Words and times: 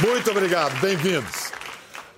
Muito 0.00 0.30
obrigado, 0.30 0.80
bem-vindos. 0.80 1.52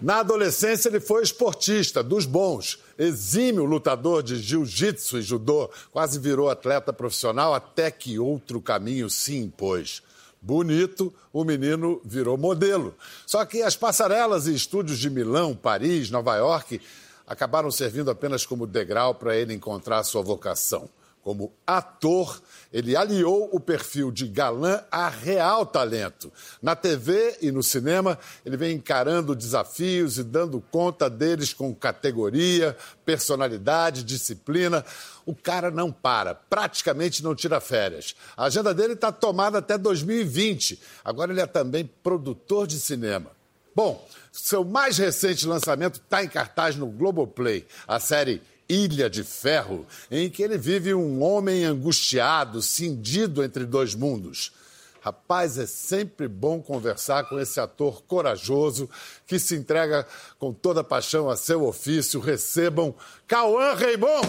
Na 0.00 0.20
adolescência, 0.20 0.88
ele 0.88 1.00
foi 1.00 1.22
esportista, 1.22 2.02
dos 2.02 2.26
bons, 2.26 2.78
exímio 2.98 3.64
lutador 3.64 4.22
de 4.22 4.36
jiu-jitsu 4.36 5.18
e 5.18 5.22
judô, 5.22 5.70
quase 5.90 6.18
virou 6.18 6.50
atleta 6.50 6.92
profissional 6.92 7.54
até 7.54 7.90
que 7.90 8.18
outro 8.18 8.60
caminho 8.60 9.08
se 9.08 9.36
impôs. 9.36 10.02
Bonito, 10.40 11.14
o 11.32 11.44
menino 11.44 12.02
virou 12.04 12.36
modelo. 12.36 12.94
Só 13.26 13.44
que 13.46 13.62
as 13.62 13.76
passarelas 13.76 14.46
e 14.46 14.54
estúdios 14.54 14.98
de 14.98 15.08
Milão, 15.08 15.54
Paris, 15.54 16.10
Nova 16.10 16.36
York 16.36 16.80
acabaram 17.26 17.70
servindo 17.70 18.10
apenas 18.10 18.44
como 18.46 18.66
degrau 18.66 19.14
para 19.14 19.36
ele 19.36 19.54
encontrar 19.54 20.02
sua 20.04 20.22
vocação. 20.22 20.88
Como 21.24 21.54
ator, 21.66 22.38
ele 22.70 22.94
aliou 22.94 23.48
o 23.50 23.58
perfil 23.58 24.12
de 24.12 24.28
galã 24.28 24.84
a 24.90 25.08
real 25.08 25.64
talento. 25.64 26.30
Na 26.60 26.76
TV 26.76 27.38
e 27.40 27.50
no 27.50 27.62
cinema, 27.62 28.18
ele 28.44 28.58
vem 28.58 28.76
encarando 28.76 29.34
desafios 29.34 30.18
e 30.18 30.22
dando 30.22 30.60
conta 30.70 31.08
deles 31.08 31.54
com 31.54 31.74
categoria, 31.74 32.76
personalidade, 33.06 34.04
disciplina. 34.04 34.84
O 35.24 35.34
cara 35.34 35.70
não 35.70 35.90
para, 35.90 36.34
praticamente 36.34 37.24
não 37.24 37.34
tira 37.34 37.58
férias. 37.58 38.14
A 38.36 38.44
agenda 38.44 38.74
dele 38.74 38.92
está 38.92 39.10
tomada 39.10 39.60
até 39.60 39.78
2020. 39.78 40.78
Agora 41.02 41.32
ele 41.32 41.40
é 41.40 41.46
também 41.46 41.88
produtor 42.02 42.66
de 42.66 42.78
cinema. 42.78 43.30
Bom, 43.74 44.06
seu 44.30 44.64
mais 44.64 44.98
recente 44.98 45.46
lançamento 45.46 46.00
está 46.00 46.22
em 46.22 46.28
cartaz 46.28 46.76
no 46.76 46.86
Globoplay, 46.86 47.66
a 47.88 47.98
série 47.98 48.40
Ilha 48.68 49.10
de 49.10 49.24
Ferro, 49.24 49.86
em 50.10 50.30
que 50.30 50.42
ele 50.42 50.56
vive 50.56 50.94
um 50.94 51.22
homem 51.22 51.64
angustiado, 51.64 52.62
cindido 52.62 53.42
entre 53.42 53.64
dois 53.64 53.94
mundos. 53.94 54.52
Rapaz, 55.00 55.58
é 55.58 55.66
sempre 55.66 56.26
bom 56.26 56.62
conversar 56.62 57.28
com 57.28 57.38
esse 57.38 57.60
ator 57.60 58.02
corajoso 58.04 58.88
que 59.26 59.38
se 59.38 59.54
entrega 59.54 60.06
com 60.38 60.50
toda 60.50 60.82
paixão 60.82 61.28
a 61.28 61.36
seu 61.36 61.66
ofício. 61.66 62.20
Recebam 62.20 62.94
Cauã 63.26 63.74
Raymond! 63.74 64.26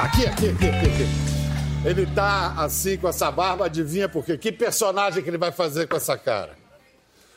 Aqui, 0.00 0.26
aqui, 0.26 0.48
aqui, 0.48 0.68
aqui, 0.68 0.86
aqui. 0.86 1.08
Ele 1.84 2.06
tá 2.06 2.54
assim 2.56 2.96
com 2.96 3.08
essa 3.08 3.30
barba, 3.30 3.66
adivinha 3.66 4.08
por 4.08 4.24
quê? 4.24 4.38
Que 4.38 4.50
personagem 4.50 5.22
que 5.22 5.28
ele 5.28 5.36
vai 5.36 5.52
fazer 5.52 5.86
com 5.86 5.96
essa 5.96 6.16
cara? 6.16 6.56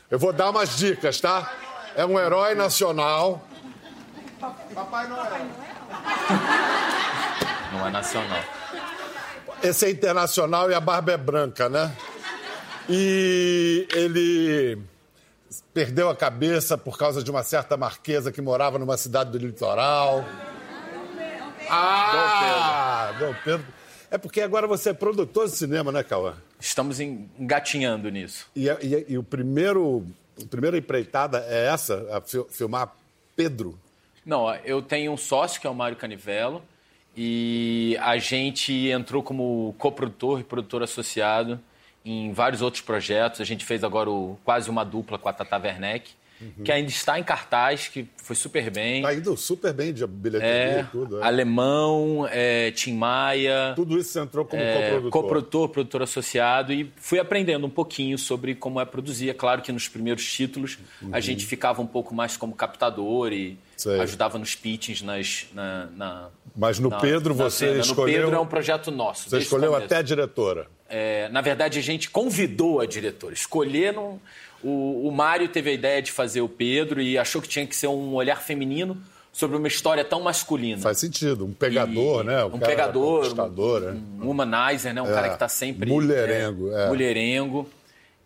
Eu 0.10 0.18
vou 0.18 0.32
dar 0.32 0.52
umas 0.52 0.78
dicas, 0.78 1.20
tá? 1.20 1.52
É 1.96 2.06
um 2.06 2.18
herói 2.18 2.56
nacional. 2.56 3.46
Papai 4.74 5.08
Noel. 5.08 5.48
Não 7.74 7.88
é 7.88 7.92
nacional. 7.92 8.44
Esse 9.62 9.88
é 9.88 9.90
internacional 9.90 10.72
e 10.72 10.74
a 10.74 10.80
barba 10.80 11.12
é 11.12 11.18
branca, 11.18 11.68
né? 11.68 11.92
E 12.88 13.86
ele 13.94 14.82
perdeu 15.74 16.10
a 16.10 16.16
cabeça 16.16 16.78
por 16.78 16.98
causa 16.98 17.22
de 17.22 17.30
uma 17.30 17.44
certa 17.44 17.76
marquesa 17.76 18.32
que 18.32 18.42
morava 18.42 18.80
numa 18.80 18.96
cidade 18.96 19.32
do 19.32 19.38
litoral. 19.38 20.24
Ah, 21.70 23.16
Dom 23.20 23.34
Pedro. 23.44 23.66
É 24.12 24.18
porque 24.18 24.42
agora 24.42 24.68
você 24.68 24.90
é 24.90 24.94
produtor 24.94 25.46
de 25.48 25.56
cinema, 25.56 25.92
né, 25.92 26.04
Cauã? 26.04 26.36
Estamos 26.60 27.00
engatinhando 27.00 28.10
nisso. 28.10 28.48
E, 28.56 28.68
e, 28.68 29.06
e 29.10 29.18
o 29.18 29.24
primeiro, 29.24 30.06
a 30.42 30.46
primeira 30.48 30.78
empreitada 30.78 31.44
é 31.48 31.68
essa, 31.68 32.08
a 32.16 32.22
fi- 32.22 32.46
filmar 32.50 32.94
Pedro. 33.36 33.78
Não, 34.26 34.54
eu 34.64 34.82
tenho 34.82 35.12
um 35.12 35.18
sócio 35.18 35.60
que 35.60 35.68
é 35.68 35.70
o 35.70 35.76
Mário 35.76 35.98
Canivelo 35.98 36.64
e 37.16 37.98
a 38.02 38.18
gente 38.18 38.74
entrou 38.90 39.22
como 39.22 39.76
coprodutor 39.78 40.40
e 40.40 40.44
produtor 40.44 40.84
associado 40.84 41.60
em 42.04 42.32
vários 42.34 42.62
outros 42.62 42.82
projetos. 42.82 43.42
A 43.42 43.44
gente 43.44 43.66
fez 43.66 43.84
agora 43.84 44.10
o, 44.10 44.38
quase 44.44 44.70
uma 44.70 44.84
dupla 44.86 45.18
com 45.20 45.28
a 45.30 45.34
Tata 45.34 45.58
Werneck, 45.58 46.12
que 46.64 46.72
ainda 46.72 46.90
está 46.90 47.18
em 47.20 47.24
cartaz, 47.24 47.88
que 47.88 48.08
foi 48.18 48.36
super 48.36 48.70
bem. 48.70 49.02
Tá 49.02 49.14
indo 49.14 49.36
super 49.38 49.72
bem 49.74 49.94
de 49.94 50.06
bilheteria 50.06 50.54
É, 50.54 50.82
e 50.82 50.84
tudo. 50.92 51.20
é. 51.22 51.24
Alemão, 51.26 52.28
é, 52.32 52.72
Tim 52.72 52.94
Maia, 52.96 53.74
Tudo 53.76 53.98
isso 53.98 54.10
você 54.12 54.20
entrou 54.20 54.46
como 54.46 54.62
é, 54.62 54.74
coprodutor. 54.90 55.12
coprodutor, 55.12 55.70
produtor 55.70 56.02
associado 56.04 56.74
e 56.74 56.92
fui 56.98 57.20
aprendendo 57.20 57.66
um 57.66 57.70
pouquinho 57.70 58.18
sobre 58.18 58.56
como 58.56 58.80
é 58.82 58.86
produzir. 58.86 59.30
É 59.30 59.34
claro 59.34 59.62
que 59.62 59.72
nos 59.72 59.88
primeiros 59.88 60.26
títulos 60.32 60.78
a 61.12 61.20
gente 61.20 61.46
ficava 61.46 61.82
um 61.82 61.88
pouco 61.88 62.14
mais 62.14 62.36
como 62.38 62.54
captador 62.54 63.32
e 63.34 63.58
Uhum. 63.76 63.80
Sei. 63.82 64.00
ajudava 64.00 64.38
nos 64.40 64.56
pitchings, 64.56 65.02
nas, 65.02 65.48
na, 65.54 65.88
na- 65.88 66.30
Mas 66.56 66.80
no 66.80 66.90
na- 66.90 66.98
Pedro 66.98 67.34
você 67.34 67.68
venda. 67.68 67.80
escolheu... 67.82 68.16
No 68.20 68.24
Pedro 68.24 68.36
é 68.38 68.40
um 68.40 68.48
projeto 68.48 68.90
nosso. 68.90 69.30
Você 69.30 69.40
escolheu 69.40 69.76
até 69.76 69.98
a 69.98 70.02
diretora. 70.02 70.68
É, 70.88 71.28
na 71.28 71.42
verdade, 71.42 71.78
a 71.78 71.82
gente 71.82 72.10
convidou 72.10 72.80
a 72.80 72.86
diretora. 72.86 73.34
Escolher 73.34 73.92
não. 73.92 74.20
O, 74.68 75.08
o 75.08 75.12
Mário 75.12 75.48
teve 75.48 75.70
a 75.70 75.74
ideia 75.74 76.02
de 76.02 76.12
fazer 76.12 76.42
o 76.42 76.50
Pedro 76.50 77.00
e 77.00 77.20
achou 77.20 77.40
que 77.40 77.48
tinha 77.48 77.68
que 77.68 77.76
ser 77.76 77.86
um 77.86 78.16
olhar 78.16 78.42
feminino 78.42 78.98
sobre 79.32 79.58
uma 79.58 79.68
história 79.68 80.04
tão 80.04 80.22
masculina. 80.22 80.82
Faz 80.82 80.98
sentido. 80.98 81.46
Um 81.46 81.54
pegador, 81.54 82.24
E- 82.24 82.28
né? 82.28 82.44
O 82.46 82.48
um 82.56 82.60
pegador, 82.60 83.82
né? 83.82 84.02
um 84.20 84.32
humanizer, 84.32 84.92
né? 84.92 85.04
Um 85.04 85.06
cara 85.06 85.30
que 85.30 85.38
tá 85.38 85.48
sempre... 85.48 85.88
Mulherengo, 85.88 86.72
é. 86.72 86.88
Mulherengo. 86.88 87.70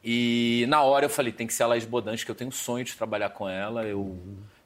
E 0.02 0.66
na 0.70 0.82
hora 0.82 1.06
eu 1.06 1.10
falei, 1.10 1.34
tem 1.34 1.46
que 1.46 1.54
ser 1.54 1.64
a 1.64 1.68
Laís 1.68 1.84
Bodans, 1.84 2.24
que 2.24 2.32
eu 2.32 2.36
tenho 2.36 2.48
um 2.48 2.54
sonho 2.54 2.86
de 2.86 2.94
trabalhar 2.96 3.32
com 3.32 3.50
ela. 3.50 3.84
Eu, 3.84 4.18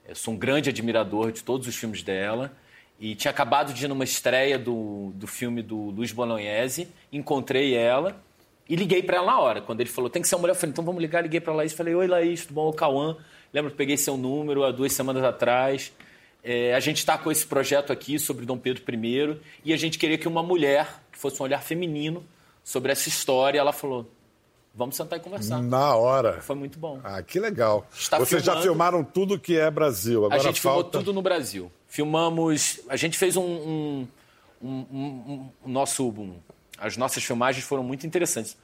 eu 0.08 0.16
sou 0.16 0.36
um 0.36 0.38
grande 0.38 0.70
admirador 0.70 1.32
de 1.32 1.42
todos 1.44 1.68
os 1.68 1.76
filmes 1.76 2.04
dela. 2.04 2.52
E 3.00 3.16
tinha 3.16 3.32
acabado 3.32 3.74
de 3.74 3.84
ir 3.84 3.88
numa 3.88 4.04
estreia 4.04 4.60
do, 4.60 5.12
do 5.16 5.26
filme 5.26 5.64
do 5.64 5.76
Luiz 5.90 6.12
Bolognese, 6.12 6.88
encontrei 7.12 7.74
ela 7.74 8.16
e 8.70 8.76
liguei 8.76 9.04
para 9.04 9.18
ela 9.18 9.26
na 9.28 9.40
hora. 9.40 9.62
Quando 9.62 9.82
ele 9.82 9.90
falou, 9.90 10.10
tem 10.10 10.22
que 10.22 10.28
ser 10.28 10.36
uma 10.36 10.42
mulher, 10.42 10.52
eu 10.54 10.56
falei, 10.56 10.72
então 10.72 10.84
vamos 10.84 11.02
ligar. 11.02 11.22
Liguei 11.22 11.40
para 11.40 11.54
Laís, 11.54 11.74
falei, 11.74 11.94
oi 11.96 12.08
Laís, 12.08 12.42
tudo 12.46 12.54
bom? 12.56 12.70
O 12.70 12.74
Cauã. 12.74 13.18
Lembro 13.54 13.72
que 13.72 13.78
peguei 13.78 13.98
seu 13.98 14.18
número 14.18 14.64
há 14.64 14.72
duas 14.72 14.94
semanas 14.94 15.24
atrás. 15.24 15.92
É, 16.44 16.74
a 16.74 16.80
gente 16.80 16.98
está 16.98 17.18
com 17.18 17.32
esse 17.32 17.46
projeto 17.46 17.94
aqui 17.94 18.20
sobre 18.20 18.46
Dom 18.46 18.58
Pedro 18.58 18.84
I 18.94 19.38
e 19.64 19.72
a 19.74 19.78
gente 19.78 19.98
queria 19.98 20.18
que 20.18 20.28
uma 20.28 20.44
mulher, 20.44 21.02
que 21.12 21.18
fosse 21.18 21.42
um 21.42 21.46
olhar 21.46 21.62
feminino 21.62 22.24
sobre 22.64 22.92
essa 22.92 23.08
história, 23.08 23.60
ela 23.60 23.72
falou, 23.72 24.10
vamos 24.76 24.96
sentar 24.96 25.20
e 25.20 25.22
conversar. 25.22 25.62
Na 25.62 25.96
hora. 25.96 26.42
Foi 26.42 26.56
muito 26.56 26.80
bom. 26.80 27.00
Ah, 27.04 27.22
que 27.22 27.40
legal. 27.40 27.88
Está 27.94 28.18
Vocês 28.20 28.44
já 28.44 28.54
filmando. 28.54 28.64
filmaram 28.68 29.04
tudo 29.04 29.40
que 29.40 29.58
é 29.58 29.70
Brasil. 29.70 30.26
Agora 30.26 30.42
a 30.42 30.44
gente 30.44 30.60
filmou 30.60 30.82
falta... 30.82 30.98
tudo 30.98 31.14
no 31.14 31.22
Brasil. 31.22 31.72
Filmamos. 31.88 32.82
A 32.90 32.96
gente 32.98 33.18
fez 33.18 33.38
um. 33.38 33.44
um, 33.44 34.08
um- 34.62 34.68
um- 34.92 35.50
nosso, 35.66 36.08
um- 36.10 36.36
as 36.86 36.98
nossas 36.98 37.24
filmagens 37.24 37.66
foram 37.66 37.84
muito 37.84 38.06
interessantes. 38.06 38.58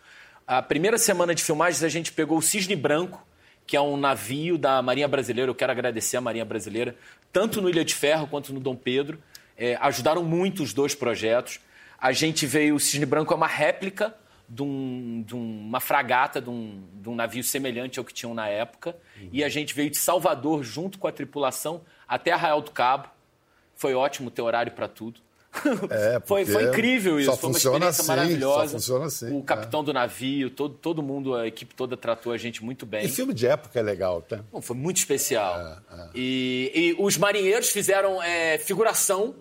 A 0.45 0.61
primeira 0.61 0.97
semana 0.97 1.33
de 1.33 1.43
filmagens, 1.43 1.83
a 1.83 1.89
gente 1.89 2.11
pegou 2.11 2.37
o 2.37 2.41
Cisne 2.41 2.75
Branco, 2.75 3.25
que 3.65 3.77
é 3.77 3.81
um 3.81 3.95
navio 3.97 4.57
da 4.57 4.81
Marinha 4.81 5.07
Brasileira. 5.07 5.49
Eu 5.49 5.55
quero 5.55 5.71
agradecer 5.71 6.17
a 6.17 6.21
Marinha 6.21 6.43
Brasileira, 6.45 6.95
tanto 7.31 7.61
no 7.61 7.69
Ilha 7.69 7.85
de 7.85 7.93
Ferro 7.93 8.27
quanto 8.27 8.51
no 8.51 8.59
Dom 8.59 8.75
Pedro. 8.75 9.19
É, 9.57 9.75
ajudaram 9.81 10.23
muito 10.23 10.63
os 10.63 10.73
dois 10.73 10.95
projetos. 10.95 11.59
A 11.99 12.11
gente 12.11 12.45
veio. 12.45 12.75
O 12.75 12.79
Cisne 12.79 13.05
Branco 13.05 13.31
é 13.33 13.35
uma 13.35 13.45
réplica 13.47 14.15
de, 14.47 14.63
um- 14.63 15.23
de 15.25 15.35
uma 15.35 15.79
fragata, 15.79 16.41
de 16.41 16.49
um, 16.49 16.83
de 16.95 17.09
um 17.09 17.15
navio 17.15 17.43
semelhante 17.43 17.99
ao 17.99 18.05
que 18.05 18.13
tinham 18.13 18.33
na 18.33 18.47
época. 18.47 18.95
E 19.31 19.43
a 19.43 19.49
gente 19.49 19.73
veio 19.75 19.89
de 19.91 19.97
Salvador, 19.97 20.63
junto 20.63 20.97
com 20.97 21.07
a 21.07 21.11
tripulação, 21.11 21.81
até 22.07 22.31
Arraial 22.31 22.61
do 22.61 22.71
Cabo. 22.71 23.07
Foi 23.75 23.93
ótimo 23.93 24.31
ter 24.31 24.41
horário 24.41 24.71
para 24.71 24.87
tudo. 24.87 25.19
É, 25.89 26.19
foi, 26.25 26.45
foi 26.45 26.63
incrível 26.69 27.19
isso, 27.19 27.35
foi 27.37 27.49
uma 27.49 27.57
experiência 27.57 27.89
assim, 27.89 28.07
maravilhosa. 28.07 28.63
só 28.67 28.69
funciona 28.73 29.05
assim, 29.05 29.35
o 29.37 29.41
capitão 29.43 29.83
do 29.83 29.91
navio, 29.91 30.49
todo, 30.51 30.75
todo 30.75 31.01
mundo, 31.01 31.35
a 31.35 31.47
equipe 31.47 31.73
toda 31.73 31.97
tratou 31.97 32.31
a 32.31 32.37
gente 32.37 32.63
muito 32.63 32.85
bem. 32.85 33.05
E 33.05 33.07
filme 33.09 33.33
de 33.33 33.47
época 33.47 33.79
é 33.79 33.81
legal, 33.81 34.21
tá? 34.21 34.41
Bom, 34.51 34.61
foi 34.61 34.75
muito 34.75 34.97
especial. 34.97 35.59
É, 35.91 36.09
E, 36.13 36.71
e 36.75 36.95
os 37.03 37.17
marinheiros 37.17 37.69
fizeram 37.71 38.21
é, 38.21 38.57
figuração, 38.59 39.35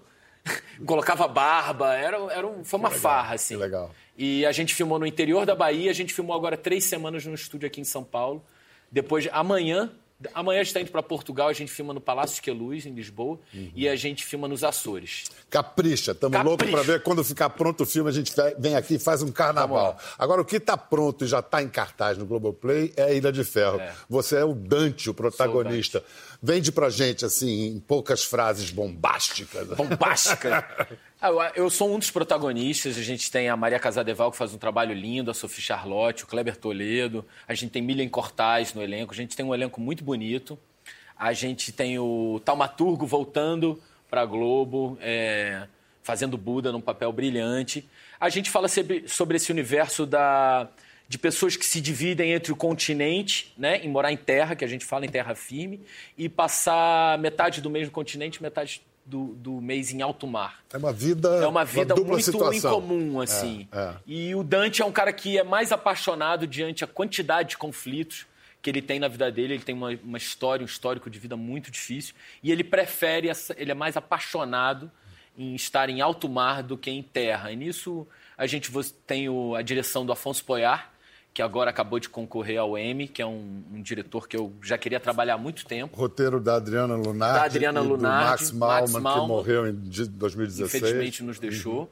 colocava 0.87 1.29
barba, 1.29 1.95
era, 1.95 2.17
era 2.33 2.47
um- 2.47 2.65
foi 2.65 2.81
uma 2.81 2.91
farra, 2.91 3.35
assim. 3.35 3.55
que 3.57 3.61
legal. 3.63 3.91
E 4.17 4.45
a 4.47 4.51
gente 4.53 4.75
filmou 4.75 4.99
no 4.99 5.07
interior 5.07 5.45
da 5.47 5.55
Bahia, 5.55 5.91
a 5.91 5.95
gente 5.95 6.13
filmou 6.15 6.35
agora 6.35 6.57
três 6.57 6.85
semanas 6.85 7.25
no 7.27 7.35
estúdio 7.35 7.67
aqui 7.67 7.81
em 7.81 7.85
São 7.85 8.03
Paulo. 8.03 8.43
Depois, 8.91 9.29
amanhã, 9.31 9.93
amanhã 10.35 10.61
a 10.61 10.63
gente 10.65 10.69
está 10.69 10.81
indo 10.81 10.91
para 10.91 11.03
Portugal, 11.03 11.49
a 11.49 11.53
gente 11.53 11.71
filma 11.71 11.95
no 11.95 12.01
Palácio 12.01 12.43
Queluz, 12.43 12.85
em 12.87 12.93
Lisboa, 12.93 13.39
Uhum. 13.55 13.71
e 13.75 13.89
a 13.89 13.95
gente 13.95 14.25
filma 14.25 14.49
nos 14.49 14.65
Açores. 14.65 15.25
Capricha, 15.49 16.13
estamos 16.13 16.43
loucos 16.45 16.69
para 16.71 16.83
ver 16.83 17.03
quando 17.03 17.23
ficar 17.23 17.51
pronto 17.51 17.83
o 17.85 17.87
filme, 17.87 18.11
a 18.11 18.13
gente 18.13 18.35
ve- 18.35 18.57
vem 18.59 18.75
aqui 18.75 18.95
e 18.95 18.99
faz 18.99 19.23
um 19.23 19.31
carnaval. 19.31 19.99
Agora, 20.19 20.41
o 20.43 20.45
que 20.45 20.57
está 20.57 20.77
pronto 20.77 21.25
e 21.25 21.29
já 21.29 21.39
está 21.39 21.63
em 21.63 21.69
cartaz 21.69 22.19
no 22.19 22.27
Globoplay 22.27 22.93
é 22.97 23.05
a 23.05 23.13
Ilha 23.13 23.31
de 23.33 23.45
Ferro. 23.45 23.81
É. 23.81 23.95
Você 24.09 24.37
é 24.37 24.45
o 24.45 24.55
Dante, 24.55 25.09
o 25.09 25.15
protagonista. 25.15 26.03
Vende 26.43 26.71
pra 26.73 26.91
gente, 26.91 27.25
assim, 27.25 27.67
em 27.69 27.81
poucas 27.81 28.23
frases 28.25 28.71
bombásticas. 28.71 29.67
Bombástica. 29.69 30.89
Ah, 31.21 31.31
eu- 31.57 31.69
sou 31.69 31.93
um 31.93 31.99
dos 31.99 32.11
protagonistas. 32.11 32.97
A 32.97 33.03
gente 33.03 33.31
tem 33.31 33.49
a 33.49 33.57
Maria 33.57 33.79
Casadeval, 33.79 34.31
que 34.31 34.37
faz 34.37 34.55
um 34.55 34.59
trabalho 34.59 34.95
lindo, 34.95 35.31
a 35.31 35.35
Sophie 35.35 35.61
Charlotte, 35.61 36.23
o 36.25 36.27
Kleber 36.27 36.57
Toledo. 36.57 37.25
A 37.47 37.55
gente 37.55 37.71
tem 37.71 37.83
Milian 37.83 38.09
Cortais 38.09 38.73
no 38.73 38.83
elenco. 38.83 39.13
A 39.13 39.17
gente 39.17 39.37
tem 39.37 39.45
um 39.45 39.53
elenco 39.53 39.81
muito 39.81 40.05
bonito. 40.05 40.57
A 41.17 41.33
gente 41.33 41.73
tem 41.73 41.99
o 41.99 42.41
Taumaturgo 42.45 43.05
voltando 43.05 43.83
para 44.09 44.25
Globo, 44.25 44.97
é, 45.01 45.67
fazendo 46.05 46.39
Buda 46.39 46.71
num 46.71 46.81
papel 46.81 47.13
brilhante. 47.13 47.85
A 48.21 48.29
gente 48.29 48.49
fala 48.49 48.69
sobre, 48.69 49.09
sobre 49.09 49.37
esse 49.37 49.51
universo 49.51 50.07
da, 50.07 50.69
de 51.09 51.19
pessoas 51.19 51.57
que 51.57 51.67
se 51.67 51.81
dividem 51.81 52.33
entre 52.33 52.53
o 52.53 52.57
continente, 52.57 53.53
né, 53.59 53.79
em 53.85 53.89
morar 53.89 54.13
em 54.13 54.17
terra, 54.17 54.55
que 54.55 54.65
a 54.65 54.69
gente 54.69 54.85
fala 54.85 55.05
em 55.05 55.09
terra 55.09 55.35
firme, 55.35 55.81
e 56.17 56.29
passar 56.29 57.19
metade 57.19 57.61
do 57.61 57.69
mesmo 57.69 57.91
continente, 57.91 58.41
metade 58.41 58.81
do, 59.09 59.29
do 59.35 59.53
mês 59.61 59.91
em 59.93 60.03
alto 60.03 60.27
mar. 60.27 60.61
É 60.73 60.77
uma 60.77 60.93
vida. 60.93 61.29
É 61.43 61.47
uma 61.47 61.65
vida 61.65 61.95
dupla 61.95 62.13
muito 62.13 62.25
situação. 62.25 62.71
incomum, 62.79 63.21
assim. 63.21 63.67
é. 63.73 63.95
E 64.07 64.35
o 64.35 64.43
Dante 64.43 64.83
é 64.83 64.85
um 64.85 64.93
cara 64.93 65.13
que 65.13 65.39
é 65.39 65.43
mais 65.43 65.73
apaixonado 65.73 66.47
diante 66.47 66.85
a 66.85 66.87
quantidade 66.87 67.51
de 67.51 67.57
conflitos 67.57 68.27
que 68.61 68.69
ele 68.69 68.83
tem 68.83 68.99
na 69.01 69.09
vida 69.09 69.31
dele. 69.33 69.55
Ele 69.55 69.63
tem 69.63 69.75
uma, 69.75 69.91
uma 70.05 70.19
história, 70.19 70.63
um 70.63 70.67
histórico 70.67 71.09
de 71.09 71.19
vida 71.19 71.37
muito 71.37 71.71
difícil. 71.71 72.15
E 72.43 72.53
ele 72.53 72.63
prefere, 72.63 73.29
essa, 73.29 73.55
ele 73.59 73.71
é 73.71 73.75
mais 73.75 73.97
apaixonado 73.97 74.91
em 75.37 75.55
estar 75.55 75.89
em 75.89 76.01
alto 76.01 76.29
mar 76.29 76.63
do 76.63 76.77
que 76.77 76.91
em 76.91 77.03
terra. 77.03 77.51
E 77.53 77.57
nisso 77.57 78.07
a 78.37 78.47
gente 78.47 78.71
tem 79.07 79.29
o- 79.29 79.55
a 79.55 79.63
direção 79.63 80.05
do 80.05 80.13
Afonso 80.13 80.45
Poyar, 80.45 80.93
que 81.39 81.43
agora 81.43 81.71
acabou 81.71 82.01
de 82.01 82.09
concorrer 82.09 82.59
ao 82.59 82.77
Emmy, 82.77 83.07
que 83.07 83.23
é 83.23 83.27
um, 83.27 83.63
um 83.73 83.81
diretor 83.81 84.27
que 84.27 84.37
eu 84.37 84.53
já 84.61 84.77
queria 84.77 84.99
trabalhar 84.99 85.35
há 85.35 85.39
muito 85.39 85.65
tempo. 85.65 85.97
Roteiro 85.97 86.41
da 86.41 86.57
Adriana 86.57 86.97
Lunardi. 86.97 87.39
Da 87.39 87.45
Adriana 87.45 87.81
do 87.81 87.89
Lunardi, 87.91 88.29
Max 88.29 88.51
Malman, 88.51 88.81
Max 88.81 88.93
Malman. 88.95 89.23
que 89.23 89.29
morreu 89.29 89.69
em 89.69 89.75
de- 89.77 90.09
2016. 90.09 90.83
infelizmente 90.83 91.23
nos 91.23 91.39
deixou. 91.39 91.89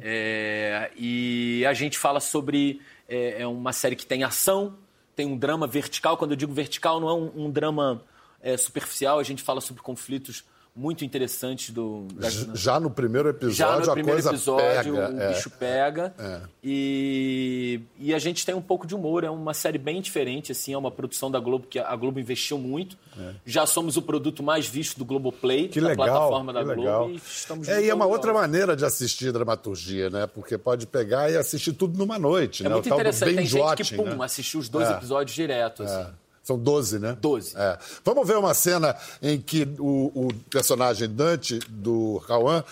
É, 0.00 0.90
e 0.96 1.64
a 1.68 1.72
gente 1.72 1.96
fala 2.00 2.18
sobre 2.18 2.80
é, 3.08 3.42
é 3.42 3.46
uma 3.46 3.72
série 3.72 3.94
que 3.94 4.04
tem 4.04 4.24
ação, 4.24 4.74
tem 5.14 5.24
um 5.24 5.38
drama 5.38 5.68
vertical. 5.68 6.16
Quando 6.16 6.32
eu 6.32 6.36
digo 6.36 6.52
vertical, 6.52 6.98
não 6.98 7.08
é 7.08 7.14
um, 7.14 7.46
um 7.46 7.48
drama 7.48 8.02
é, 8.42 8.56
superficial. 8.56 9.20
A 9.20 9.22
gente 9.22 9.40
fala 9.40 9.60
sobre 9.60 9.84
conflitos 9.84 10.42
muito 10.74 11.04
interessantes 11.04 11.70
do 11.70 12.06
da- 12.14 12.30
Já 12.54 12.78
no 12.80 12.90
primeiro 12.90 13.28
já 13.28 13.34
episódio, 13.76 13.86
no 13.86 13.90
a 13.90 13.94
primeiro 13.94 14.22
coisa 14.22 14.30
episódio 14.30 14.94
pega. 14.94 15.10
o 15.10 15.20
é. 15.20 15.28
bicho 15.32 15.50
pega 15.50 16.14
e, 16.62 17.80
e 17.98 18.14
a 18.14 18.18
gente 18.18 18.46
tem 18.46 18.54
um 18.54 18.62
pouco 18.62 18.86
de 18.86 18.94
humor 18.94 19.24
é 19.24 19.30
uma 19.30 19.52
série 19.52 19.78
bem 19.78 20.00
diferente 20.00 20.52
assim 20.52 20.72
é 20.72 20.78
uma 20.78 20.90
produção 20.90 21.30
da 21.30 21.38
Globo 21.40 21.66
que 21.68 21.78
a 21.78 21.94
Globo 21.96 22.18
investiu 22.20 22.56
muito 22.58 22.96
já 23.44 23.66
somos 23.66 23.96
o 23.96 24.02
produto 24.02 24.42
mais 24.42 24.66
visto 24.66 24.96
do 24.98 25.04
Globoplay 25.04 25.64
É. 25.66 25.68
Que 25.68 25.80
da 25.80 25.88
legal, 25.88 26.06
plataforma 26.06 26.52
da 26.52 26.62
Globo 26.62 26.80
legal. 26.80 27.10
e 27.10 27.16
estamos 27.16 27.68
É, 27.68 27.82
e 27.84 27.90
é 27.90 27.94
uma 27.94 28.06
outra 28.06 28.32
maneira 28.32 28.74
de 28.76 28.84
assistir 28.84 29.32
dramaturgia, 29.32 30.08
né? 30.08 30.26
Porque 30.26 30.56
pode 30.56 30.86
pegar 30.86 31.30
e 31.30 31.36
assistir 31.36 31.72
tudo 31.72 31.98
numa 31.98 32.18
noite, 32.18 32.64
É 32.64 32.68
né? 32.68 32.74
muito 32.74 32.88
o 32.90 32.94
interessante. 32.94 33.34
Tem 33.34 33.44
gente 33.46 33.76
que, 33.84 33.96
pum, 33.96 34.04
né? 34.04 34.24
assistiu 34.24 34.60
os 34.60 34.68
dois 34.68 34.88
É. 34.88 34.92
episódios 34.92 35.34
direto. 35.34 35.82
assim. 35.82 36.10
São 36.50 36.58
12, 36.58 36.98
né? 36.98 37.16
12. 37.20 37.52
É. 37.56 37.78
Vamos 38.04 38.26
ver 38.26 38.36
uma 38.36 38.52
cena 38.54 38.96
em 39.22 39.40
que 39.40 39.68
o, 39.78 40.10
o 40.26 40.34
personagem 40.50 41.08
Dante, 41.08 41.60
do 41.68 42.20
Cauã, 42.26 42.64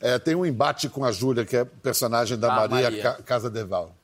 é, 0.00 0.18
tem 0.18 0.34
um 0.34 0.46
embate 0.46 0.88
com 0.88 1.04
a 1.04 1.12
Júlia, 1.12 1.44
que 1.44 1.54
é 1.58 1.62
personagem 1.64 2.38
da 2.38 2.50
Ah, 2.50 2.56
Maria, 2.66 2.82
Maria. 2.90 3.02
Ca- 3.02 3.22
Casadeval. 3.22 3.94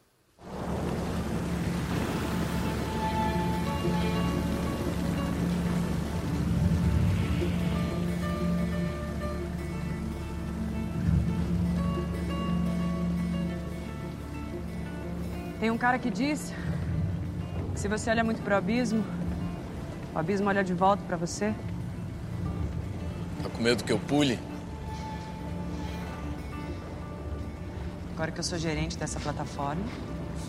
Tem 15.61 15.71
um 15.71 15.79
cara 15.79 15.99
que 15.99 16.11
diz 16.11 16.53
se 17.79 17.87
você 17.87 18.11
olha 18.11 18.25
muito 18.25 18.43
pro 18.43 18.57
abismo, 18.57 19.05
o 20.13 20.19
abismo 20.19 20.49
olha 20.49 20.65
de 20.65 20.75
volta 20.75 21.01
pra 21.07 21.17
você. 21.17 21.55
Tá 23.41 23.49
com 23.49 23.63
medo 23.63 23.85
que 23.85 23.93
eu 23.93 24.01
pule? 24.01 24.37
Agora 28.15 28.33
que 28.33 28.41
eu 28.41 28.43
sou 28.43 28.59
gerente 28.59 28.99
dessa 28.99 29.21
plataforma, 29.21 29.81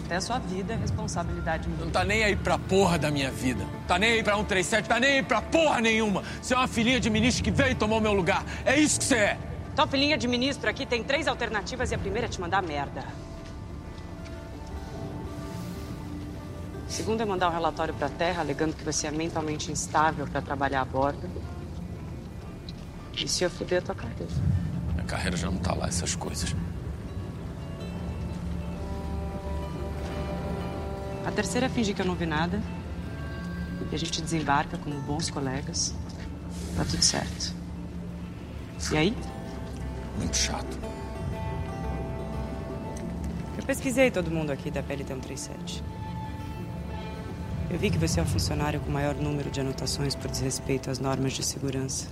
até 0.05 0.15
a 0.15 0.21
sua 0.21 0.39
vida 0.39 0.73
é 0.73 0.75
responsabilidade 0.75 1.69
minha. 1.69 1.85
Não 1.85 1.91
tá 1.91 2.03
nem 2.03 2.23
aí 2.23 2.35
pra 2.35 2.57
porra 2.57 2.97
da 2.97 3.11
minha 3.11 3.29
vida. 3.29 3.63
Tá 3.87 3.99
nem 3.99 4.13
aí 4.13 4.23
pra 4.23 4.35
137, 4.35 4.89
tá 4.89 4.99
nem 4.99 5.17
aí 5.17 5.23
pra 5.23 5.39
porra 5.39 5.79
nenhuma. 5.79 6.23
Você 6.41 6.55
é 6.55 6.57
uma 6.57 6.67
filhinha 6.67 6.99
de 6.99 7.11
ministro 7.11 7.43
que 7.43 7.51
veio 7.51 7.73
e 7.73 7.75
tomou 7.75 8.01
meu 8.01 8.13
lugar. 8.13 8.43
É 8.65 8.75
isso 8.75 8.97
que 8.99 9.05
você 9.05 9.15
é. 9.15 9.37
Tua 9.75 9.85
filhinha 9.85 10.17
de 10.17 10.27
ministro 10.27 10.67
aqui 10.67 10.83
tem 10.83 11.03
três 11.03 11.27
alternativas 11.27 11.91
e 11.91 11.95
a 11.95 11.97
primeira 11.99 12.25
é 12.25 12.29
te 12.29 12.41
mandar 12.41 12.63
merda. 12.63 13.05
A 16.99 17.01
segunda 17.01 17.23
é 17.23 17.25
mandar 17.25 17.47
um 17.47 17.53
relatório 17.53 17.93
pra 17.93 18.09
Terra 18.09 18.41
alegando 18.41 18.75
que 18.75 18.83
você 18.83 19.07
é 19.07 19.11
mentalmente 19.11 19.71
instável 19.71 20.27
pra 20.27 20.41
trabalhar 20.41 20.81
a 20.81 20.85
bordo. 20.85 21.29
E 23.17 23.25
se 23.25 23.41
eu 23.41 23.49
fuder 23.49 23.79
a 23.79 23.81
tua 23.81 23.95
cabeça. 23.95 24.35
Minha 24.91 25.05
carreira 25.05 25.37
já 25.37 25.49
não 25.49 25.59
tá 25.59 25.73
lá, 25.73 25.87
essas 25.87 26.13
coisas. 26.13 26.53
A 31.25 31.31
terceira 31.31 31.67
é 31.67 31.69
fingir 31.69 31.95
que 31.95 32.01
eu 32.01 32.05
não 32.05 32.15
vi 32.15 32.25
nada. 32.25 32.61
E 33.89 33.95
a 33.95 33.97
gente 33.97 34.21
desembarca 34.21 34.77
como 34.77 34.99
bons 34.99 35.29
colegas. 35.29 35.95
Tá 36.75 36.83
tudo 36.83 37.01
certo. 37.01 37.55
E 38.91 38.97
aí? 38.97 39.17
Muito 40.17 40.35
chato. 40.35 40.77
Eu 43.57 43.63
pesquisei 43.63 44.11
todo 44.11 44.29
mundo 44.29 44.51
aqui 44.51 44.69
da 44.69 44.83
PLT 44.83 45.07
137. 45.13 45.98
Eu 47.69 47.77
vi 47.77 47.91
que 47.91 47.97
você 47.99 48.19
é 48.19 48.23
o 48.23 48.25
funcionário 48.25 48.79
com 48.79 48.89
o 48.89 48.91
maior 48.91 49.13
número 49.13 49.51
de 49.51 49.61
anotações 49.61 50.15
por 50.15 50.29
desrespeito 50.29 50.89
às 50.89 50.97
normas 50.97 51.33
de 51.33 51.43
segurança 51.43 52.07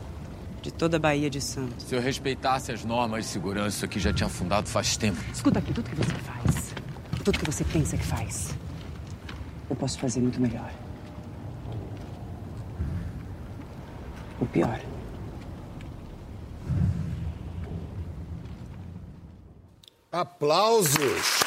de 0.61 0.71
toda 0.71 0.97
a 0.97 0.99
Bahia 0.99 1.29
de 1.29 1.41
Santos. 1.41 1.85
Se 1.85 1.95
eu 1.95 2.01
respeitasse 2.01 2.71
as 2.71 2.83
normas 2.83 3.25
de 3.25 3.31
segurança, 3.31 3.69
isso 3.69 3.85
aqui 3.85 3.99
já 3.99 4.13
tinha 4.13 4.27
afundado 4.27 4.67
faz 4.67 4.97
tempo. 4.97 5.19
Escuta 5.33 5.59
aqui, 5.59 5.73
tudo 5.73 5.89
que 5.89 5.95
você 5.95 6.13
faz, 6.13 6.73
tudo 7.23 7.39
que 7.39 7.45
você 7.45 7.63
pensa 7.63 7.97
que 7.97 8.05
faz, 8.05 8.53
eu 9.69 9.75
posso 9.75 9.97
fazer 9.97 10.19
muito 10.19 10.39
melhor. 10.39 10.71
O 14.39 14.45
pior. 14.45 14.79
Aplausos! 20.11 21.46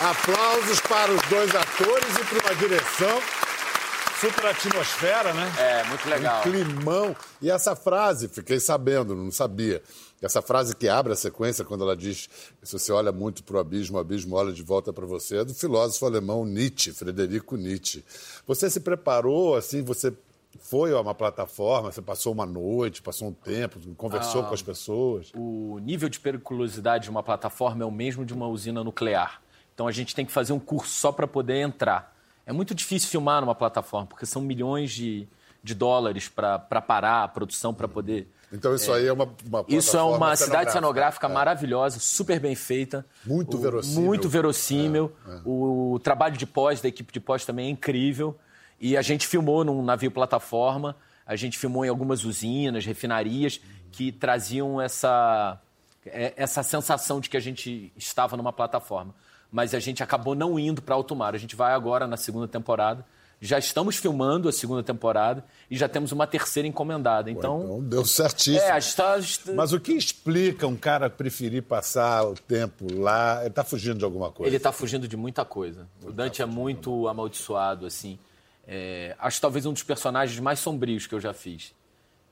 Aplausos 0.00 0.80
para 0.80 1.12
os 1.12 1.20
dois 1.28 1.54
atores 1.54 2.16
e 2.16 2.24
para 2.24 2.46
uma 2.46 2.54
direção. 2.54 3.20
Super 4.18 4.46
atmosfera, 4.46 5.34
né? 5.34 5.52
É, 5.58 5.84
muito 5.84 6.08
legal. 6.08 6.40
Um 6.40 6.42
climão. 6.42 7.16
E 7.42 7.50
essa 7.50 7.76
frase, 7.76 8.26
fiquei 8.28 8.58
sabendo, 8.58 9.14
não 9.14 9.30
sabia. 9.30 9.82
Essa 10.22 10.40
frase 10.40 10.74
que 10.74 10.88
abre 10.88 11.12
a 11.12 11.16
sequência, 11.16 11.66
quando 11.66 11.84
ela 11.84 11.94
diz: 11.94 12.30
se 12.62 12.72
você 12.72 12.90
olha 12.92 13.12
muito 13.12 13.44
para 13.44 13.56
o 13.56 13.60
abismo, 13.60 13.98
o 13.98 14.00
abismo 14.00 14.36
olha 14.36 14.54
de 14.54 14.62
volta 14.62 14.90
para 14.90 15.04
você, 15.04 15.38
é 15.38 15.44
do 15.44 15.52
filósofo 15.52 16.06
alemão 16.06 16.46
Nietzsche, 16.46 16.92
Frederico 16.92 17.56
Nietzsche. 17.56 18.02
Você 18.46 18.70
se 18.70 18.80
preparou, 18.80 19.54
assim, 19.54 19.82
você 19.82 20.14
foi 20.62 20.92
a 20.92 21.00
uma 21.00 21.14
plataforma, 21.14 21.92
você 21.92 22.00
passou 22.00 22.32
uma 22.32 22.46
noite, 22.46 23.02
passou 23.02 23.28
um 23.28 23.34
tempo, 23.34 23.78
conversou 23.96 24.44
com 24.44 24.54
as 24.54 24.62
pessoas. 24.62 25.30
O 25.34 25.78
nível 25.78 26.08
de 26.08 26.18
periculosidade 26.18 27.04
de 27.04 27.10
uma 27.10 27.22
plataforma 27.22 27.82
é 27.82 27.86
o 27.86 27.92
mesmo 27.92 28.24
de 28.24 28.32
uma 28.32 28.48
usina 28.48 28.82
nuclear. 28.82 29.42
Então 29.80 29.88
a 29.88 29.92
gente 29.92 30.14
tem 30.14 30.26
que 30.26 30.30
fazer 30.32 30.52
um 30.52 30.58
curso 30.58 30.92
só 30.92 31.10
para 31.10 31.26
poder 31.26 31.56
entrar. 31.62 32.14
É 32.44 32.52
muito 32.52 32.74
difícil 32.74 33.08
filmar 33.08 33.40
numa 33.40 33.54
plataforma, 33.54 34.06
porque 34.06 34.26
são 34.26 34.42
milhões 34.42 34.90
de, 34.92 35.26
de 35.64 35.74
dólares 35.74 36.28
para 36.28 36.58
parar 36.58 37.22
a 37.24 37.28
produção 37.28 37.72
para 37.72 37.88
poder. 37.88 38.28
Então 38.52 38.74
isso 38.74 38.92
aí 38.92 39.06
é 39.06 39.12
uma, 39.12 39.26
uma 39.46 39.64
Isso 39.66 39.96
é 39.96 40.02
uma 40.02 40.36
cidade 40.36 40.70
cenográfica 40.70 41.26
É. 41.26 41.32
maravilhosa, 41.32 41.98
super 41.98 42.38
bem 42.38 42.54
feita. 42.54 43.06
Muito 43.24 43.56
O- 43.56 43.60
verossímil. 43.60 44.02
Muito 44.04 44.28
verossímil. 44.28 45.12
O 45.46 45.98
trabalho 46.04 46.36
de 46.36 46.44
pós 46.44 46.82
da 46.82 46.88
equipe 46.88 47.10
de 47.10 47.18
pós 47.20 47.46
também 47.46 47.68
é 47.68 47.70
incrível. 47.70 48.38
E 48.78 48.98
a 48.98 49.02
gente 49.02 49.26
filmou 49.26 49.64
num 49.64 49.82
navio 49.82 50.10
plataforma, 50.10 50.94
a 51.24 51.36
gente 51.36 51.56
filmou 51.56 51.86
em 51.86 51.88
algumas 51.88 52.22
usinas, 52.26 52.84
refinarias, 52.84 53.62
que 53.90 54.12
traziam 54.12 54.78
essa, 54.78 55.58
é- 56.04 56.34
essa 56.36 56.62
sensação 56.62 57.18
de 57.18 57.30
que 57.30 57.36
a 57.38 57.40
gente 57.40 57.90
estava 57.96 58.36
numa 58.36 58.52
plataforma. 58.52 59.14
Mas 59.50 59.74
a 59.74 59.80
gente 59.80 60.02
acabou 60.02 60.34
não 60.34 60.58
indo 60.58 60.80
para 60.80 60.94
alto 60.94 61.14
mar. 61.16 61.34
A 61.34 61.38
gente 61.38 61.56
vai 61.56 61.72
agora 61.72 62.06
na 62.06 62.16
segunda 62.16 62.46
temporada. 62.46 63.04
Já 63.42 63.58
estamos 63.58 63.96
filmando 63.96 64.50
a 64.50 64.52
segunda 64.52 64.82
temporada 64.82 65.42
e 65.70 65.76
já 65.76 65.88
temos 65.88 66.12
uma 66.12 66.26
terceira 66.26 66.68
encomendada. 66.68 67.30
Então, 67.30 67.62
Então 67.64 67.82
deu 67.82 68.04
certíssimo. 68.04 68.58
é, 68.62 68.78
gente 68.78 68.94
tá- 68.94 69.52
Mas 69.54 69.72
o 69.72 69.80
que 69.80 69.92
explica 69.92 70.66
um 70.66 70.76
cara 70.76 71.08
preferir 71.08 71.62
passar 71.62 72.22
o 72.28 72.34
tempo 72.34 72.86
lá? 72.92 73.38
Ele 73.40 73.48
está 73.48 73.64
fugindo 73.64 73.98
de 73.98 74.04
alguma 74.04 74.30
coisa. 74.30 74.48
Ele 74.48 74.56
está 74.58 74.70
fugindo 74.72 75.08
de 75.08 75.16
muita 75.16 75.42
coisa. 75.44 75.88
O 76.04 76.12
Dante 76.12 76.42
é 76.42 76.46
muito 76.46 77.08
amaldiçoado, 77.08 77.86
assim. 77.86 78.18
É, 78.68 79.16
acho 79.18 79.40
talvez 79.40 79.64
um 79.64 79.72
dos 79.72 79.82
personagens 79.82 80.38
mais 80.38 80.58
sombrios 80.58 81.06
que 81.06 81.14
eu 81.14 81.20
já 81.20 81.32
fiz. 81.32 81.72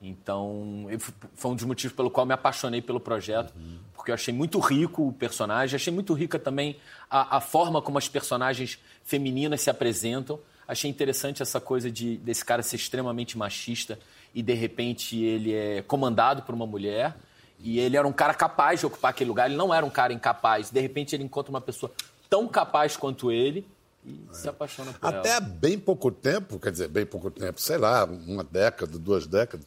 Então, 0.01 0.87
foi 1.33 1.51
um 1.51 1.55
dos 1.55 1.65
motivos 1.65 1.95
pelo 1.95 2.09
qual 2.09 2.25
me 2.25 2.33
apaixonei 2.33 2.81
pelo 2.81 3.01
projeto, 3.01 3.53
uhum. 3.55 3.79
porque 3.93 4.11
eu 4.11 4.15
achei 4.15 4.33
muito 4.33 4.57
rico 4.59 5.07
o 5.09 5.11
personagem, 5.11 5.75
achei 5.75 5.91
muito 5.91 6.13
rica 6.13 6.39
também 6.39 6.77
a, 7.09 7.37
a, 7.37 7.41
forma 7.41 7.81
como 7.81 7.97
as 7.97 8.07
personagens 8.07 8.79
femininas 9.03 9.59
se 9.59 9.69
apresentam. 9.69 10.39
Achei 10.65 10.89
interessante 10.89 11.41
essa 11.41 11.59
coisa 11.59 11.91
de 11.91 12.15
desse 12.17 12.45
cara 12.45 12.63
ser 12.63 12.77
extremamente 12.77 13.37
machista 13.37 13.99
e 14.33 14.41
de 14.41 14.53
repente 14.53 15.21
ele 15.21 15.53
é 15.53 15.81
comandado 15.81 16.43
por 16.43 16.55
uma 16.55 16.65
mulher 16.65 17.15
e 17.59 17.79
ele 17.79 17.97
era 17.97 18.07
um 18.07 18.13
cara 18.13 18.33
capaz 18.33 18.79
de 18.79 18.85
ocupar 18.85 19.11
aquele 19.11 19.29
lugar. 19.29 19.47
Ele 19.47 19.57
não 19.57 19.73
era 19.73 19.85
um 19.85 19.89
cara 19.89 20.13
incapaz. 20.13 20.69
De 20.69 20.79
repente 20.79 21.13
ele 21.13 21.23
encontra 21.23 21.49
uma 21.49 21.59
pessoa 21.59 21.91
tão 22.29 22.47
capaz 22.47 22.95
quanto 22.95 23.31
ele 23.31 23.67
e 24.05 24.25
é. 24.29 24.33
se 24.33 24.47
apaixona 24.47 24.93
por 24.93 25.13
Até 25.13 25.31
ela. 25.31 25.41
bem 25.41 25.77
pouco 25.77 26.09
tempo, 26.11 26.57
quer 26.57 26.71
dizer, 26.71 26.87
bem 26.87 27.05
pouco 27.05 27.29
tempo, 27.29 27.59
sei 27.59 27.77
lá, 27.77 28.05
uma 28.05 28.43
década, 28.43 28.97
duas 28.97 29.27
décadas, 29.27 29.65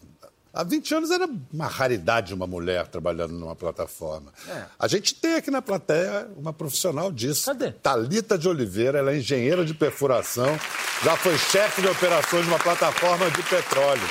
Há 0.54 0.62
20 0.64 0.94
anos 0.94 1.10
era 1.10 1.26
uma 1.50 1.66
raridade 1.66 2.34
uma 2.34 2.46
mulher 2.46 2.86
trabalhando 2.86 3.32
numa 3.32 3.56
plataforma. 3.56 4.30
É. 4.46 4.64
A 4.78 4.86
gente 4.86 5.14
tem 5.14 5.36
aqui 5.36 5.50
na 5.50 5.62
plateia 5.62 6.28
uma 6.36 6.52
profissional 6.52 7.10
disso. 7.10 7.46
Cadê? 7.46 7.72
Talita 7.72 8.36
de 8.36 8.46
Oliveira, 8.46 8.98
ela 8.98 9.12
é 9.12 9.16
engenheira 9.16 9.64
de 9.64 9.72
perfuração, 9.72 10.58
já 11.02 11.16
foi 11.16 11.38
chefe 11.38 11.80
de 11.80 11.88
operações 11.88 12.44
de 12.44 12.50
uma 12.50 12.58
plataforma 12.58 13.30
de 13.30 13.42
petróleo. 13.44 14.02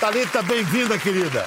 Talita, 0.00 0.42
bem-vinda, 0.42 0.98
querida. 0.98 1.46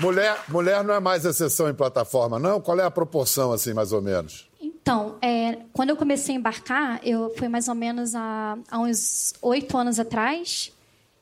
Mulher, 0.00 0.36
mulher 0.48 0.82
não 0.82 0.94
é 0.94 1.00
mais 1.00 1.24
exceção 1.24 1.68
em 1.68 1.74
plataforma, 1.74 2.40
não? 2.40 2.60
Qual 2.60 2.80
é 2.80 2.84
a 2.84 2.90
proporção, 2.90 3.52
assim, 3.52 3.72
mais 3.72 3.92
ou 3.92 4.02
menos? 4.02 4.48
Então, 4.60 5.18
é, 5.22 5.58
quando 5.72 5.90
eu 5.90 5.96
comecei 5.96 6.34
a 6.34 6.38
embarcar, 6.38 7.00
eu 7.04 7.32
foi 7.38 7.46
mais 7.46 7.68
ou 7.68 7.76
menos 7.76 8.12
há, 8.16 8.58
há 8.68 8.78
uns 8.80 9.34
oito 9.40 9.76
anos 9.78 10.00
atrás. 10.00 10.72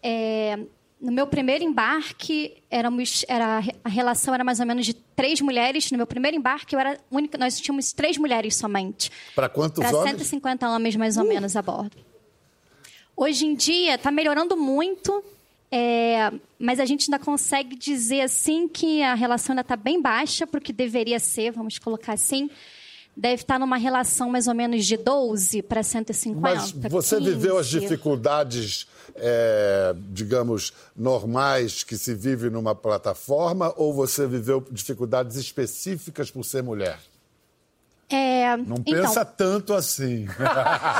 É, 0.03 0.59
no 1.01 1.11
meu 1.11 1.27
primeiro 1.27 1.65
embarque, 1.65 2.63
éramos, 2.71 3.25
era, 3.27 3.63
a 3.83 3.89
relação 3.89 4.35
era 4.35 4.45
mais 4.45 4.61
ou 4.61 4.67
menos 4.67 4.85
de 4.85 4.93
três 4.93 5.41
mulheres. 5.41 5.91
No 5.91 5.97
meu 5.97 6.07
primeiro 6.07 6.37
embarque, 6.37 6.75
eu 6.75 6.79
era 6.79 6.99
única, 7.11 7.39
nós 7.39 7.59
tínhamos 7.59 7.93
três 7.93 8.19
mulheres 8.19 8.55
somente. 8.57 9.11
Para 9.35 9.49
quantos 9.49 9.79
pra 9.79 9.97
homens? 9.97 10.17
150 10.17 10.69
homens, 10.69 10.97
mais 10.97 11.17
ou 11.17 11.25
uh. 11.25 11.29
menos, 11.29 11.57
a 11.57 11.63
bordo. 11.63 11.97
Hoje 13.17 13.47
em 13.47 13.55
dia, 13.55 13.95
está 13.95 14.11
melhorando 14.11 14.57
muito, 14.57 15.25
é, 15.71 16.33
mas 16.59 16.79
a 16.79 16.85
gente 16.85 17.11
ainda 17.11 17.23
consegue 17.23 17.77
dizer 17.77 18.23
assim 18.23 18.69
que 18.69 19.03
a 19.03 19.15
relação 19.15 19.53
ainda 19.53 19.63
está 19.63 19.77
bem 19.77 20.01
baixa, 20.01 20.47
porque 20.47 20.73
deveria 20.73 21.19
ser, 21.19 21.51
vamos 21.51 21.79
colocar 21.79 22.13
assim 22.13 22.51
deve 23.17 23.43
estar 23.43 23.59
numa 23.59 23.77
relação 23.77 24.31
mais 24.31 24.47
ou 24.47 24.55
menos 24.55 24.87
de 24.87 24.97
12 24.97 25.63
para 25.63 25.83
150. 25.83 26.41
Mas 26.41 26.71
você 26.73 27.19
15. 27.19 27.31
viveu 27.31 27.59
as 27.59 27.69
dificuldades, 27.69 28.87
é, 29.17 29.95
digamos, 30.11 30.73
normais 30.97 31.83
que 31.83 31.97
se 31.97 32.15
vive 32.15 32.49
numa 32.51 32.75
plataforma 32.75 33.73
ou 33.77 33.93
você 33.93 34.27
viveu 34.27 34.65
dificuldades 34.71 35.37
específicas 35.37 36.31
por 36.31 36.45
ser 36.45 36.63
mulher? 36.63 36.99
É, 38.09 38.57
Não 38.57 38.77
então, 38.77 38.83
pensa 38.85 39.25
tanto 39.25 39.73
assim. 39.73 40.27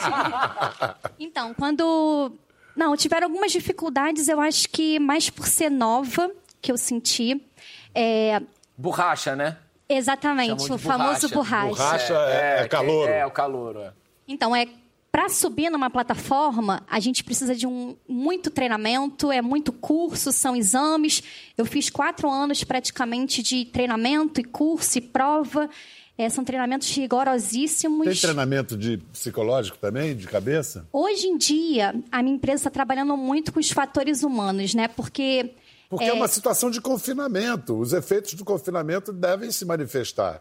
então, 1.19 1.53
quando. 1.55 2.33
Não, 2.77 2.97
tiveram 2.97 3.27
algumas 3.27 3.51
dificuldades, 3.51 4.29
eu 4.29 4.41
acho 4.41 4.69
que 4.71 5.01
mais 5.01 5.29
por 5.29 5.47
ser 5.47 5.71
nova 5.71 6.31
que 6.63 6.71
eu 6.71 6.79
senti. 6.79 7.45
É... 7.93 8.41
Borracha, 8.79 9.35
né? 9.35 9.57
Exatamente, 9.91 10.73
o 10.73 10.79
famoso 10.79 11.29
borracha. 11.31 11.69
Borracha 11.69 12.15
é, 12.15 12.61
é, 12.61 12.63
é 12.63 12.69
calor. 12.69 13.09
É, 13.09 13.19
é, 13.19 13.27
o 13.27 13.31
calor. 13.31 13.77
É. 13.77 13.93
Então, 14.29 14.55
é 14.55 14.69
para 15.11 15.29
subir 15.29 15.71
numa 15.71 15.91
plataforma, 15.91 16.85
a 16.89 17.01
gente 17.01 17.25
precisa 17.25 17.55
de 17.55 17.67
um 17.67 17.97
muito 18.09 18.49
treinamento, 18.49 19.33
é 19.33 19.43
muito 19.43 19.73
curso, 19.73 20.31
são 20.31 20.55
exames. 20.55 21.23
Eu 21.59 21.67
fiz 21.67 21.91
quatro 21.91 22.31
anos 22.31 22.63
praticamente 22.63 23.43
de 23.43 23.65
treinamento 23.65 24.41
e 24.41 24.45
curso 24.45 24.99
e 24.99 25.01
prova. 25.01 25.69
É, 26.17 26.29
são 26.29 26.45
treinamentos 26.45 26.95
rigorosíssimos. 26.95 28.07
Tem 28.07 28.15
treinamento 28.15 28.77
de 28.77 28.99
psicológico 29.13 29.79
também, 29.79 30.15
de 30.15 30.29
cabeça? 30.29 30.87
Hoje 30.93 31.27
em 31.27 31.37
dia, 31.37 31.95
a 32.13 32.23
minha 32.23 32.37
empresa 32.37 32.61
está 32.61 32.71
trabalhando 32.71 33.17
muito 33.17 33.53
com 33.53 33.59
os 33.59 33.71
fatores 33.71 34.23
humanos, 34.23 34.75
né? 34.75 34.87
Porque 34.87 35.55
porque 35.91 36.05
é... 36.05 36.09
é 36.09 36.13
uma 36.13 36.29
situação 36.29 36.71
de 36.71 36.81
confinamento. 36.81 37.77
Os 37.77 37.93
efeitos 37.93 38.35
do 38.35 38.45
confinamento 38.45 39.13
devem 39.13 39.51
se 39.51 39.65
manifestar. 39.65 40.41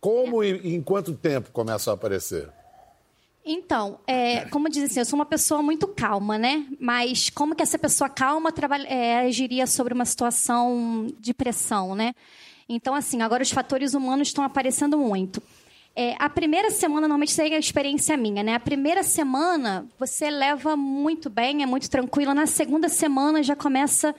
Como 0.00 0.42
é. 0.42 0.48
e 0.48 0.74
em 0.74 0.82
quanto 0.82 1.12
tempo 1.12 1.50
começam 1.52 1.92
a 1.92 1.94
aparecer? 1.94 2.48
Então, 3.44 4.00
é, 4.08 4.40
como 4.46 4.68
diz 4.68 4.90
assim, 4.90 4.98
eu 4.98 5.04
sou 5.04 5.16
uma 5.16 5.26
pessoa 5.26 5.62
muito 5.62 5.86
calma, 5.86 6.36
né? 6.36 6.66
Mas 6.80 7.30
como 7.30 7.54
que 7.54 7.62
essa 7.62 7.78
pessoa 7.78 8.08
calma 8.08 8.50
trabalha, 8.50 8.88
é, 8.88 9.20
agiria 9.20 9.68
sobre 9.68 9.94
uma 9.94 10.04
situação 10.04 11.06
de 11.20 11.32
pressão, 11.32 11.94
né? 11.94 12.12
Então, 12.68 12.94
assim, 12.94 13.22
agora 13.22 13.44
os 13.44 13.52
fatores 13.52 13.94
humanos 13.94 14.28
estão 14.28 14.42
aparecendo 14.42 14.98
muito. 14.98 15.40
É, 15.94 16.16
a 16.18 16.28
primeira 16.28 16.70
semana, 16.70 17.02
normalmente, 17.02 17.28
isso 17.28 17.40
é 17.40 17.54
a 17.54 17.58
experiência 17.58 18.16
minha, 18.16 18.42
né? 18.42 18.54
A 18.54 18.60
primeira 18.60 19.04
semana, 19.04 19.86
você 19.98 20.28
leva 20.28 20.76
muito 20.76 21.30
bem, 21.30 21.62
é 21.62 21.66
muito 21.66 21.88
tranquila. 21.88 22.34
Na 22.34 22.46
segunda 22.46 22.88
semana, 22.88 23.42
já 23.44 23.54
começa 23.54 24.12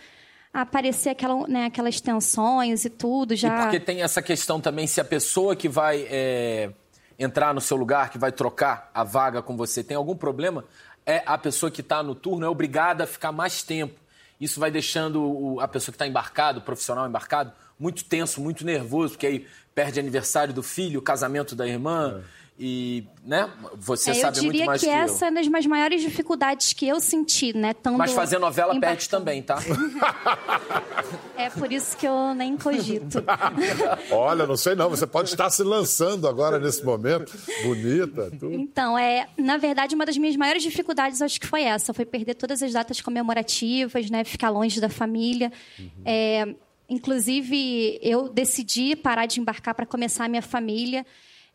aparecer 0.61 1.09
aquela, 1.09 1.47
né, 1.47 1.65
aquelas 1.65 2.01
tensões 2.01 2.85
e 2.85 2.89
tudo. 2.89 3.35
Já... 3.35 3.59
E 3.59 3.61
porque 3.63 3.79
tem 3.79 4.01
essa 4.01 4.21
questão 4.21 4.59
também, 4.59 4.87
se 4.87 4.99
a 4.99 5.05
pessoa 5.05 5.55
que 5.55 5.69
vai 5.69 6.07
é, 6.09 6.71
entrar 7.17 7.53
no 7.53 7.61
seu 7.61 7.77
lugar, 7.77 8.09
que 8.09 8.17
vai 8.17 8.31
trocar 8.31 8.89
a 8.93 9.03
vaga 9.03 9.41
com 9.41 9.55
você, 9.55 9.83
tem 9.83 9.95
algum 9.95 10.15
problema, 10.15 10.65
é 11.05 11.23
a 11.25 11.37
pessoa 11.37 11.71
que 11.71 11.81
está 11.81 12.03
no 12.03 12.13
turno 12.13 12.45
é 12.45 12.49
obrigada 12.49 13.03
a 13.03 13.07
ficar 13.07 13.31
mais 13.31 13.63
tempo. 13.63 13.99
Isso 14.39 14.59
vai 14.59 14.69
deixando 14.69 15.23
o, 15.23 15.59
a 15.59 15.67
pessoa 15.67 15.91
que 15.91 15.95
está 15.95 16.07
embarcado, 16.07 16.59
o 16.59 16.61
profissional 16.61 17.07
embarcado, 17.07 17.51
muito 17.79 18.03
tenso, 18.03 18.41
muito 18.41 18.65
nervoso, 18.65 19.13
porque 19.13 19.27
aí 19.27 19.47
perde 19.73 19.99
aniversário 19.99 20.53
do 20.53 20.63
filho, 20.63 21.01
casamento 21.01 21.55
da 21.55 21.67
irmã. 21.67 22.21
É 22.21 22.23
e, 22.59 23.03
né, 23.23 23.47
você 23.75 24.09
é, 24.09 24.13
sabe 24.15 24.41
muito 24.41 24.65
mais 24.65 24.81
que, 24.81 24.87
que 24.87 24.91
eu. 24.91 24.95
Eu 24.95 25.05
diria 25.05 25.09
que 25.09 25.13
essa 25.13 25.25
é 25.27 25.29
uma 25.29 25.41
das 25.41 25.65
maiores 25.67 26.01
dificuldades 26.01 26.73
que 26.73 26.87
eu 26.87 26.99
senti, 26.99 27.55
né? 27.55 27.75
Tanto 27.75 27.99
Mas 27.99 28.13
fazer 28.13 28.39
novela 28.39 28.73
embarcando. 28.73 28.97
perde 28.97 29.09
também, 29.09 29.43
tá? 29.43 29.59
é 31.37 31.51
por 31.51 31.71
isso 31.71 31.95
que 31.95 32.07
eu 32.07 32.33
nem 32.33 32.57
cogito. 32.57 33.23
Olha, 34.09 34.47
não 34.47 34.57
sei 34.57 34.73
não, 34.73 34.89
você 34.89 35.05
pode 35.05 35.29
estar 35.29 35.51
se 35.51 35.61
lançando 35.61 36.27
agora 36.27 36.57
nesse 36.57 36.83
momento, 36.83 37.31
bonita, 37.61 38.31
tudo. 38.31 38.51
Então, 38.51 38.97
é, 38.97 39.27
na 39.37 39.57
verdade, 39.57 39.93
uma 39.93 40.05
das 40.05 40.17
minhas 40.17 40.35
maiores 40.35 40.63
dificuldades 40.63 41.21
acho 41.21 41.39
que 41.39 41.45
foi 41.45 41.61
essa, 41.61 41.93
foi 41.93 42.05
perder 42.05 42.33
todas 42.33 42.63
as 42.63 42.73
datas 42.73 42.99
comemorativas, 43.01 44.09
né, 44.09 44.23
ficar 44.23 44.49
longe 44.49 44.81
da 44.81 44.89
família. 44.89 45.51
Uhum. 45.77 45.89
É, 46.03 46.55
inclusive, 46.89 47.99
eu 48.01 48.29
decidi 48.29 48.95
parar 48.95 49.27
de 49.27 49.39
embarcar 49.39 49.75
para 49.75 49.85
começar 49.85 50.25
a 50.25 50.27
minha 50.27 50.41
família. 50.41 51.05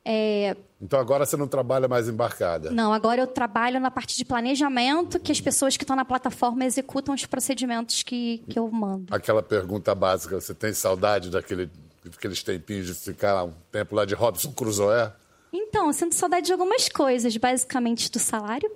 É... 0.04 0.56
Então 0.80 0.98
agora 0.98 1.24
você 1.24 1.36
não 1.36 1.46
trabalha 1.46 1.86
mais 1.86 2.08
embarcada? 2.08 2.70
Não, 2.70 2.92
agora 2.92 3.20
eu 3.20 3.26
trabalho 3.26 3.78
na 3.78 3.90
parte 3.90 4.16
de 4.16 4.24
planejamento, 4.24 5.20
que 5.20 5.30
as 5.30 5.40
pessoas 5.40 5.76
que 5.76 5.84
estão 5.84 5.94
na 5.94 6.04
plataforma 6.04 6.64
executam 6.64 7.14
os 7.14 7.24
procedimentos 7.24 8.02
que, 8.02 8.42
que 8.48 8.58
eu 8.58 8.68
mando. 8.70 9.14
Aquela 9.14 9.42
pergunta 9.42 9.94
básica, 9.94 10.40
você 10.40 10.52
tem 10.52 10.72
saudade 10.72 11.30
daquele, 11.30 11.70
daqueles 12.04 12.42
tempinhos 12.42 12.86
de 12.86 12.94
ficar 12.94 13.44
um 13.44 13.52
tempo 13.70 13.94
lá 13.94 14.04
de 14.04 14.14
Robson 14.14 14.52
Crusoe? 14.52 15.12
Então, 15.52 15.86
eu 15.86 15.92
sinto 15.92 16.14
saudade 16.14 16.46
de 16.46 16.52
algumas 16.52 16.88
coisas, 16.88 17.36
basicamente 17.36 18.10
do 18.10 18.18
salário. 18.18 18.70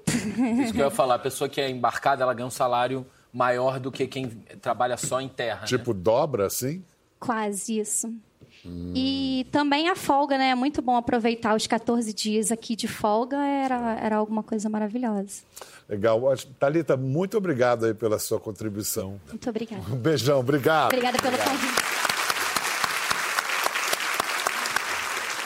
Isso 0.63 0.75
que 0.75 0.81
eu 0.81 0.85
ia 0.85 0.91
falar, 0.93 1.15
a 1.15 1.19
pessoa 1.19 1.49
que 1.49 1.61
é 1.61 1.71
embarcada, 1.71 2.23
ela 2.23 2.35
ganha 2.35 2.47
um 2.47 2.51
salário 2.51 3.07
maior 3.33 3.81
do 3.81 3.91
que 3.91 4.07
quem 4.07 4.29
trabalha 4.61 4.97
só 4.97 5.21
em 5.21 5.29
terra. 5.29 5.61
Né? 5.61 5.67
Tipo, 5.67 5.95
né? 5.95 6.01
dobra, 6.01 6.47
assim? 6.47 6.85
Quase 7.19 7.79
isso. 7.79 8.13
Hum. 8.67 8.93
E 8.95 9.47
também 9.53 9.89
a 9.89 9.97
folga, 9.97 10.37
né? 10.37 10.51
É 10.51 10.55
muito 10.55 10.83
bom 10.83 10.97
aproveitar 10.97 11.55
os 11.55 11.67
14 11.67 12.13
dias 12.13 12.51
aqui 12.51 12.75
de 12.75 12.89
folga, 12.89 13.37
era, 13.37 13.99
era 14.01 14.17
alguma 14.17 14.43
coisa 14.43 14.69
maravilhosa. 14.69 15.43
Legal. 15.89 16.21
Thalita, 16.59 16.97
muito 16.97 17.37
obrigado 17.37 17.87
aí 17.87 17.95
pela 17.95 18.19
sua 18.19 18.41
contribuição. 18.41 19.21
Muito 19.29 19.49
obrigada. 19.49 19.83
Um 19.91 19.97
beijão, 19.97 20.41
obrigado. 20.41 20.87
Obrigada 20.87 21.19
pelo 21.19 21.39
convite. 21.39 22.07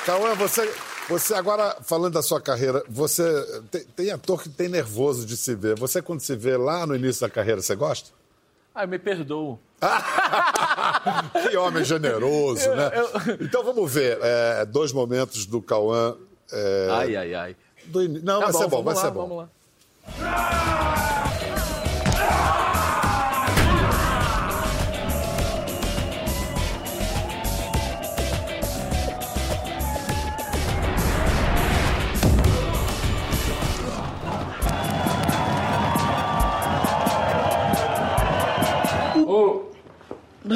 Cauã, 0.06 0.34
você, 0.34 0.74
você 1.08 1.34
agora, 1.34 1.76
falando 1.82 2.14
da 2.14 2.22
sua 2.22 2.40
carreira, 2.40 2.82
você 2.88 3.22
tem, 3.70 3.84
tem 3.96 4.10
ator 4.10 4.42
que 4.42 4.48
tem 4.48 4.68
nervoso 4.68 5.26
de 5.26 5.36
se 5.36 5.54
ver. 5.54 5.78
Você, 5.78 6.00
quando 6.00 6.20
se 6.20 6.34
vê 6.34 6.56
lá 6.56 6.86
no 6.86 6.96
início 6.96 7.20
da 7.20 7.30
carreira, 7.30 7.60
você 7.60 7.74
gosta? 7.74 8.10
Ah, 8.80 8.84
eu 8.84 8.88
me 8.88 8.98
perdoo. 8.98 9.58
que 11.50 11.56
homem 11.56 11.84
generoso, 11.84 12.74
né? 12.74 12.90
Eu. 12.94 13.46
Então 13.46 13.62
vamos 13.62 13.92
ver 13.92 14.18
é, 14.22 14.64
dois 14.64 14.90
momentos 14.90 15.44
do 15.44 15.60
Cauã. 15.60 16.16
É... 16.50 16.88
Ai, 16.90 17.16
ai, 17.16 17.34
ai. 17.34 17.56
Do 17.84 18.02
in... 18.02 18.20
Não, 18.22 18.40
tá 18.40 18.46
vai 18.46 18.52
bom, 18.52 18.58
ser 18.58 18.68
bom, 18.68 18.82
vai 18.82 18.94
lá, 18.94 19.00
ser 19.02 19.10
bom. 19.10 19.20
Vamos 19.28 19.48
lá. 20.18 21.06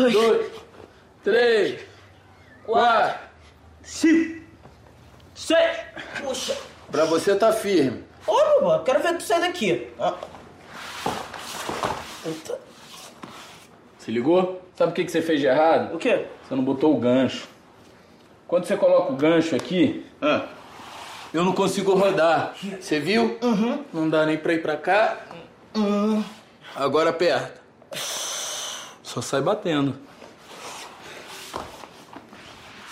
Dois, 0.02 0.46
três, 1.22 1.80
quatro, 2.64 3.18
Cinco. 3.82 4.42
Seis. 5.34 5.76
Puxa. 6.22 6.56
Pra 6.90 7.04
você 7.04 7.34
tá 7.36 7.52
firme. 7.52 8.04
Ô, 8.26 8.60
meu 8.60 8.78
quero 8.84 9.02
ver 9.02 9.16
tu 9.18 9.22
sair 9.24 9.40
daqui. 9.40 9.88
Ah. 9.98 10.14
Se 13.98 14.10
ligou? 14.10 14.62
Sabe 14.76 14.92
o 14.92 14.94
que, 14.94 15.04
que 15.04 15.10
você 15.12 15.22
fez 15.22 15.40
de 15.40 15.46
errado? 15.46 15.94
O 15.94 15.98
quê? 15.98 16.26
Você 16.48 16.54
não 16.54 16.64
botou 16.64 16.94
o 16.94 16.98
gancho. 17.00 17.46
Quando 18.48 18.64
você 18.64 18.76
coloca 18.76 19.12
o 19.12 19.16
gancho 19.16 19.54
aqui, 19.54 20.04
Ah. 20.20 20.46
eu 21.32 21.44
não 21.44 21.52
consigo 21.52 21.94
rodar. 21.94 22.54
Você 22.80 22.98
viu? 23.00 23.38
Uhum. 23.42 23.84
Não 23.92 24.08
dá 24.08 24.24
nem 24.26 24.36
pra 24.38 24.52
ir 24.54 24.62
pra 24.62 24.76
cá. 24.76 25.18
Agora 26.74 27.10
aperta. 27.10 27.60
Só 29.14 29.20
sai 29.20 29.40
batendo. 29.40 29.94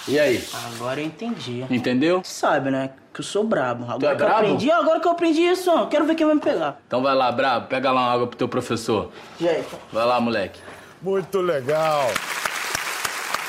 E 0.06 0.20
aí? 0.20 0.44
Agora 0.72 1.00
eu 1.00 1.06
entendi. 1.06 1.66
Entendeu? 1.68 2.22
Sabe, 2.24 2.70
né? 2.70 2.90
Que 3.12 3.20
eu 3.20 3.24
sou 3.24 3.42
brabo. 3.42 3.84
Agora 3.90 4.12
é 4.14 4.16
que 4.16 4.22
eu 4.22 4.26
brabo? 4.26 4.34
aprendi, 4.44 4.70
agora 4.70 5.00
que 5.00 5.08
eu 5.08 5.10
aprendi 5.12 5.40
isso, 5.42 5.68
ó. 5.68 5.86
Quero 5.86 6.04
ver 6.04 6.14
quem 6.14 6.24
vai 6.24 6.36
me 6.36 6.40
pegar. 6.40 6.80
Então 6.86 7.02
vai 7.02 7.14
lá, 7.14 7.32
brabo, 7.32 7.66
pega 7.66 7.90
lá 7.90 8.02
uma 8.02 8.12
água 8.12 8.26
pro 8.28 8.36
teu 8.36 8.48
professor. 8.48 9.10
Jeito. 9.40 9.76
Vai 9.92 10.06
lá, 10.06 10.20
moleque. 10.20 10.60
Muito 11.02 11.40
legal. 11.40 12.06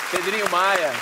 Pedrinho 0.09 0.49
Maia. 0.49 0.93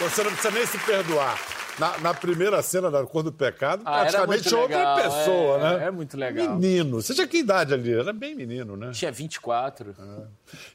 Você 0.00 0.22
não 0.22 0.30
precisa 0.32 0.54
nem 0.54 0.66
se 0.66 0.78
perdoar. 0.78 1.38
Na, 1.78 1.98
na 1.98 2.14
primeira 2.14 2.62
cena 2.62 2.88
da 2.90 3.04
Cor 3.04 3.22
do 3.24 3.32
Pecado, 3.32 3.82
Ah, 3.84 4.00
praticamente 4.02 4.54
outra 4.54 4.76
legal, 4.76 4.96
pessoa, 4.96 5.56
é, 5.58 5.78
né? 5.78 5.86
é 5.86 5.90
muito 5.90 6.16
legal. 6.16 6.54
Menino. 6.56 7.02
Você 7.02 7.14
tinha 7.14 7.26
que 7.26 7.38
idade 7.38 7.74
ali? 7.74 7.92
Era 7.92 8.12
bem 8.12 8.34
menino, 8.34 8.76
né? 8.76 8.90
Tinha 8.92 9.10
24. 9.10 9.92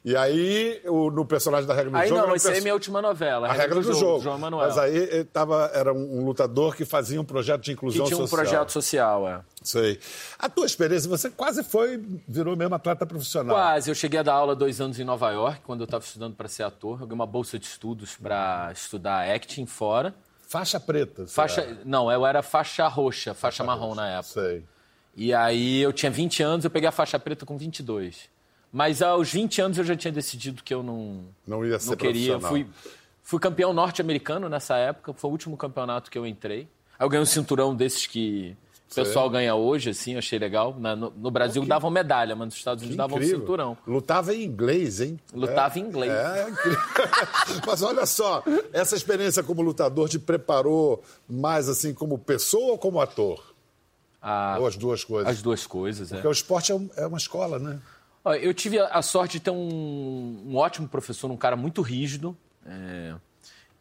E 0.04 0.14
aí, 0.14 0.80
o- 0.86 1.10
no 1.10 1.24
personagem 1.24 1.66
da 1.66 1.72
regra 1.72 1.90
do 1.90 1.96
Aí 1.96 2.08
jogo. 2.08 2.18
era 2.20 2.28
não, 2.28 2.36
esse 2.36 2.48
aí 2.50 2.58
é 2.58 2.60
minha 2.60 2.74
última 2.74 3.00
novela. 3.00 3.48
A 3.48 3.52
regra 3.52 3.80
do 3.80 3.92
jogo. 3.94 4.22
João 4.22 4.38
Manuel. 4.38 4.66
Mas 4.68 4.76
aí 4.76 4.94
ele 4.94 5.24
tava, 5.24 5.70
era 5.72 5.90
um, 5.92 6.22
lutador 6.24 6.76
que 6.76 6.84
fazia 6.84 7.18
um 7.20 7.24
projeto 7.24 7.60
de 7.62 7.66
que 7.70 7.72
inclusão 7.72 8.04
tinha 8.04 8.16
um 8.18 8.20
social. 8.26 8.44
projeto 8.44 8.70
social, 8.70 9.26
é. 9.28 9.40
Sei. 9.62 9.98
A 10.38 10.48
tua 10.50 10.66
experiência, 10.66 11.08
você 11.08 11.30
quase 11.30 11.62
foi, 11.64 12.02
virou 12.28 12.54
mesmo 12.56 12.74
atleta 12.74 13.06
profissional. 13.06 13.56
Quase. 13.56 13.90
Eu 13.90 13.94
cheguei 13.94 14.20
a 14.20 14.22
dar 14.22 14.34
aula 14.34 14.54
dois 14.54 14.80
anos 14.82 15.00
em 15.00 15.04
Nova 15.04 15.30
York, 15.30 15.60
quando 15.64 15.80
eu 15.80 15.84
estava 15.84 16.04
estudando 16.04 16.34
para 16.34 16.46
ser 16.48 16.62
ator. 16.64 17.00
Eu 17.00 17.06
ganhei 17.06 17.14
uma 17.14 17.26
bolsa 17.26 17.58
de 17.58 17.64
estudos 17.64 18.16
para 18.16 18.70
estudar 18.74 19.30
acting 19.34 19.64
fora. 19.64 20.14
Faixa 20.50 20.80
preta. 20.80 21.28
Faixa, 21.28 21.60
era. 21.60 21.78
não, 21.84 22.10
eu 22.10 22.26
era 22.26 22.42
faixa 22.42 22.88
roxa, 22.88 23.32
faixa 23.34 23.62
marrom 23.62 23.94
na 23.94 24.08
época. 24.08 24.42
Sei. 24.42 24.64
E 25.14 25.32
aí 25.32 25.80
eu 25.80 25.92
tinha 25.92 26.10
20 26.10 26.42
anos, 26.42 26.64
eu 26.64 26.70
peguei 26.72 26.88
a 26.88 26.92
faixa 26.92 27.20
preta 27.20 27.46
com 27.46 27.56
22. 27.56 28.28
Mas 28.72 29.00
aos 29.00 29.32
20 29.32 29.60
anos 29.62 29.78
eu 29.78 29.84
já 29.84 29.94
tinha 29.94 30.10
decidido 30.10 30.64
que 30.64 30.74
eu 30.74 30.82
não, 30.82 31.26
Não 31.46 31.64
ia 31.64 31.78
ser 31.78 31.90
não 31.90 31.96
queria. 31.96 32.40
Fui, 32.40 32.66
fui 33.22 33.38
campeão 33.38 33.72
norte-americano 33.72 34.48
nessa 34.48 34.76
época, 34.76 35.12
foi 35.12 35.30
o 35.30 35.32
último 35.32 35.56
campeonato 35.56 36.10
que 36.10 36.18
eu 36.18 36.26
entrei. 36.26 36.66
Aí 36.98 37.06
eu 37.06 37.08
ganhei 37.08 37.22
um 37.22 37.26
cinturão 37.26 37.72
desses 37.72 38.08
que 38.08 38.56
o 38.90 38.94
pessoal 38.94 39.30
ganha 39.30 39.54
hoje, 39.54 39.90
assim, 39.90 40.12
eu 40.12 40.18
achei 40.18 40.38
legal. 40.38 40.74
Na- 40.78 40.96
no, 40.96 41.10
no 41.16 41.30
Brasil 41.30 41.64
davam 41.64 41.90
medalha, 41.90 42.34
mas 42.34 42.46
nos 42.46 42.54
Estados 42.56 42.82
Unidos 42.82 42.96
davam 42.96 43.18
um 43.18 43.22
cinturão. 43.22 43.78
Lutava 43.86 44.34
em 44.34 44.42
inglês, 44.44 45.00
hein? 45.00 45.18
Lutava 45.32 45.78
em 45.78 45.82
inglês. 45.82 46.12
É, 46.12 46.42
é 46.42 46.48
incrível. 46.50 46.80
Mas 47.66 47.82
olha 47.82 48.04
só, 48.06 48.42
essa 48.72 48.96
experiência 48.96 49.42
como 49.42 49.62
lutador 49.62 50.08
te 50.08 50.18
preparou 50.18 51.02
mais 51.28 51.68
assim 51.68 51.94
como 51.94 52.18
pessoa 52.18 52.72
ou 52.72 52.78
como 52.78 53.00
ator? 53.00 53.54
Ah, 54.20 54.56
Ou 54.60 54.66
as 54.66 54.76
duas 54.76 55.02
coisas? 55.04 55.30
as 55.32 55.40
duas 55.40 55.66
coisas, 55.66 56.10
é. 56.12 56.16
Porque 56.16 56.28
o 56.28 56.32
esporte 56.32 56.72
é, 56.72 56.74
um- 56.74 56.90
é 56.96 57.06
uma 57.06 57.16
escola, 57.18 57.58
né? 57.58 57.78
Ó, 58.24 58.34
Eu 58.34 58.52
tive 58.52 58.78
a 58.78 58.86
a 58.88 59.02
sorte 59.02 59.34
de 59.38 59.40
ter 59.44 59.50
um, 59.50 60.42
um 60.46 60.56
ótimo 60.56 60.86
professor, 60.88 61.30
um 61.30 61.36
cara 61.36 61.56
muito 61.56 61.80
rígido. 61.80 62.36
é, 62.66 63.14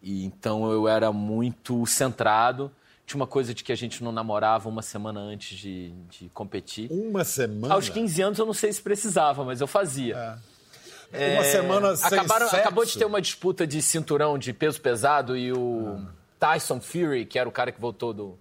e 0.02 0.24
então 0.24 0.72
eu 0.72 0.88
era 0.88 1.12
muito 1.12 1.86
centrado. 1.86 2.72
Tinha 3.10 3.20
uma 3.20 3.26
coisa 3.26 3.56
de 3.56 3.64
que 3.64 3.72
a 3.72 3.76
gente 3.76 4.04
não 4.04 4.12
namorava 4.12 4.70
uma 4.70 4.84
semana 4.84 5.20
antes 5.20 5.58
de, 5.58 5.90
de 6.12 6.30
competir. 6.30 6.92
Uma 6.92 7.24
semana. 7.24 7.74
Aos 7.74 7.90
15 7.90 8.22
anos 8.22 8.38
eu 8.38 8.46
não 8.46 8.54
sei 8.54 8.72
se 8.72 8.80
precisava, 8.84 9.44
mas 9.44 9.60
eu 9.62 9.66
fazia. 9.66 10.38
Uma 11.12 11.44
semana 11.44 11.96
sem 11.96 12.20
Acabaram- 12.20 12.46
sexo. 12.48 12.62
acabou 12.62 12.86
de 12.86 12.96
ter 12.96 13.06
uma 13.06 13.20
disputa 13.20 13.66
de 13.66 13.82
cinturão 13.82 14.38
de 14.38 14.54
peso 14.54 14.80
pesado 14.80 15.36
e 15.36 15.52
o 15.52 16.06
Tyson 16.40 16.80
Fury, 16.80 17.26
que 17.26 17.40
era 17.40 17.50
o 17.50 17.52
cara 17.52 17.72
que 17.72 17.82
voltou 17.82 18.14
do, 18.14 18.38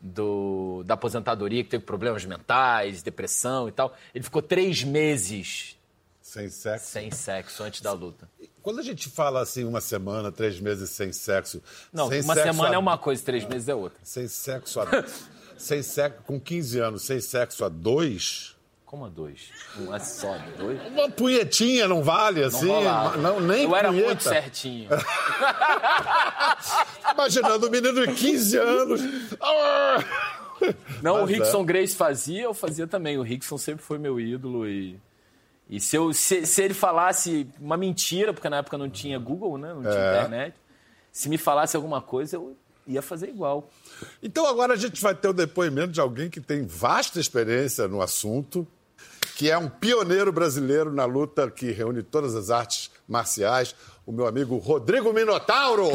do- 0.00 0.84
da 0.86 0.94
aposentadoria, 0.94 1.64
que 1.64 1.70
teve 1.70 1.82
problemas 1.84 2.24
mentais, 2.24 3.02
depressão 3.02 3.68
e 3.68 3.72
tal, 3.72 3.92
ele 4.14 4.22
ficou 4.22 4.40
três 4.40 4.84
meses 4.84 5.76
Sem 6.20 6.48
sexo. 6.48 6.86
sem 6.86 7.10
sexo 7.10 7.64
antes 7.64 7.80
da 7.80 7.90
luta. 7.90 8.30
Quando 8.62 8.78
a 8.78 8.82
gente 8.82 9.08
fala 9.08 9.40
assim, 9.40 9.64
uma 9.64 9.80
semana, 9.80 10.30
três 10.30 10.60
meses 10.60 10.90
sem 10.90 11.12
sexo. 11.12 11.60
Não, 11.92 12.08
sem 12.08 12.20
uma 12.22 12.34
sexo 12.34 12.52
semana 12.52 12.70
a- 12.70 12.74
é 12.74 12.78
uma 12.78 12.96
coisa, 12.98 13.22
três 13.24 13.44
meses 13.44 13.68
é 13.68 13.74
outra. 13.74 13.98
Sem 14.04 14.28
sexo 14.28 14.80
a... 14.80 14.86
sem 15.58 15.82
sexo, 15.82 16.18
com 16.24 16.38
15 16.40 16.78
anos, 16.78 17.02
sem 17.02 17.20
sexo 17.20 17.64
a 17.64 17.68
dois. 17.68 18.54
Como 18.84 19.06
a 19.06 19.08
dois? 19.08 19.48
Um 19.80 19.92
é 19.94 19.98
só, 19.98 20.36
dois? 20.58 20.78
Uma 20.88 21.10
punhetinha 21.10 21.88
não 21.88 22.02
vale 22.02 22.44
assim? 22.44 22.66
Não 22.66 23.16
não, 23.16 23.40
nem 23.40 23.64
Eu 23.64 23.74
era 23.74 23.88
punheta. 23.88 24.06
muito 24.08 24.22
certinho. 24.22 24.90
Imaginando 27.14 27.66
um 27.66 27.70
menino 27.70 28.06
de 28.06 28.12
15 28.12 28.56
anos. 28.58 29.00
Ah! 29.40 29.98
Não, 31.02 31.16
o 31.16 31.20
Mas 31.22 31.30
é. 31.30 31.34
Rickson 31.34 31.64
Grace 31.64 31.96
fazia, 31.96 32.42
eu 32.44 32.54
fazia 32.54 32.86
também. 32.86 33.18
O 33.18 33.22
Rickson 33.22 33.58
sempre 33.58 33.82
foi 33.82 33.98
meu 33.98 34.20
ídolo 34.20 34.68
e... 34.68 34.96
E 35.72 35.80
se, 35.80 35.96
eu, 35.96 36.12
se, 36.12 36.44
se 36.44 36.62
ele 36.62 36.74
falasse 36.74 37.48
uma 37.58 37.78
mentira, 37.78 38.34
porque 38.34 38.46
na 38.46 38.58
época 38.58 38.76
não 38.76 38.90
tinha 38.90 39.18
Google, 39.18 39.56
né? 39.56 39.72
Não 39.72 39.80
tinha 39.80 39.94
É. 39.94 40.18
internet. 40.18 40.54
Se 41.10 41.30
me 41.30 41.38
falasse 41.38 41.74
alguma 41.74 42.02
coisa, 42.02 42.36
eu 42.36 42.54
ia 42.86 43.00
fazer 43.00 43.30
igual. 43.30 43.70
Então 44.22 44.46
agora 44.46 44.74
a 44.74 44.76
gente 44.76 45.00
vai 45.00 45.14
ter 45.14 45.28
o 45.28 45.32
depoimento 45.32 45.90
de 45.92 45.98
alguém 45.98 46.28
que 46.28 46.42
tem 46.42 46.66
vasta 46.66 47.18
experiência 47.18 47.88
no 47.88 48.02
assunto, 48.02 48.66
que 49.34 49.50
é 49.50 49.56
um 49.56 49.66
pioneiro 49.66 50.30
brasileiro 50.30 50.92
na 50.92 51.06
luta 51.06 51.50
que 51.50 51.70
reúne 51.72 52.02
todas 52.02 52.34
as 52.34 52.50
artes 52.50 52.90
marciais, 53.08 53.74
o 54.04 54.12
meu 54.12 54.26
amigo 54.26 54.58
Rodrigo 54.58 55.10
Minotauro. 55.10 55.88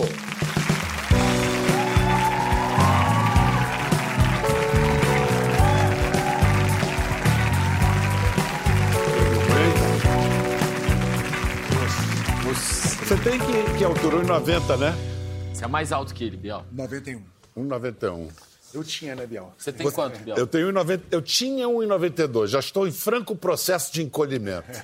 Tem 13.28 13.40
que, 13.40 13.78
que 13.78 13.84
altura 13.84 14.24
1,90, 14.24 14.78
né? 14.78 14.94
Você 15.54 15.66
é 15.66 15.68
mais 15.68 15.92
alto 15.92 16.13
que 16.13 16.24
ele, 16.24 16.38
Biel. 16.38 16.63
91. 16.72 17.22
1,91. 17.58 18.30
Eu 18.74 18.84
tinha, 18.86 19.16
né, 19.16 19.26
Biel? 19.26 19.54
Você 19.58 19.74
tem 19.74 19.92
quanto, 19.92 20.18
Biel? 20.20 20.38
Eu 20.38 20.48
tenho 20.48 20.72
1,90. 20.72 21.02
Eu 21.12 21.22
tinha 21.22 21.68
1,92. 21.68 22.48
Já 22.48 22.60
estou 22.60 22.88
em 22.88 22.92
franco 22.92 23.36
processo 23.36 23.92
de 23.94 24.02
encolhimento. 24.02 24.68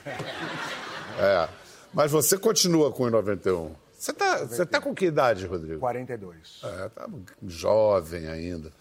É. 1.15 1.47
Mas 1.93 2.11
você 2.11 2.39
continua 2.39 2.91
com 2.91 3.03
1,91. 3.03 3.69
Você 3.95 4.11
está 4.11 4.37
você 4.39 4.65
tá 4.65 4.81
com 4.81 4.95
que 4.95 5.05
idade, 5.05 5.45
Rodrigo? 5.45 5.79
42. 5.79 6.61
É, 6.63 6.89
tá 6.89 7.07
jovem 7.45 8.25
ainda. 8.27 8.71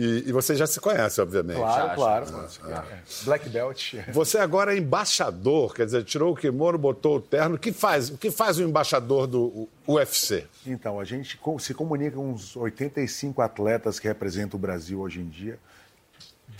E, 0.00 0.30
e 0.30 0.32
você 0.32 0.56
já 0.56 0.66
se 0.66 0.80
conhece, 0.80 1.20
obviamente. 1.20 1.58
Claro, 1.58 1.88
Já, 1.88 1.94
claro. 1.94 2.26
já. 2.66 2.84
É. 2.90 3.02
Black 3.24 3.48
Belt. 3.50 3.94
Você 4.14 4.38
agora 4.38 4.74
é 4.74 4.78
embaixador, 4.78 5.74
quer 5.74 5.84
dizer, 5.84 6.04
tirou 6.04 6.32
o 6.32 6.36
kimono, 6.36 6.78
botou 6.78 7.16
o 7.16 7.20
terno. 7.20 7.56
O 7.56 7.58
que 7.58 7.70
faz, 7.70 8.08
o 8.08 8.16
que 8.16 8.30
faz 8.30 8.58
o 8.58 8.62
embaixador 8.62 9.26
do 9.26 9.68
UFC? 9.86 10.46
Então, 10.66 10.98
a 10.98 11.04
gente 11.04 11.38
se 11.58 11.74
comunica 11.74 12.16
com 12.16 12.30
uns 12.32 12.56
85 12.56 13.42
atletas 13.42 14.00
que 14.00 14.08
representam 14.08 14.56
o 14.56 14.60
Brasil 14.60 14.98
hoje 15.00 15.20
em 15.20 15.28
dia. 15.28 15.58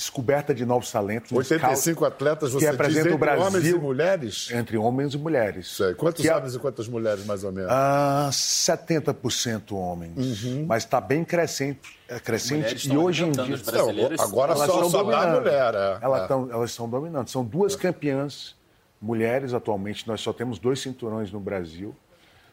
Descoberta 0.01 0.55
de 0.55 0.65
novos 0.65 0.91
talentos. 0.91 1.31
um 1.31 1.37
85 1.37 2.07
atletas, 2.07 2.49
que 2.49 2.55
você 2.55 2.61
diz, 2.61 2.71
representa 2.71 3.01
entre 3.01 3.15
o 3.15 3.19
Brasil 3.19 3.47
homens 3.47 3.67
e 3.67 3.75
mulheres? 3.75 4.51
Entre 4.51 4.79
homens 4.79 5.13
e 5.13 5.19
mulheres. 5.19 5.77
Sei. 5.77 5.93
Quantos 5.93 6.23
Que 6.23 6.29
é- 6.31 6.35
homens 6.35 6.55
e 6.55 6.59
quantas 6.59 6.89
mulheres, 6.89 7.27
mais 7.27 7.45
ou 7.45 7.53
menos? 7.53 7.71
Ah, 7.71 8.31
70% 8.33 9.77
homens. 9.77 10.43
Uhum. 10.43 10.65
Mas 10.67 10.85
está 10.85 11.03
bem 11.03 11.23
crescente, 11.23 11.81
é 12.09 12.19
crescente. 12.19 12.91
E 12.91 12.97
hoje 12.97 13.25
em 13.25 13.31
dia. 13.31 13.57
Não, 13.73 14.25
agora 14.25 14.53
Elas 14.53 14.67
só, 14.67 14.75
estão 14.77 14.91
só 14.91 15.03
dá 15.03 15.19
dominando. 15.21 15.39
mulher. 15.43 15.75
É. 15.75 15.99
Elas, 16.01 16.23
É. 16.23 16.27
tão- 16.27 16.51
elas 16.51 16.71
estão 16.71 16.89
dominando. 16.89 17.29
São 17.29 17.45
duas 17.45 17.77
campeãs 17.77 18.57
mulheres 19.03 19.53
atualmente. 19.53 20.09
Nós 20.09 20.23
só 20.23 20.33
temos 20.33 20.59
dois 20.59 20.81
cinturões 20.81 21.31
no 21.31 21.39
Brasil. 21.41 21.95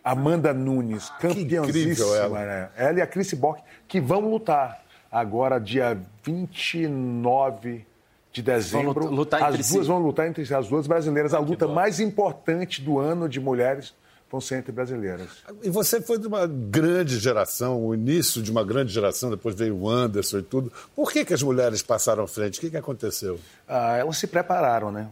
Amanda 0.04 0.54
Nunes, 0.54 1.10
incrível 1.18 1.64
campeãzíssima. 1.64 2.16
ela. 2.18 2.40
né? 2.46 2.70
Ela 2.76 3.00
e 3.00 3.02
a 3.02 3.08
Chris 3.08 3.34
Bock, 3.34 3.62
que 3.88 4.02
vão 4.02 4.20
lutar 4.30 4.82
agora, 5.12 5.60
dia 5.60 6.00
29 6.24 7.86
de 8.32 8.42
dezembro. 8.42 9.06
Vão 9.06 9.12
lutar 9.12 9.44
as 9.44 9.56
duas 9.56 9.68
si. 9.68 9.80
vão 9.80 10.00
lutar 10.00 10.28
entre 10.28 10.46
si, 10.46 10.54
as 10.54 10.68
duas 10.68 10.88
brasileiras. 10.88 11.34
A 11.34 11.40
luta 11.40 11.68
mais 11.68 12.00
importante 12.00 12.82
do 12.82 13.00
ano 13.00 13.28
de 13.28 13.40
mulheres 13.40 13.94
vão 14.30 14.42
ser 14.42 14.58
entre 14.58 14.72
brasileiras. 14.72 15.30
E 15.64 15.70
você 15.70 16.02
foi 16.02 16.20
de 16.20 16.28
uma 16.28 16.46
grande 16.46 17.18
geração, 17.18 17.86
o 17.86 17.96
início 17.96 18.42
de 18.42 18.52
uma 18.52 18.64
grande 18.64 18.94
geração, 18.94 19.30
depois 19.30 19.56
veio 19.56 19.76
o 19.76 19.90
Anderson 19.90 20.40
e 20.40 20.44
tudo. 20.44 20.72
Por 20.96 21.12
que, 21.12 21.24
que 21.24 21.34
as 21.34 21.42
mulheres 21.42 21.82
passaram 21.82 22.24
à 22.24 22.28
frente? 22.28 22.58
O 22.58 22.62
que, 22.62 22.70
que 22.70 22.78
aconteceu? 22.78 23.40
Ah, 23.68 23.98
elas 23.98 24.18
se 24.18 24.28
prepararam, 24.28 24.92
né? 24.92 25.10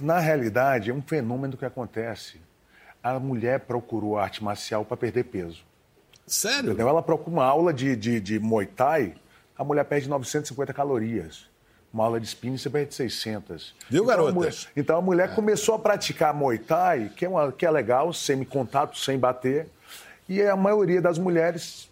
Na 0.00 0.18
realidade, 0.18 0.90
é 0.90 0.94
um 0.94 1.02
fenômeno 1.02 1.56
que 1.56 1.64
acontece. 1.64 2.40
a 3.02 3.18
mulher 3.20 3.60
procurou 3.60 4.18
a 4.18 4.24
arte 4.24 4.42
marcial 4.42 4.84
para 4.84 4.96
perder 4.96 5.24
peso. 5.24 5.64
Sério? 6.26 6.70
Entendeu? 6.70 6.88
Ela 6.88 7.02
procura 7.02 7.30
uma 7.30 7.44
aula 7.44 7.72
de, 7.72 7.94
de, 7.94 8.20
de 8.20 8.38
Muay 8.40 8.66
Thai, 8.66 9.14
a 9.58 9.64
mulher 9.64 9.84
perde 9.84 10.08
950 10.08 10.72
calorias. 10.72 11.46
Uma 11.92 12.04
aula 12.04 12.20
de 12.20 12.26
spinning 12.26 12.58
você 12.58 12.68
perde 12.68 12.94
600. 12.94 13.74
Viu, 13.88 14.02
então, 14.02 14.04
a 14.04 14.16
garotas? 14.16 14.34
mulher, 14.34 14.54
então 14.76 14.98
a 14.98 15.02
mulher 15.02 15.34
começou 15.34 15.74
a 15.74 15.78
praticar 15.78 16.34
Muay 16.34 16.58
Thai, 16.58 17.10
que 17.16 17.24
é, 17.24 17.28
uma, 17.28 17.50
que 17.52 17.64
é 17.64 17.70
legal, 17.70 18.12
sem 18.12 18.42
contato, 18.44 18.98
sem 18.98 19.18
bater. 19.18 19.68
E 20.28 20.42
a 20.42 20.56
maioria 20.56 21.00
das 21.00 21.16
mulheres 21.18 21.88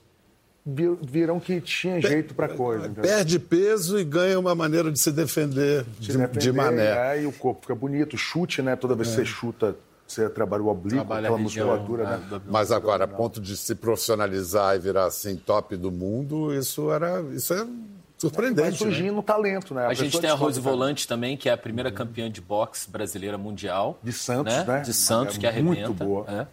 vi- 0.67 0.99
viram 1.01 1.39
que 1.41 1.61
tinha 1.61 2.01
jeito 2.03 2.35
para 2.35 2.49
coisa. 2.49 2.87
entendeu? 2.87 3.03
Perde 3.11 3.39
peso 3.39 3.99
e 3.99 4.05
ganha 4.05 4.39
uma 4.39 4.55
maneira 4.55 4.91
de 4.91 4.99
se 4.99 5.11
defender 5.13 5.85
Se 5.85 6.01
de, 6.01 6.19
defender, 6.19 6.39
de 6.41 6.53
mané. 6.53 7.17
é, 7.17 7.23
e 7.23 7.27
o 7.27 7.33
corpo 7.33 7.63
fica 7.63 7.75
bonito. 7.75 8.19
Chute, 8.19 8.61
né? 8.61 8.77
Toda 8.77 8.95
vez 8.95 9.09
que 9.09 9.15
você 9.15 9.25
chuta, 9.25 9.77
você 10.15 10.29
trabalha 10.31 10.63
o 10.63 10.69
oblíquo, 10.69 10.97
Trabalha 10.97 11.29
a 11.29 11.33
aquela 11.33 11.43
região, 11.43 11.67
musculatura, 11.69 12.05
né, 12.05 12.29
né? 12.31 12.41
Mas 12.47 12.71
agora, 12.73 13.05
a 13.05 13.09
ponto 13.09 13.41
de 13.41 13.57
se 13.57 13.75
profissionalizar 13.75 14.77
e 14.77 14.79
virar 14.79 15.07
assim 15.07 15.37
top 15.37 15.77
do 15.77 15.91
mundo, 15.91 16.55
isso 16.55 16.91
era 16.91 17.21
isso 17.33 17.53
é 17.53 17.65
Vai 17.65 18.31
surpreendente. 18.31 18.71
né? 18.71 18.77
surgindo 18.77 19.23
talento, 19.23 19.75
né? 19.75 19.87
A 19.87 19.93
gente 19.95 20.07
pessoa 20.07 20.21
tem 20.23 20.31
a 20.31 20.35
Rose 20.35 20.61
Volante 20.61 21.07
também, 21.07 21.37
que 21.37 21.49
é 21.49 21.53
a 21.53 21.57
primeira 21.59 21.91
campeã 21.91 22.31
de 22.31 22.41
boxe 22.41 22.89
brasileira 22.89 23.37
mundial. 23.37 23.99
De 24.03 24.13
Santos, 24.13 24.55
né? 24.55 24.81
De 24.81 24.95
Santos, 24.95 25.37
É 25.37 25.41
que 25.41 25.47
arrebenta. 25.47 25.89
muito 25.89 25.93
boa. 25.95 26.25
É. 26.29 26.47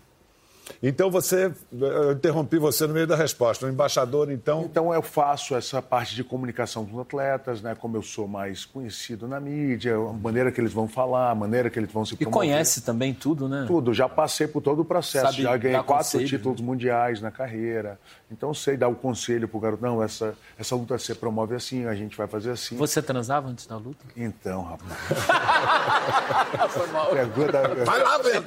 Então 0.82 1.12
você, 1.12 1.52
eu 1.71 2.13
interrompi 2.13 2.58
você 2.58 2.88
no 2.88 2.93
meio 2.93 3.06
da 3.08 3.15
resposta. 3.15 3.65
O 3.65 3.69
embaixador, 3.69 4.32
então, 4.32 4.63
Então 4.63 4.93
eu 4.93 5.02
faço 5.02 5.56
essa 5.56 5.82
parte 5.82 6.15
de 6.15 6.24
comunicação 6.24 6.86
com 6.86 6.95
os 6.95 7.02
atletas, 7.02 7.62
né? 7.62 7.76
Como 7.76 7.97
eu 7.97 8.02
sou 8.02 8.28
mais 8.28 8.63
conhecido 8.65 9.28
na 9.28 9.39
mídia, 9.39 9.95
a 9.95 10.13
maneira 10.13 10.52
que 10.52 10.60
eles 10.62 10.71
vão 10.74 10.88
falar, 10.88 11.32
a 11.32 11.36
maneira 11.36 11.69
que 11.69 11.78
eles 11.78 11.91
vão 11.91 12.06
se 12.06 12.13
E 12.13 12.17
promover. 12.17 12.50
conhece 12.52 12.82
também 12.82 13.13
tudo, 13.13 13.50
né? 13.50 13.65
Tudo, 13.67 13.93
já 13.93 14.08
passei 14.08 14.47
por 14.47 14.62
todo 14.62 14.82
o 14.82 14.86
processo, 14.86 15.26
Sabe 15.28 15.41
já 15.43 15.56
ganhei 15.58 15.78
quatro 15.84 16.06
conselho, 16.06 16.28
títulos 16.28 16.62
mundiais 16.62 17.21
na 17.21 17.32
carreira. 17.32 18.00
Então 18.32 18.54
sei 18.54 18.78
dar 18.78 18.88
o 18.88 18.95
conselho 18.95 19.47
pro 19.47 19.60
garoto, 19.60 19.84
não, 19.84 20.02
essa, 20.02 20.34
essa 20.58 20.76
luta 20.76 20.97
você 20.97 21.13
promove 21.13 21.56
assim, 21.56 21.86
a 21.86 21.93
gente 21.95 22.15
vai 22.17 22.28
fazer 22.28 22.52
assim. 22.52 22.78
Você 22.78 23.02
transava 23.02 23.50
antes 23.50 23.65
da 23.67 23.76
luta? 23.78 24.06
Então, 24.15 24.63
rapaz. 24.63 24.91
Pergunta- 27.12 27.86
vai 27.86 28.04
lá, 28.04 28.17
velho. 28.19 28.43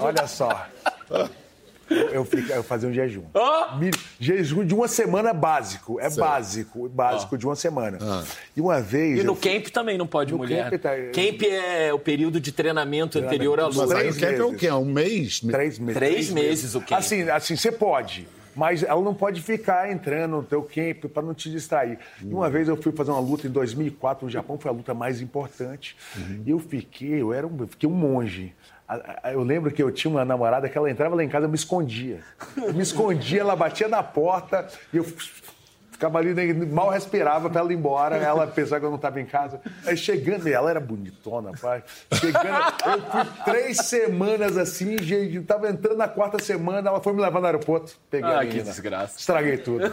Olha 0.00 0.26
só. 0.26 0.66
Eu, 1.90 2.24
fico, 2.24 2.50
eu 2.50 2.62
fazia 2.62 2.88
um 2.88 2.92
jejum. 2.92 3.24
Mi- 3.78 3.90
Jejum 4.18 4.64
de 4.64 4.72
uma 4.74 4.88
semana 4.88 5.34
básico. 5.34 6.00
É 6.00 6.08
básico, 6.08 6.88
básico 6.88 7.36
de 7.36 7.44
uma 7.44 7.54
semana. 7.56 7.98
E 8.56 8.60
uma 8.62 8.80
vez. 8.80 9.18
E 9.18 9.22
no 9.24 9.36
camp 9.36 9.66
também 9.66 9.98
não 9.98 10.06
pode 10.06 10.32
No 10.32 10.38
mulher. 10.38 10.70
camp 10.70 10.80
tá- 10.80 10.90
Camp 11.12 11.42
é 11.42 11.92
o 11.92 11.98
período 11.98 12.40
de 12.40 12.50
treinamento 12.50 13.18
anterior 13.18 13.60
à 13.60 13.64
Mas 13.64 13.76
Mas 13.76 13.88
luta. 13.88 14.00
aí 14.00 14.12
Três 14.12 14.16
o 14.16 14.20
camp 14.20 14.38
é 14.38 14.44
o 14.44 14.56
quê? 14.56 14.66
É 14.68 14.74
um 14.74 14.84
mês? 14.86 15.40
Três 15.40 15.78
meses. 15.78 15.94
Três 15.98 16.30
meses 16.30 16.74
o 16.74 16.80
camp. 16.80 16.92
Assim, 16.98 17.28
assim, 17.28 17.56
você 17.56 17.70
pode. 17.70 18.26
Mas 18.54 18.82
ela 18.82 19.00
não 19.02 19.14
pode 19.14 19.40
ficar 19.40 19.90
entrando 19.90 20.36
no 20.36 20.42
teu 20.42 20.62
camp 20.62 21.06
para 21.12 21.22
não 21.22 21.32
te 21.34 21.50
distrair. 21.50 21.98
E 22.22 22.26
Uma 22.32 22.48
vez 22.50 22.68
eu 22.68 22.76
fui 22.76 22.92
fazer 22.92 23.10
uma 23.10 23.20
luta 23.20 23.46
em 23.46 23.50
2004 23.50 24.26
no 24.26 24.30
Japão, 24.30 24.58
foi 24.58 24.70
a 24.70 24.74
luta 24.74 24.92
mais 24.94 25.20
importante. 25.22 25.96
E 26.46 26.50
eu 26.50 26.58
fiquei, 26.58 27.20
eu 27.20 27.32
era 27.32 27.46
um, 27.46 27.56
eu 27.60 27.66
fiquei 27.66 27.88
um 27.88 27.92
monge. 27.94 28.54
Eu 29.32 29.42
lembro 29.42 29.70
que 29.70 29.82
eu 29.82 29.90
tinha 29.90 30.10
uma 30.10 30.24
namorada 30.24 30.68
que 30.68 30.76
ela 30.76 30.90
entrava 30.90 31.14
lá 31.14 31.24
em 31.24 31.28
casa, 31.28 31.46
eu 31.46 31.50
me 31.50 31.56
escondia. 31.56 32.20
Eu 32.56 32.72
me 32.72 32.82
escondia, 32.82 33.40
ela 33.40 33.56
batia 33.56 33.88
na 33.88 34.02
porta 34.02 34.66
e 34.92 34.96
eu 34.96 35.06
ficava 36.02 36.18
ali, 36.18 36.34
nem- 36.34 36.52
mal 36.66 36.88
respirava 36.90 37.48
pra 37.48 37.60
ela 37.60 37.72
ir 37.72 37.76
embora. 37.76 38.16
Ela 38.16 38.46
pensava 38.46 38.80
que 38.80 38.86
eu 38.86 38.90
não 38.90 38.96
estava 38.96 39.20
em 39.20 39.24
casa. 39.26 39.60
Aí 39.86 39.96
chegando, 39.96 40.48
e 40.48 40.52
ela 40.52 40.68
era 40.68 40.80
bonitona, 40.80 41.52
pai. 41.60 41.84
Chegando, 42.12 42.46
eu 42.86 43.02
fui 43.10 43.44
três 43.44 43.76
semanas 43.78 44.56
assim, 44.56 44.98
gente, 44.98 45.40
tava 45.42 45.68
entrando 45.70 45.96
na 45.98 46.08
quarta 46.08 46.42
semana, 46.42 46.88
ela 46.88 47.00
foi 47.00 47.12
me 47.12 47.20
levar 47.22 47.38
no 47.40 47.46
aeroporto. 47.46 47.92
Peguei 48.10 48.28
Ah, 48.30 48.36
a 48.38 48.40
que 48.40 48.46
menina. 48.48 48.64
desgraça. 48.64 49.18
Estraguei 49.18 49.58
tudo. 49.58 49.84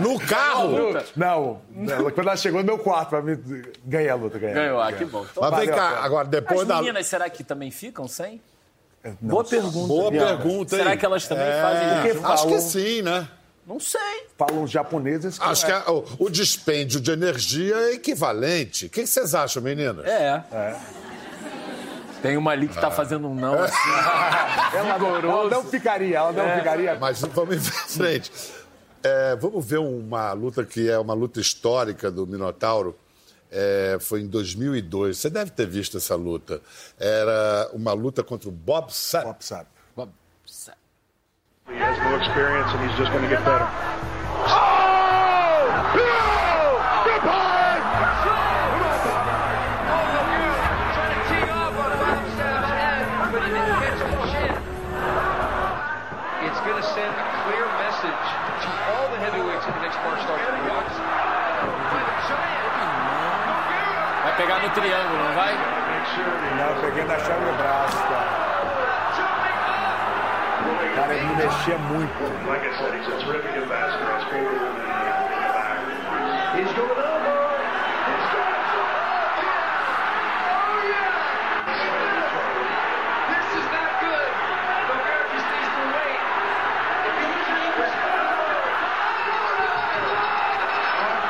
No 0.00 0.18
carro? 0.20 0.70
Não, 1.16 1.60
ela- 1.88 2.10
quando 2.12 2.26
ela 2.28 2.36
chegou 2.36 2.60
no 2.60 2.66
meu 2.66 2.78
quarto 2.78 3.10
pra 3.10 3.22
me 3.22 3.36
ganhar 3.84 4.12
a 4.12 4.16
luta, 4.16 4.38
ganhar. 4.38 4.54
Ganhou, 4.54 4.80
ah, 4.80 4.92
que 4.92 5.04
bom. 5.06 5.24
Então, 5.30 5.50
Mas 5.50 5.60
vem 5.60 5.68
cá, 5.68 6.00
agora 6.04 6.28
depois 6.28 6.60
as 6.60 6.68
da. 6.68 6.76
meninas, 6.76 7.06
será 7.06 7.30
que 7.30 7.42
também 7.42 7.70
ficam 7.70 8.06
sem? 8.06 8.40
Não, 9.20 9.30
Boa 9.34 9.44
pergunta. 9.44 9.86
Boa 9.86 10.10
pergunta, 10.10 10.74
hein? 10.76 10.82
Será 10.82 10.96
que 10.96 11.04
elas 11.04 11.26
também 11.28 11.44
É, 11.46 11.60
fazem? 11.60 12.24
Acho 12.24 12.46
que 12.48 12.58
sim, 12.60 13.02
né? 13.02 13.28
Não 13.66 13.80
sei. 13.80 14.26
Falam 14.36 14.62
os 14.62 14.70
japoneses 14.70 15.38
que. 15.38 15.44
Acho 15.44 15.64
que 15.66 15.72
a- 15.72 15.90
o, 15.90 16.04
o 16.18 16.30
dispêndio 16.30 17.00
de 17.00 17.10
energia 17.10 17.74
é 17.76 17.92
equivalente. 17.94 18.86
O 18.86 18.90
que 18.90 19.06
vocês 19.06 19.34
acham, 19.34 19.62
meninas? 19.62 20.04
É. 20.06 20.42
Tem 22.20 22.36
uma 22.36 22.52
ali 22.52 22.68
que 22.68 22.80
tá 22.80 22.90
fazendo 22.90 23.28
um 23.28 23.34
não. 23.34 23.54
assim. 23.62 23.74
ela, 24.74 24.96
ela 25.22 25.50
não 25.50 25.64
ficaria, 25.64 26.16
ela 26.18 26.32
não 26.32 26.56
ficaria. 26.58 26.94
Mas 26.98 27.20
vamos 27.20 27.56
em 27.56 27.60
frente. 27.60 28.32
É, 29.02 29.36
vamos 29.36 29.64
ver 29.64 29.78
uma 29.78 30.32
luta 30.32 30.64
que 30.64 30.88
é 30.88 30.98
uma 30.98 31.12
luta 31.12 31.38
histórica 31.40 32.10
do 32.10 32.26
Minotauro. 32.26 32.96
É, 33.50 33.98
foi 34.00 34.22
em 34.22 34.26
2002. 34.26 35.18
Você 35.18 35.28
deve 35.30 35.50
ter 35.50 35.66
visto 35.66 35.98
essa 35.98 36.14
luta. 36.16 36.60
Era 36.98 37.68
uma 37.74 37.92
luta 37.92 38.22
contra 38.24 38.48
o 38.48 38.52
Bob 38.52 38.90
Sapp. 38.92 39.26
Pop, 39.26 39.44
sabe? 39.44 39.68
He 41.64 41.80
has 41.80 41.96
no 41.96 42.12
experience 42.20 42.68
and 42.76 42.84
he's 42.84 42.92
just 43.00 43.08
going 43.08 43.24
to 43.24 43.32
get 43.32 43.40
better. 43.40 43.64
Oh! 44.52 45.64
Goodbye! 47.08 47.80
It's 56.44 56.60
going 56.68 56.76
to 56.76 56.88
send 56.92 57.12
a 57.16 57.26
clear 57.48 57.64
message 57.80 58.24
to 58.60 58.68
all 58.92 59.08
the 59.08 59.24
heavyweights 59.24 59.64
in 59.64 59.72
the 59.72 59.80
next 59.88 59.96
martial 60.04 60.36
arts 60.36 60.68
box. 60.68 60.92
Vai 64.20 64.36
pegar 64.36 64.58
no 64.60 64.68
triângulo, 64.68 65.16
não 65.16 65.32
vai? 65.32 65.56
Não, 66.60 66.68
eu 66.76 66.80
peguei 66.82 67.04
na 67.04 67.18
chave 67.18 67.44
do 67.44 67.56
braço, 67.56 67.96
cara. 68.04 68.33
Cara, 70.94 71.14
ele 71.14 71.24
me 71.26 71.34
mexia 71.36 71.78
muito. 71.78 72.12
Like 72.48 72.66
I 72.66 72.72
said, 72.78 72.94
he's 72.94 73.08
a 73.08 73.16
terrific 73.24 73.56
ambassador. 73.56 74.10
It's 74.16 74.24
great 74.30 74.44
to 74.44 74.54
win 74.54 74.74
back. 74.76 75.78
He's 76.56 76.72
going 76.74 76.90
over. 76.90 77.34
He's 78.06 78.26
going 78.30 78.54
This 83.30 83.46
is 83.58 83.66
not 83.74 83.90
good. 84.04 84.30
The 84.86 84.94
American 84.94 85.40
stays 85.44 85.70
the 85.74 85.84
weight. 85.94 86.20
If 87.08 87.14
he 87.18 87.26
loses, 87.34 87.92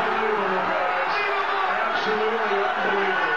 Unbelievable, 0.05 0.65
guys. 0.69 1.15
Absolutely 1.89 2.59
unbelievable. 2.69 3.33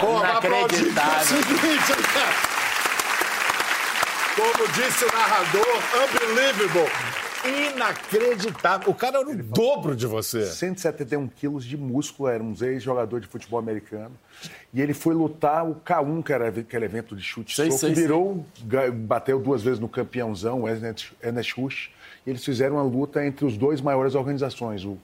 Pô, 0.00 0.08
vai 0.18 0.30
aplaudir. 0.30 0.82
Inacreditável. 0.82 1.16
É 1.16 1.20
o 1.20 1.24
seguinte, 1.26 1.92
né? 1.92 2.26
Como 4.56 4.68
disse 4.72 5.04
o 5.04 5.08
narrador, 5.08 5.66
unbelievable. 5.94 6.90
Inacreditável. 7.74 8.90
O 8.90 8.94
cara 8.94 9.18
era 9.18 9.28
o 9.28 9.36
dobro 9.36 9.94
de 9.94 10.06
você. 10.06 10.46
171 10.46 11.28
quilos 11.28 11.64
de 11.64 11.76
músculo, 11.76 12.28
era 12.28 12.42
um 12.42 12.54
ex-jogador 12.60 13.20
de 13.20 13.26
futebol 13.26 13.58
americano. 13.58 14.12
E 14.72 14.80
ele 14.80 14.94
foi 14.94 15.14
lutar 15.14 15.64
o 15.68 15.74
K1, 15.76 16.22
que 16.24 16.32
era 16.32 16.48
aquele 16.48 16.84
evento 16.86 17.14
de 17.14 17.22
chute 17.22 17.54
Sei, 17.54 17.66
soco, 17.70 17.80
sei, 17.80 17.92
virou, 17.94 18.44
ga- 18.64 18.90
bateu 18.90 19.38
duas 19.38 19.62
vezes 19.62 19.78
no 19.78 19.88
campeãozão, 19.88 20.62
o 20.62 20.68
Ernest 20.68 21.12
Ernest 21.22 21.60
Rush. 21.60 21.90
E 22.26 22.30
eles 22.30 22.44
fizeram 22.44 22.76
uma 22.76 22.82
luta 22.82 23.24
entre 23.24 23.44
os 23.44 23.56
dois 23.56 23.80
maiores 23.80 24.14
organizações, 24.14 24.84
o, 24.84 24.98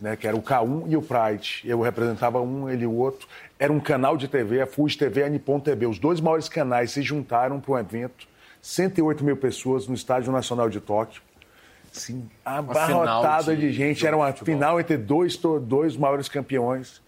né, 0.00 0.14
que 0.16 0.26
era 0.28 0.36
o 0.36 0.42
K1 0.42 0.84
e 0.88 0.96
o 0.96 1.02
Pride. 1.02 1.62
Eu 1.64 1.80
representava 1.80 2.40
um, 2.40 2.68
ele 2.68 2.86
o 2.86 2.92
outro. 2.92 3.26
Era 3.58 3.72
um 3.72 3.80
canal 3.80 4.16
de 4.16 4.28
TV, 4.28 4.60
a 4.60 4.66
Fuji 4.66 4.98
TV 4.98 5.22
e 5.22 5.24
a 5.24 5.28
Nippon 5.28 5.58
TV. 5.58 5.86
Os 5.86 5.98
dois 5.98 6.20
maiores 6.20 6.48
canais 6.48 6.92
se 6.92 7.00
juntaram 7.02 7.58
para 7.58 7.72
um 7.72 7.78
evento. 7.78 8.30
108 8.62 9.24
mil 9.24 9.36
pessoas 9.36 9.86
no 9.88 9.94
Estádio 9.94 10.32
Nacional 10.32 10.70
de 10.70 10.80
Tóquio. 10.80 11.20
Sim, 11.92 12.26
abarrotada 12.44 13.54
de 13.54 13.62
de, 13.68 13.72
gente. 13.72 13.98
jogo 13.98 14.06
Era 14.06 14.16
uma 14.16 14.30
de 14.32 14.38
futebol. 14.38 14.54
final 14.58 14.80
entre 14.80 14.96
dois, 14.96 15.36
dois 15.62 15.96
maiores 15.96 16.28
campeões. 16.28 17.02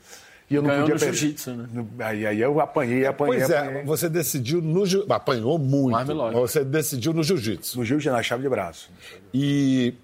E 0.50 0.56
eu 0.56 0.60
não 0.62 0.68
Ganhou 0.68 0.82
podia 0.82 0.98
perder. 0.98 1.14
jiu-jitsu, 1.16 1.52
né? 1.54 1.86
Aí, 2.00 2.26
aí 2.26 2.38
eu 2.40 2.60
apanhei, 2.60 3.06
apanhei, 3.06 3.38
Pois 3.38 3.50
é, 3.50 3.58
apanhei. 3.58 3.82
você 3.84 4.10
decidiu 4.10 4.60
no 4.60 4.84
jiu... 4.84 5.06
Apanhou 5.08 5.58
muito. 5.58 5.92
Mas, 5.92 6.06
lógico. 6.08 6.40
mas 6.42 6.50
Você 6.52 6.62
decidiu 6.62 7.14
no 7.14 7.22
jiu-jitsu. 7.22 7.78
No 7.78 7.84
jiu-jitsu, 7.84 8.14
na 8.14 8.22
chave 8.22 8.42
de 8.42 8.48
braço. 8.50 8.90
E 9.32 9.94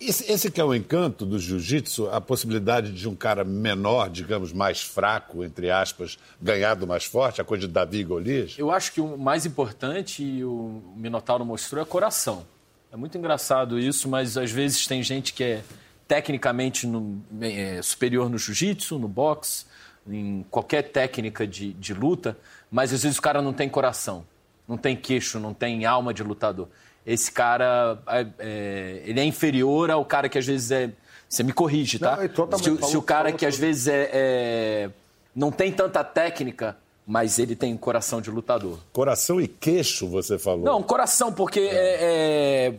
esse, 0.00 0.30
esse 0.30 0.50
que 0.50 0.60
é 0.60 0.64
o 0.64 0.74
encanto 0.74 1.26
do 1.26 1.38
jiu-jitsu, 1.38 2.08
a 2.10 2.20
possibilidade 2.20 2.92
de 2.92 3.08
um 3.08 3.14
cara 3.16 3.44
menor, 3.44 4.08
digamos, 4.08 4.52
mais 4.52 4.80
fraco, 4.82 5.42
entre 5.44 5.70
aspas, 5.70 6.18
ganhar 6.40 6.74
do 6.74 6.86
mais 6.86 7.04
forte, 7.04 7.40
a 7.40 7.44
coisa 7.44 7.66
de 7.66 7.72
Davi 7.72 7.98
e 7.98 8.04
Golias. 8.04 8.54
Eu 8.58 8.70
acho 8.70 8.92
que 8.92 9.00
o 9.00 9.16
mais 9.18 9.44
importante, 9.44 10.22
e 10.22 10.44
o 10.44 10.80
Minotauro 10.96 11.44
mostrou, 11.44 11.82
é 11.82 11.84
coração. 11.84 12.46
É 12.92 12.96
muito 12.96 13.18
engraçado 13.18 13.78
isso, 13.78 14.08
mas 14.08 14.36
às 14.38 14.50
vezes 14.50 14.86
tem 14.86 15.02
gente 15.02 15.32
que 15.34 15.42
é 15.44 15.62
tecnicamente 16.06 16.86
no- 16.86 17.22
é, 17.40 17.82
superior 17.82 18.30
no 18.30 18.38
jiu-jitsu, 18.38 18.98
no 18.98 19.08
boxe, 19.08 19.66
em 20.08 20.44
qualquer 20.50 20.82
técnica 20.84 21.46
de, 21.46 21.74
de 21.74 21.92
luta, 21.92 22.36
mas 22.70 22.92
às 22.94 23.02
vezes 23.02 23.18
o 23.18 23.22
cara 23.22 23.42
não 23.42 23.52
tem 23.52 23.68
coração, 23.68 24.24
não 24.66 24.78
tem 24.78 24.96
queixo, 24.96 25.38
não 25.38 25.52
tem 25.52 25.84
alma 25.84 26.14
de 26.14 26.22
lutador. 26.22 26.68
Esse 27.10 27.32
cara, 27.32 27.98
é, 28.06 28.26
é, 28.38 29.02
ele 29.06 29.18
é 29.18 29.24
inferior 29.24 29.90
ao 29.90 30.04
cara 30.04 30.28
que 30.28 30.36
às 30.38 30.46
vezes 30.46 30.70
é... 30.70 30.90
Você 31.28 31.42
me 31.42 31.52
corrige, 31.52 31.98
tá? 31.98 32.16
Não, 32.16 32.22
é 32.24 32.58
se, 32.58 32.70
o- 32.70 32.82
se 32.84 32.96
o 32.96 33.02
cara 33.02 33.32
que 33.32 33.44
às 33.46 33.56
vezes 33.56 33.86
é, 33.88 34.10
é- 34.12 34.90
não 35.34 35.50
tem 35.50 35.72
tanta 35.72 36.02
técnica, 36.04 36.76
mas 37.06 37.38
ele 37.38 37.54
tem 37.56 37.74
coração 37.76 38.20
de 38.20 38.30
lutador. 38.30 38.78
Coração 38.92 39.40
e 39.40 39.48
queixo, 39.48 40.06
você 40.08 40.38
falou. 40.38 40.64
Não, 40.64 40.82
coração, 40.82 41.32
porque 41.32 41.60
é, 41.60 42.72
é, 42.72 42.74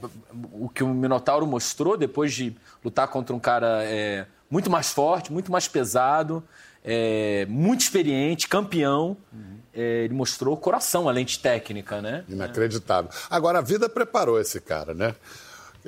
o 0.54 0.70
que 0.70 0.84
o 0.84 0.88
Minotauro 0.90 1.48
mostrou 1.48 1.98
depois 1.98 2.34
de 2.34 2.56
lutar 2.86 3.08
contra 3.08 3.36
um 3.36 3.40
cara 3.40 3.84
é, 3.84 4.26
muito 4.50 4.70
mais 4.70 4.92
forte, 4.92 5.32
muito 5.34 5.52
mais 5.52 5.68
pesado, 5.68 6.44
é, 6.86 7.46
muito 7.50 7.82
experiente, 7.82 8.48
campeão. 8.48 9.18
é, 9.34 9.49
ele 9.80 10.14
mostrou 10.14 10.56
coração, 10.58 11.08
além 11.08 11.26
de 11.26 11.40
técnica, 11.40 12.02
né? 12.02 12.24
Inacreditável. 12.28 13.10
Agora, 13.30 13.60
a 13.60 13.62
vida 13.62 13.88
preparou 13.90 14.40
esse 14.40 14.60
cara, 14.60 14.94
né? 14.94 15.16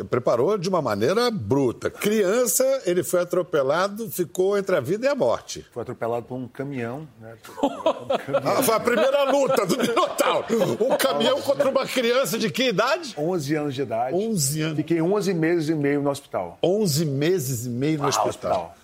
Preparou 0.10 0.58
de 0.58 0.70
uma 0.70 0.82
maneira 0.82 1.30
bruta. 1.30 1.90
Criança, 1.90 2.64
ele 2.86 3.04
foi 3.04 3.20
atropelado, 3.20 4.10
ficou 4.10 4.58
entre 4.58 4.74
a 4.78 4.80
vida 4.80 5.06
e 5.06 5.10
a 5.10 5.14
morte. 5.14 5.66
Foi 5.74 5.82
atropelado 5.82 6.26
por 6.26 6.36
um 6.36 6.48
caminhão, 6.48 7.06
né? 7.20 7.36
Ah, 8.44 8.64
foi 8.64 8.74
a 8.76 8.80
primeira 8.80 9.30
luta 9.32 9.66
do 9.66 9.78
Minotauro. 9.78 10.46
Um 10.80 10.96
caminhão 10.98 11.42
contra 11.42 11.70
uma 11.70 11.86
criança 11.86 12.40
de 12.40 12.50
que 12.50 12.70
idade? 12.70 13.14
11 13.18 13.56
anos 13.56 13.76
de 13.76 13.82
idade. 13.82 14.16
11 14.16 14.62
anos. 14.62 14.78
Fiquei 14.78 15.02
11 15.02 15.34
meses 15.34 15.70
e 15.70 15.76
meio 15.76 16.02
no 16.02 16.10
hospital. 16.10 16.58
11 16.64 17.06
meses 17.06 17.66
e 17.66 17.70
meio 17.70 17.98
no 18.00 18.06
Ah, 18.06 18.08
hospital. 18.08 18.76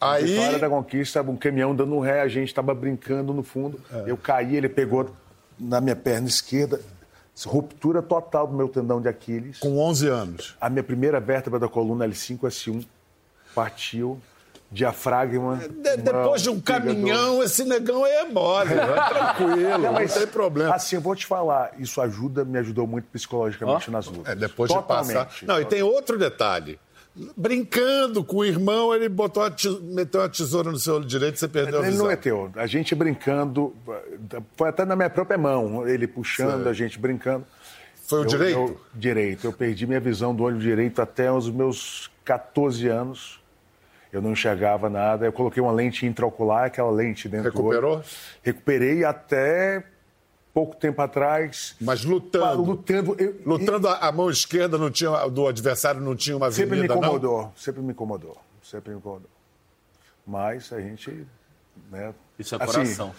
Aí, 0.00 0.24
Vitória 0.24 0.58
da 0.58 0.68
Conquista, 0.68 1.20
um 1.22 1.36
caminhão 1.36 1.74
dando 1.74 1.98
ré, 2.00 2.22
a 2.22 2.28
gente 2.28 2.48
estava 2.48 2.74
brincando 2.74 3.32
no 3.34 3.42
fundo. 3.42 3.78
Eu 4.06 4.16
caí, 4.16 4.56
ele 4.56 4.68
pegou 4.68 5.10
na 5.58 5.80
minha 5.80 5.96
perna 5.96 6.26
esquerda, 6.26 6.80
ruptura 7.46 8.00
total 8.00 8.46
do 8.46 8.54
meu 8.56 8.68
tendão 8.68 9.00
de 9.00 9.08
Aquiles. 9.08 9.58
com 9.58 9.78
11 9.78 10.08
anos. 10.08 10.56
A 10.60 10.70
minha 10.70 10.82
primeira 10.82 11.20
vértebra 11.20 11.58
da 11.58 11.68
coluna 11.68 12.06
L5S1 12.06 12.84
partiu, 13.54 14.18
diafragma. 14.70 15.56
De- 15.56 15.96
depois 15.98 16.42
de 16.42 16.48
um 16.50 16.60
caminhão, 16.60 17.42
esse 17.42 17.64
negão 17.64 18.04
aí 18.04 18.12
é 18.12 18.24
mole. 18.24 18.74
né? 18.74 18.82
Tranquilo, 19.08 19.78
não, 19.78 19.92
mas, 19.92 20.14
tem 20.14 20.26
problema. 20.26 20.74
Assim, 20.74 20.96
eu 20.96 21.02
vou 21.02 21.14
te 21.16 21.26
falar, 21.26 21.72
isso 21.78 22.00
ajuda, 22.00 22.44
me 22.44 22.58
ajudou 22.58 22.86
muito 22.86 23.06
psicologicamente 23.08 23.90
nas 23.90 24.06
lutas. 24.06 24.32
É, 24.32 24.34
depois 24.36 24.70
de 24.70 24.76
Totalmente. 24.76 25.14
passar. 25.14 25.44
Não, 25.46 25.60
e 25.60 25.64
tem 25.64 25.82
outro 25.82 26.18
detalhe. 26.18 26.78
Brincando 27.36 28.22
com 28.22 28.36
o 28.38 28.44
irmão, 28.44 28.94
ele 28.94 29.08
botou 29.08 29.42
a 29.42 29.50
te- 29.50 29.68
meteu 29.82 30.20
uma 30.20 30.28
tesoura 30.28 30.70
no 30.70 30.78
seu 30.78 30.94
olho 30.94 31.04
direito 31.04 31.34
e 31.36 31.38
você 31.38 31.48
perdeu 31.48 31.80
a 31.80 31.82
Ele 31.82 31.90
visão. 31.92 32.04
não 32.06 32.12
é 32.12 32.16
teu. 32.16 32.50
A 32.54 32.66
gente 32.66 32.94
brincando, 32.94 33.74
foi 34.56 34.68
até 34.68 34.84
na 34.84 34.94
minha 34.94 35.10
própria 35.10 35.36
mão, 35.36 35.86
ele 35.88 36.06
puxando, 36.06 36.62
Sei. 36.62 36.70
a 36.70 36.72
gente 36.74 36.98
brincando. 36.98 37.44
Foi 38.06 38.20
o 38.20 38.22
Eu- 38.22 38.26
direito? 38.26 38.58
eu- 38.58 38.80
direito. 38.94 39.46
Eu 39.46 39.52
perdi 39.52 39.86
minha 39.86 40.00
visão 40.00 40.34
do 40.34 40.42
olho 40.44 40.58
direito 40.58 41.00
até 41.02 41.30
os 41.30 41.50
meus 41.50 42.10
14 42.24 42.88
anos. 42.88 43.40
Eu 44.12 44.20
não 44.20 44.32
enxergava 44.32 44.88
nada. 44.90 45.24
Eu 45.26 45.32
coloquei 45.32 45.62
uma 45.62 45.70
lente 45.72 46.04
intraocular, 46.06 46.64
aquela 46.64 46.90
lente 46.90 47.28
dentro 47.28 47.52
do 47.52 47.56
Recuperou? 47.56 47.96
olho. 47.96 48.04
Recuperei 48.42 49.04
até 49.04 49.84
pouco 50.52 50.76
tempo 50.76 51.00
atrás. 51.02 51.74
Mas 51.80 52.04
lutando. 52.04 52.62
Lutando. 52.62 53.16
eu- 53.18 53.40
Lutando, 53.46 53.88
a 53.88 53.98
a 54.08 54.12
mão 54.12 54.30
esquerda 54.30 54.76
não 54.78 54.90
tinha, 54.90 55.10
do 55.28 55.46
adversário 55.46 56.00
não 56.00 56.14
tinha 56.16 56.36
uma 56.36 56.50
Sempre 56.50 56.70
me 56.72 56.84
avenida, 56.84 56.94
não? 56.94 57.02
incomodou, 57.02 57.52
sempre 57.56 57.80
me 57.82 57.92
incomodou, 57.92 58.36
sempre 58.62 58.90
me 58.92 58.98
incomodou. 58.98 59.30
Mas 60.26 60.72
a 60.72 60.80
gente, 60.80 61.26
né? 61.90 62.14
Isso 62.38 62.54
é 62.54 62.62
assim, 62.62 62.72
coração. 62.72 63.14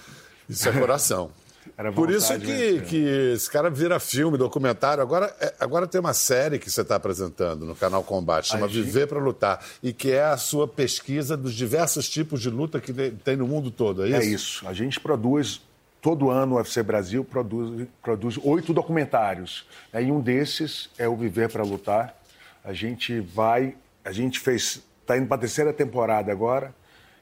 Isso 0.49 0.69
é 0.69 0.71
coração. 0.71 1.31
Era 1.77 1.91
Por 1.91 2.09
isso 2.09 2.21
vontade, 2.33 2.45
que, 2.47 2.71
né? 2.73 2.85
que 2.85 2.97
esse 3.35 3.49
cara 3.49 3.69
vira 3.69 3.99
filme, 3.99 4.35
documentário. 4.35 5.01
Agora, 5.03 5.33
é- 5.39 5.53
agora 5.59 5.85
tem 5.85 6.01
uma 6.01 6.13
série 6.13 6.57
que 6.57 6.69
você 6.71 6.81
está 6.81 6.95
apresentando 6.95 7.65
no 7.65 7.75
canal 7.75 8.03
Combate, 8.03 8.47
chama 8.47 8.67
Viver 8.67 9.05
para 9.07 9.19
Lutar, 9.19 9.63
e 9.83 9.93
que 9.93 10.09
é 10.09 10.23
a 10.23 10.37
sua 10.37 10.67
pesquisa 10.67 11.37
dos 11.37 11.53
diversos 11.53 12.09
tipos 12.09 12.41
de 12.41 12.49
luta 12.49 12.81
que 12.81 12.91
te- 12.91 13.11
tem 13.11 13.35
no 13.35 13.47
mundo 13.47 13.69
todo, 13.69 14.03
é 14.03 14.07
isso? 14.09 14.17
É 14.17 14.25
isso. 14.25 14.67
A 14.67 14.73
gente 14.73 14.99
produz, 14.99 15.61
todo 16.01 16.29
ano 16.29 16.55
o 16.55 16.57
UFC 16.57 16.81
Brasil 16.81 17.23
produz, 17.23 17.87
produz 18.01 18.37
oito 18.43 18.73
documentários. 18.73 19.67
né? 19.93 20.03
E 20.03 20.11
um 20.11 20.19
desses 20.19 20.89
é 20.97 21.07
o 21.07 21.15
Viver 21.15 21.49
para 21.49 21.63
Lutar. 21.63 22.15
A 22.63 22.73
gente 22.73 23.19
vai, 23.19 23.75
a 24.03 24.11
gente 24.11 24.39
fez, 24.39 24.83
está 25.01 25.17
indo 25.17 25.27
para 25.27 25.37
a 25.37 25.39
terceira 25.39 25.71
temporada 25.71 26.31
agora. 26.31 26.73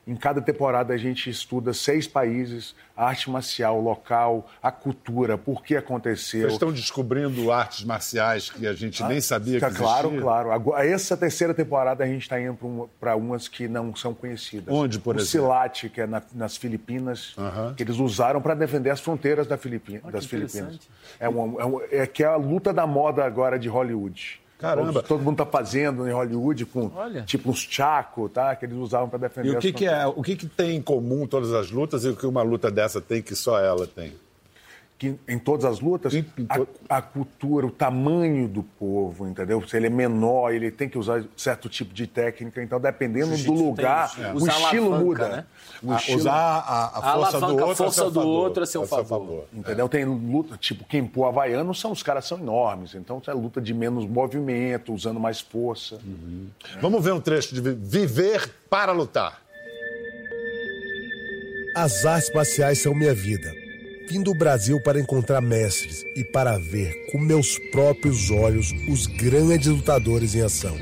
Em 0.09 0.15
cada 0.15 0.41
temporada 0.41 0.91
a 0.91 0.97
gente 0.97 1.29
estuda 1.29 1.71
seis 1.71 2.07
países, 2.07 2.73
a 2.97 3.05
arte 3.05 3.29
marcial, 3.29 3.79
local, 3.79 4.49
a 4.59 4.71
cultura, 4.71 5.37
por 5.37 5.63
que 5.63 5.75
aconteceu. 5.75 6.41
Vocês 6.41 6.53
estão 6.53 6.71
descobrindo 6.71 7.51
artes 7.51 7.83
marciais 7.85 8.49
que 8.49 8.65
a 8.65 8.73
gente 8.73 9.03
nem 9.03 9.21
sabia 9.21 9.59
que 9.59 9.59
Tá, 9.59 9.69
Claro, 9.71 10.07
existia? 10.07 10.21
claro. 10.23 10.51
Agora, 10.51 10.83
essa 10.83 11.15
terceira 11.15 11.53
temporada 11.53 12.03
a 12.03 12.07
gente 12.07 12.23
está 12.23 12.41
indo 12.41 12.89
para 12.99 13.15
umas 13.15 13.47
que 13.47 13.67
não 13.67 13.95
são 13.95 14.11
conhecidas. 14.15 14.73
Onde, 14.73 14.97
por 14.97 15.15
o 15.15 15.19
exemplo? 15.19 15.29
Silate, 15.47 15.89
que 15.89 16.01
é 16.01 16.07
na- 16.07 16.23
nas 16.33 16.57
Filipinas, 16.57 17.35
que 17.77 17.83
eles 17.83 17.97
usaram 17.97 18.41
para 18.41 18.55
defender 18.55 18.89
as 18.89 18.99
fronteiras 18.99 19.45
da 19.45 19.57
Filipi- 19.59 19.99
das 20.11 20.25
Filipinas. 20.25 20.79
É, 21.19 21.29
uma, 21.29 21.61
é, 21.61 21.65
uma- 21.65 21.81
é 21.91 22.07
que 22.07 22.23
é 22.23 22.25
a 22.27 22.35
luta 22.35 22.73
da 22.73 22.87
moda 22.87 23.23
agora 23.23 23.59
de 23.59 23.69
Hollywood. 23.69 24.41
Caramba. 24.59 25.01
Todo, 25.01 25.23
mundo 25.23 25.41
está 25.41 25.45
fazendo 25.45 26.05
em 26.05 26.11
Hollywood 26.11 26.65
com 26.65 26.91
Olha. 26.93 27.21
tipo 27.21 27.49
uns 27.49 27.59
chaco, 27.59 28.27
tá? 28.27 28.53
Que 28.57 28.65
eles 28.65 28.75
usavam 28.75 29.07
para 29.07 29.19
defender 29.19 29.53
E 29.53 29.55
o 29.55 29.59
que, 29.59 29.71
que 29.71 29.85
é, 29.85 30.05
o 30.05 30.21
que, 30.21 30.35
que 30.35 30.47
tem 30.47 30.75
em 30.75 30.81
comum 30.81 31.25
todas 31.25 31.53
as 31.53 31.71
lutas 31.71 32.03
e 32.03 32.09
o 32.09 32.15
que 32.15 32.27
uma 32.27 32.41
luta 32.41 32.69
dessa 32.69 32.99
tem 32.99 33.21
que 33.21 33.33
só 33.35 33.57
ela 33.57 33.87
tem? 33.87 34.13
Que 34.99 35.15
em 35.29 35.39
todas 35.39 35.63
as 35.63 35.79
lutas, 35.79 36.13
a, 36.89 36.97
a 36.97 37.01
cultura, 37.01 37.65
o 37.65 37.71
tamanho 37.71 38.49
do 38.49 38.61
povo, 38.61 39.25
entendeu? 39.25 39.65
Se 39.65 39.77
ele 39.77 39.87
é 39.87 39.89
menor, 39.89 40.51
ele 40.53 40.69
tem 40.69 40.89
que 40.89 40.97
usar 40.97 41.23
certo 41.37 41.69
tipo 41.69 41.93
de 41.93 42.05
técnica. 42.05 42.61
Então, 42.61 42.77
dependendo 42.81 43.35
do 43.37 43.53
lugar, 43.53 44.07
isso, 44.09 44.43
o 44.45 44.47
estilo 44.49 44.87
alavanca, 44.87 45.05
muda. 45.05 45.29
né? 45.29 45.45
O 45.81 45.93
A- 45.93 45.95
estilo, 45.95 46.17
Usar 46.19 46.33
a, 46.35 47.01
força 47.01 47.39
do 47.39 47.45
alavanca, 47.45 47.65
outro 47.65 47.75
força 47.85 48.01
a 48.01 48.03
seu 48.03 48.11
do 48.11 48.19
favor. 48.19 48.29
outro 48.43 48.63
a 48.63 48.65
seu 48.65 48.85
favor. 48.85 49.45
Entendeu? 49.53 49.87
Tem 49.87 50.03
luta, 50.03 50.57
tipo, 50.57 50.83
quem 50.83 51.05
pô 51.07 51.25
havaiano 51.25 51.73
são, 51.73 51.93
os 51.93 52.03
caras 52.03 52.25
são 52.25 52.37
enormes. 52.37 52.93
Então, 52.93 53.21
é 53.25 53.31
luta 53.31 53.61
de 53.61 53.73
menos 53.73 54.05
movimento, 54.05 54.93
usando 54.93 55.17
mais 55.17 55.39
força. 55.39 55.97
Vamos 56.81 57.01
ver 57.01 57.13
um 57.13 57.21
trecho 57.21 57.55
de 57.55 57.61
Vi- 57.61 57.73
Viver 58.05 58.51
para 58.69 58.91
Lutar. 58.91 59.41
As 61.75 62.05
artes 62.05 62.33
marciais 62.33 62.81
são 62.81 62.93
minha 62.93 63.13
vida. 63.13 63.49
Vim 64.09 64.23
do 64.23 64.33
Brasil 64.33 64.81
para 64.81 64.99
encontrar 64.99 65.39
mestres 65.39 66.03
e 66.15 66.23
para 66.23 66.57
ver 66.57 67.05
com 67.11 67.19
meus 67.19 67.59
próprios 67.59 68.31
olhos 68.31 68.73
os 68.87 69.05
grandes 69.05 69.67
lutadores 69.67 70.33
em 70.33 70.41
ação. 70.41 70.75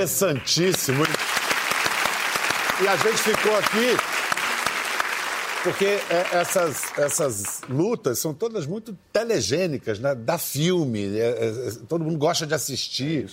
Interessantíssimo. 0.00 1.04
E 2.82 2.88
a 2.88 2.96
gente 2.96 3.18
ficou 3.18 3.54
aqui 3.58 3.96
porque 5.62 5.84
é, 5.84 6.38
essas, 6.38 6.98
essas 6.98 7.60
lutas 7.68 8.18
são 8.18 8.32
todas 8.32 8.64
muito 8.66 8.96
telegênicas, 9.12 9.98
né? 9.98 10.14
Da 10.14 10.38
filme. 10.38 11.18
é, 11.18 11.20
é, 11.20 11.68
é, 11.68 11.70
todo 11.86 12.02
mundo 12.02 12.16
gosta 12.16 12.46
de 12.46 12.54
assistir. 12.54 13.28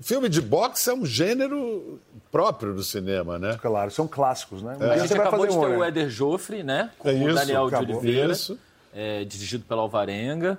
Filme 0.00 0.28
de 0.28 0.40
boxe 0.40 0.90
é 0.90 0.94
um 0.94 1.06
gênero 1.06 2.00
próprio 2.32 2.74
do 2.74 2.82
cinema, 2.82 3.38
né? 3.38 3.56
Claro, 3.62 3.90
são 3.92 4.08
clássicos, 4.08 4.62
né? 4.62 4.76
Um 4.80 4.90
A 4.90 4.98
gente 4.98 5.14
acabou 5.14 5.46
de 5.46 5.52
ter 5.52 5.58
um, 5.58 5.76
o 5.76 5.80
né? 5.80 5.88
Éder 5.88 6.10
Joffre, 6.10 6.64
né? 6.64 6.90
Com 6.98 7.08
É 7.08 7.12
o 7.12 7.28
isso, 7.28 7.34
Daniel 7.34 7.68
de 7.68 7.74
acabou. 7.76 7.98
Oliveira. 7.98 8.32
Isso. 8.32 8.58
é, 8.92 9.24
dirigido 9.24 9.64
pela 9.64 9.82
Alvarenga. 9.82 10.58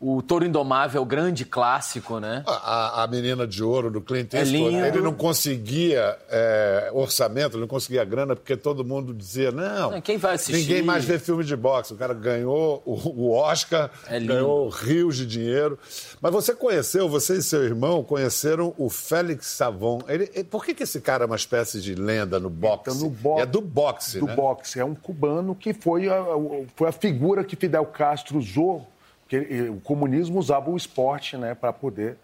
O 0.00 0.22
Touro 0.22 0.44
Indomável, 0.44 1.02
o 1.02 1.04
grande 1.04 1.44
clássico, 1.44 2.20
né? 2.20 2.44
A, 2.46 3.02
a 3.02 3.06
menina 3.08 3.46
de 3.46 3.64
ouro 3.64 3.90
do 3.90 4.00
Clint 4.00 4.32
É 4.34 4.38
Eastwood, 4.40 4.70
lindo. 4.76 4.86
ele 4.86 5.00
não 5.00 5.12
conseguia 5.12 6.16
é, 6.30 6.90
orçamento, 6.92 7.54
ele 7.54 7.62
não 7.62 7.68
conseguia 7.68 8.04
grana, 8.04 8.36
porque 8.36 8.56
todo 8.56 8.84
mundo 8.84 9.12
dizia, 9.12 9.50
não, 9.50 9.90
Não, 9.92 10.00
quem 10.00 10.16
vai 10.16 10.34
assistir? 10.36 10.60
ninguém 10.60 10.82
mais 10.82 11.04
vê 11.04 11.18
filme 11.18 11.42
de 11.42 11.56
boxe. 11.56 11.92
O 11.92 11.96
cara 11.96 12.14
ganhou 12.14 12.82
o, 12.86 12.92
o 12.94 13.32
Oscar, 13.32 13.90
É 14.06 14.20
ganhou 14.20 14.68
rios 14.68 15.16
de 15.16 15.26
dinheiro. 15.26 15.78
Mas 16.20 16.32
você 16.32 16.54
conheceu, 16.54 17.08
você 17.08 17.38
e 17.38 17.42
seu 17.42 17.64
irmão 17.64 18.04
conheceram 18.04 18.74
o 18.78 18.88
Félix 18.88 19.46
Savon. 19.48 20.00
Ele, 20.08 20.30
ele- 20.34 20.44
por 20.44 20.64
que, 20.64 20.74
que 20.74 20.82
esse 20.84 21.00
cara 21.00 21.24
é 21.24 21.26
uma 21.26 21.36
espécie 21.36 21.80
de 21.80 21.94
lenda 21.94 22.38
no 22.38 22.48
boxe? 22.50 22.82
Então, 22.90 22.94
no 22.94 23.10
bo- 23.10 23.40
É 23.40 23.46
do 23.46 23.60
boxe, 23.60 24.20
do 24.20 24.26
né? 24.26 24.34
boxe. 24.36 24.78
É 24.78 24.84
um 24.84 24.94
cubano 24.94 25.54
que 25.54 25.72
foi 25.72 26.08
a, 26.08 26.20
a- 26.20 26.64
foi 26.76 26.88
a 26.88 26.92
figura 26.92 27.42
que 27.42 27.56
Fidel 27.56 27.84
Castro 27.86 28.38
usou, 28.38 28.86
que 29.28 29.36
ele- 29.36 29.68
o 29.68 29.80
comunismo 29.80 30.38
usava 30.38 30.70
o 30.70 30.76
esporte 30.76 31.36
né, 31.36 31.54
para 31.54 31.72
poder 31.72 32.16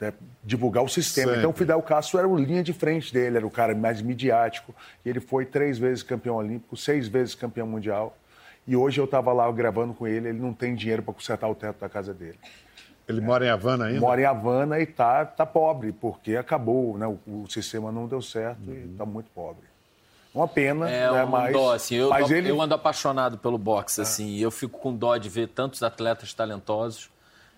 né, 0.00 0.12
divulgar 0.42 0.82
o 0.82 0.88
sistema. 0.88 1.28
Sempre. 1.28 1.38
Então, 1.40 1.50
o 1.50 1.54
Fidel 1.54 1.80
Castro 1.80 2.18
era 2.18 2.26
o 2.28 2.36
linha 2.36 2.62
de 2.62 2.72
frente 2.72 3.12
dele, 3.14 3.36
era 3.36 3.46
o 3.46 3.50
cara 3.50 3.72
mais 3.74 4.02
midiático. 4.02 4.74
E 5.04 5.08
ele 5.08 5.20
foi 5.20 5.46
três 5.46 5.78
vezes 5.78 6.02
campeão 6.02 6.34
olímpico, 6.36 6.76
seis 6.76 7.06
vezes 7.06 7.34
campeão 7.36 7.66
mundial. 7.68 8.16
E 8.66 8.74
hoje 8.76 9.00
eu 9.00 9.04
estava 9.04 9.32
lá 9.32 9.50
gravando 9.52 9.94
com 9.94 10.06
ele, 10.06 10.28
ele 10.28 10.38
não 10.40 10.52
tem 10.52 10.74
dinheiro 10.74 11.02
para 11.02 11.14
consertar 11.14 11.48
o 11.48 11.54
teto 11.54 11.80
da 11.80 11.88
casa 11.88 12.12
dele. 12.12 12.38
Ele 13.08 13.20
mora 13.20 13.44
em 13.44 13.48
Havana 13.48 13.86
ainda? 13.86 14.00
Mora 14.00 14.20
em 14.20 14.24
Havana 14.24 14.78
e 14.80 14.86
tá, 14.86 15.24
tá 15.24 15.44
pobre, 15.44 15.92
porque 15.92 16.36
acabou, 16.36 16.96
né? 16.96 17.06
O, 17.06 17.42
o 17.42 17.50
sistema 17.50 17.90
não 17.92 18.06
deu 18.06 18.22
certo 18.22 18.70
e 18.70 18.90
está 18.92 19.04
muito 19.04 19.28
pobre. 19.34 19.64
Uma 20.34 20.48
pena, 20.48 20.88
É 20.88 21.10
né? 21.10 21.24
um 21.24 21.28
mas, 21.28 21.52
dó, 21.52 21.74
assim. 21.74 21.96
Eu, 21.96 22.08
mas 22.08 22.30
ele... 22.30 22.50
eu 22.50 22.60
ando 22.60 22.74
apaixonado 22.74 23.36
pelo 23.38 23.58
boxe, 23.58 24.00
assim. 24.00 24.28
E 24.28 24.42
eu 24.42 24.50
fico 24.50 24.78
com 24.78 24.94
dó 24.94 25.16
de 25.16 25.28
ver 25.28 25.48
tantos 25.48 25.82
atletas 25.82 26.32
talentosos, 26.32 27.10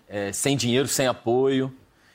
é, 0.09 0.31
sem 0.33 0.57
dinheiro, 0.57 0.87
sem 0.87 1.07
apoio. 1.07 1.73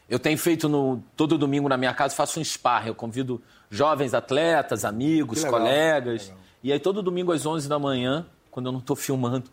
Eu 0.08 0.18
tenho 0.18 0.36
feito 0.36 0.68
no, 0.68 1.02
todo 1.16 1.38
domingo 1.38 1.68
na 1.68 1.76
minha 1.76 1.94
casa, 1.94 2.14
faço 2.14 2.38
um 2.40 2.44
sparring. 2.44 2.88
Eu 2.88 2.94
convido 2.94 3.40
jovens 3.70 4.12
atletas, 4.12 4.84
amigos, 4.84 5.42
legal, 5.42 5.60
colegas. 5.60 6.32
E 6.62 6.72
aí 6.72 6.78
todo 6.78 7.02
domingo 7.02 7.32
às 7.32 7.46
11 7.46 7.68
da 7.68 7.78
manhã, 7.78 8.26
quando 8.50 8.66
eu 8.66 8.72
não 8.72 8.80
estou 8.80 8.96
filmando, 8.96 9.48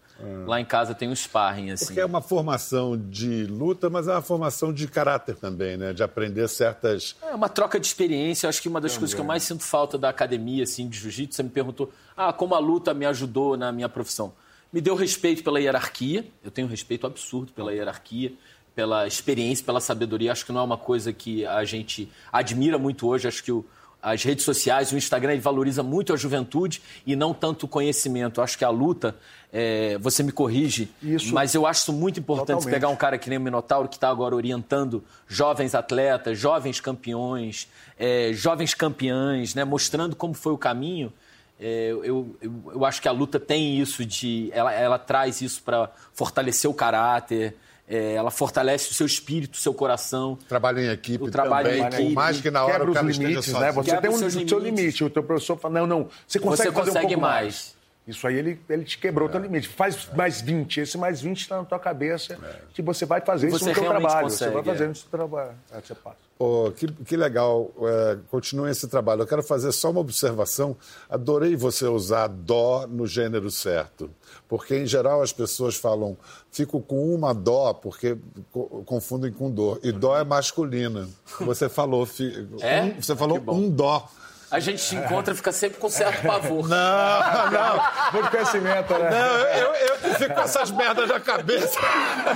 lá 0.47 0.59
em 0.59 0.65
casa 0.65 0.95
tem 0.95 1.07
um 1.07 1.15
sparring, 1.15 1.71
assim. 1.71 1.85
Porque 1.85 1.99
é 1.99 2.05
uma 2.05 2.21
formação 2.21 2.97
de 2.97 3.45
luta, 3.45 3.89
mas 3.89 4.07
é 4.07 4.11
uma 4.11 4.21
formação 4.21 4.73
de 4.73 4.87
caráter 4.87 5.35
também, 5.35 5.77
né? 5.77 5.93
De 5.93 6.01
aprender 6.01 6.47
certas. 6.47 7.15
É 7.21 7.35
uma 7.35 7.47
troca 7.49 7.79
de 7.79 7.85
experiência. 7.85 8.47
Eu 8.47 8.49
acho 8.49 8.61
que 8.61 8.67
uma 8.67 8.81
das 8.81 8.97
coisas 8.97 9.13
que 9.13 9.21
eu 9.21 9.25
mais 9.25 9.43
sinto 9.43 9.63
falta 9.63 9.97
da 9.97 10.09
academia, 10.09 10.63
assim, 10.63 10.89
de 10.89 10.97
jiu-jitsu, 10.97 11.35
você 11.35 11.43
me 11.43 11.49
perguntou, 11.49 11.91
ah, 12.15 12.33
como 12.33 12.55
a 12.55 12.59
luta 12.59 12.93
me 12.93 13.05
ajudou 13.05 13.55
na 13.55 13.71
minha 13.71 13.87
profissão. 13.87 14.33
Me 14.73 14.81
deu 14.81 14.95
respeito 14.95 15.43
pela 15.43 15.59
hierarquia. 15.61 16.25
Eu 16.43 16.49
tenho 16.51 16.67
um 16.67 16.69
respeito 16.71 17.05
absurdo 17.05 17.51
pela 17.53 17.71
hierarquia, 17.71 18.33
pela 18.75 19.07
experiência, 19.07 19.63
pela 19.65 19.79
sabedoria. 19.79 20.31
Acho 20.31 20.45
que 20.45 20.51
não 20.51 20.61
é 20.61 20.63
uma 20.63 20.77
coisa 20.77 21.13
que 21.13 21.45
a 21.45 21.63
gente 21.63 22.11
admira 22.33 22.77
muito 22.77 23.07
hoje. 23.07 23.27
Acho 23.27 23.43
que 23.43 23.51
o- 23.51 23.63
as 24.11 24.23
redes 24.23 24.45
sociais, 24.45 24.91
o 24.91 24.97
Instagram, 24.97 25.33
ele 25.33 25.41
valoriza 25.41 25.83
muito 25.83 26.13
a 26.13 26.17
juventude 26.17 26.81
e 27.05 27.15
não 27.15 27.33
tanto 27.33 27.65
o 27.65 27.67
conhecimento. 27.67 28.41
Acho 28.41 28.57
que 28.57 28.63
a 28.63 28.69
luta, 28.69 29.15
é, 29.51 29.97
você 29.99 30.23
me 30.23 30.31
corrige, 30.31 30.89
Isso. 31.03 31.33
mas 31.33 31.53
eu 31.53 31.67
acho 31.67 31.81
isso 31.81 31.93
muito 31.93 32.19
importante 32.19 32.47
Totalmente. 32.47 32.73
pegar 32.73 32.87
um 32.87 32.95
cara 32.95 33.17
que 33.17 33.29
nem 33.29 33.37
o 33.37 33.41
Minotauro, 33.41 33.89
que 33.89 33.95
está 33.95 34.09
agora 34.09 34.33
orientando 34.33 35.03
jovens 35.27 35.75
atletas, 35.75 36.39
jovens 36.39 36.79
campeões, 36.79 37.67
é, 37.99 38.31
jovens 38.33 38.73
campeãs, 38.73 39.53
né, 39.53 39.65
mostrando 39.65 40.15
como 40.15 40.33
foi 40.33 40.53
o 40.53 40.57
caminho. 40.57 41.11
É, 41.59 41.89
eu, 41.89 42.35
eu, 42.41 42.71
eu 42.73 42.85
acho 42.85 43.01
que 43.01 43.07
a 43.07 43.11
luta 43.11 43.39
tem 43.39 43.77
isso 43.79 44.05
de. 44.05 44.49
Ela, 44.53 44.73
ela 44.73 44.99
traz 44.99 45.41
isso 45.41 45.61
para 45.63 45.89
fortalecer 46.13 46.69
o 46.69 46.73
caráter, 46.73 47.57
é, 47.87 48.15
ela 48.15 48.29
fortalece 48.29 48.91
o 48.91 48.93
seu 48.93 49.05
espírito, 49.05 49.53
o 49.55 49.57
seu 49.57 49.73
coração. 49.73 50.37
Trabalho 50.47 50.79
em 50.79 50.89
equipe 50.89 51.23
O 51.23 51.31
trabalho 51.31 51.69
também, 51.69 51.81
em 51.81 51.85
equipe. 51.87 52.03
por 52.03 52.13
mais 52.13 52.41
que 52.41 52.51
na 52.51 52.63
hora 52.63 52.73
quebra 52.73 52.91
o 52.91 52.93
cara 52.93 53.07
os 53.07 53.17
limites, 53.17 53.47
esteja 53.47 53.59
né? 53.59 53.71
Você 53.71 53.89
Quebra 53.91 54.01
tem 54.01 54.09
um 54.09 54.47
seu 54.47 54.59
limite. 54.59 55.03
O 55.03 55.09
teu 55.09 55.23
professor 55.23 55.57
fala, 55.57 55.79
não, 55.79 55.87
não, 55.87 56.09
você 56.27 56.37
consegue 56.37 56.69
Você 56.69 56.75
fazer 56.75 56.91
consegue 56.91 57.05
um 57.05 57.09
pouco 57.09 57.21
mais. 57.21 57.43
mais. 57.45 57.76
Isso 58.07 58.25
aí 58.25 58.35
ele, 58.37 58.59
ele 58.69 58.85
te 58.85 58.97
quebrou 58.97 59.27
o 59.27 59.29
É. 59.29 59.33
teu 59.33 59.41
limite. 59.41 59.67
Faz 59.67 60.07
mais 60.15 60.39
20. 60.39 60.79
Esse 60.79 60.97
mais 60.97 61.19
20 61.19 61.41
está 61.41 61.57
na 61.57 61.65
tua 61.65 61.77
cabeça 61.77 62.37
que 62.73 62.81
você 62.81 63.05
vai 63.05 63.19
fazer 63.19 63.47
isso 63.49 63.59
Você 63.59 63.69
no 63.69 63.73
teu 63.75 63.83
trabalho. 63.83 64.23
consegue, 64.23 64.49
você 64.51 64.55
vai 64.55 64.63
fazer 64.63 64.83
é. 64.85 64.87
no 64.87 64.95
seu 64.95 65.09
trabalho. 65.09 65.51
Aí 65.71 65.81
você 65.85 65.93
passa. 65.95 66.17
Pô, 66.37 66.71
que, 66.71 66.87
que 66.87 67.17
legal. 67.17 67.69
É, 67.81 68.17
continue 68.31 68.69
esse 68.71 68.87
trabalho. 68.87 69.23
Eu 69.23 69.27
quero 69.27 69.43
fazer 69.43 69.71
só 69.73 69.89
uma 69.91 69.99
observação. 69.99 70.77
Adorei 71.09 71.55
você 71.55 71.85
usar 71.85 72.27
dó 72.27 72.85
no 72.87 73.05
gênero 73.07 73.51
certo. 73.51 74.09
Porque, 74.47 74.77
em 74.77 74.85
geral, 74.85 75.21
as 75.21 75.33
pessoas 75.33 75.75
falam, 75.75 76.15
fico 76.51 76.79
com 76.79 77.13
uma 77.13 77.33
dó, 77.33 77.73
porque 77.73 78.17
co- 78.53 78.83
confundem 78.85 79.31
com 79.33 79.51
dor. 79.51 79.79
E 79.83 79.91
dó 79.91 80.17
é 80.17 80.23
masculina. 80.23 81.09
Você 81.41 81.67
falou, 81.67 82.05
fi- 82.05 82.47
É? 82.61 82.83
um- 82.83 83.01
você 83.01 83.15
falou 83.15 83.41
um 83.49 83.69
dó. 83.69 84.07
A 84.49 84.59
gente 84.59 84.81
se 84.81 84.95
encontra 84.95 85.33
e 85.33 85.37
fica 85.37 85.51
sempre 85.51 85.77
com 85.77 85.89
certo 85.89 86.25
pavor. 86.25 86.67
Não, 86.69 87.51
não. 87.51 88.11
Muito 88.13 88.29
conhecimento, 88.31 88.93
né? 88.93 89.09
Não, 89.09 89.37
eu, 89.59 89.73
eu 89.73 89.97
que 89.97 90.09
fico 90.15 90.33
com 90.33 90.41
essas 90.41 90.71
merdas 90.71 91.07
na 91.07 91.19
cabeça. 91.19 91.79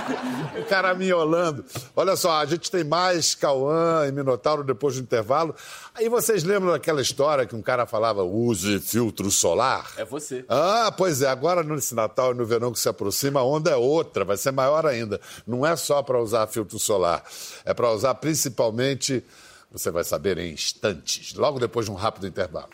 o 0.58 0.64
cara 0.64 0.94
miolando. 0.94 1.64
Olha 1.96 2.16
só, 2.16 2.32
a 2.40 2.44
gente 2.44 2.70
tem 2.70 2.84
mais 2.84 3.34
Cauã 3.34 4.06
e 4.06 4.12
Minotauro 4.12 4.62
depois 4.62 4.96
do 4.96 5.02
intervalo. 5.02 5.54
Aí 5.94 6.08
vocês 6.08 6.44
lembram 6.44 6.72
daquela 6.72 7.00
história 7.00 7.46
que 7.46 7.54
um 7.54 7.62
cara 7.62 7.86
falava, 7.86 8.22
use 8.22 8.78
filtro 8.80 9.30
solar? 9.30 9.90
É 9.96 10.04
você. 10.04 10.44
Ah, 10.48 10.92
pois 10.96 11.22
é. 11.22 11.28
Agora, 11.28 11.62
nesse 11.62 11.94
Natal 11.94 12.32
e 12.32 12.34
no 12.34 12.44
verão 12.44 12.72
que 12.72 12.80
se 12.80 12.88
aproxima, 12.88 13.40
a 13.40 13.44
onda 13.44 13.70
é 13.70 13.76
outra, 13.76 14.24
vai 14.24 14.36
ser 14.36 14.52
maior 14.52 14.86
ainda. 14.86 15.20
Não 15.46 15.66
é 15.66 15.76
só 15.76 16.02
para 16.02 16.20
usar 16.20 16.46
filtro 16.46 16.78
solar, 16.78 17.22
é 17.64 17.72
para 17.74 17.90
usar 17.90 18.14
principalmente, 18.14 19.24
você 19.72 19.90
vai 19.90 20.04
saber 20.04 20.36
em 20.38 20.52
instantes, 20.52 21.34
logo 21.34 21.58
depois 21.58 21.86
de 21.86 21.92
um 21.92 21.94
rápido 21.94 22.26
intervalo. 22.26 22.68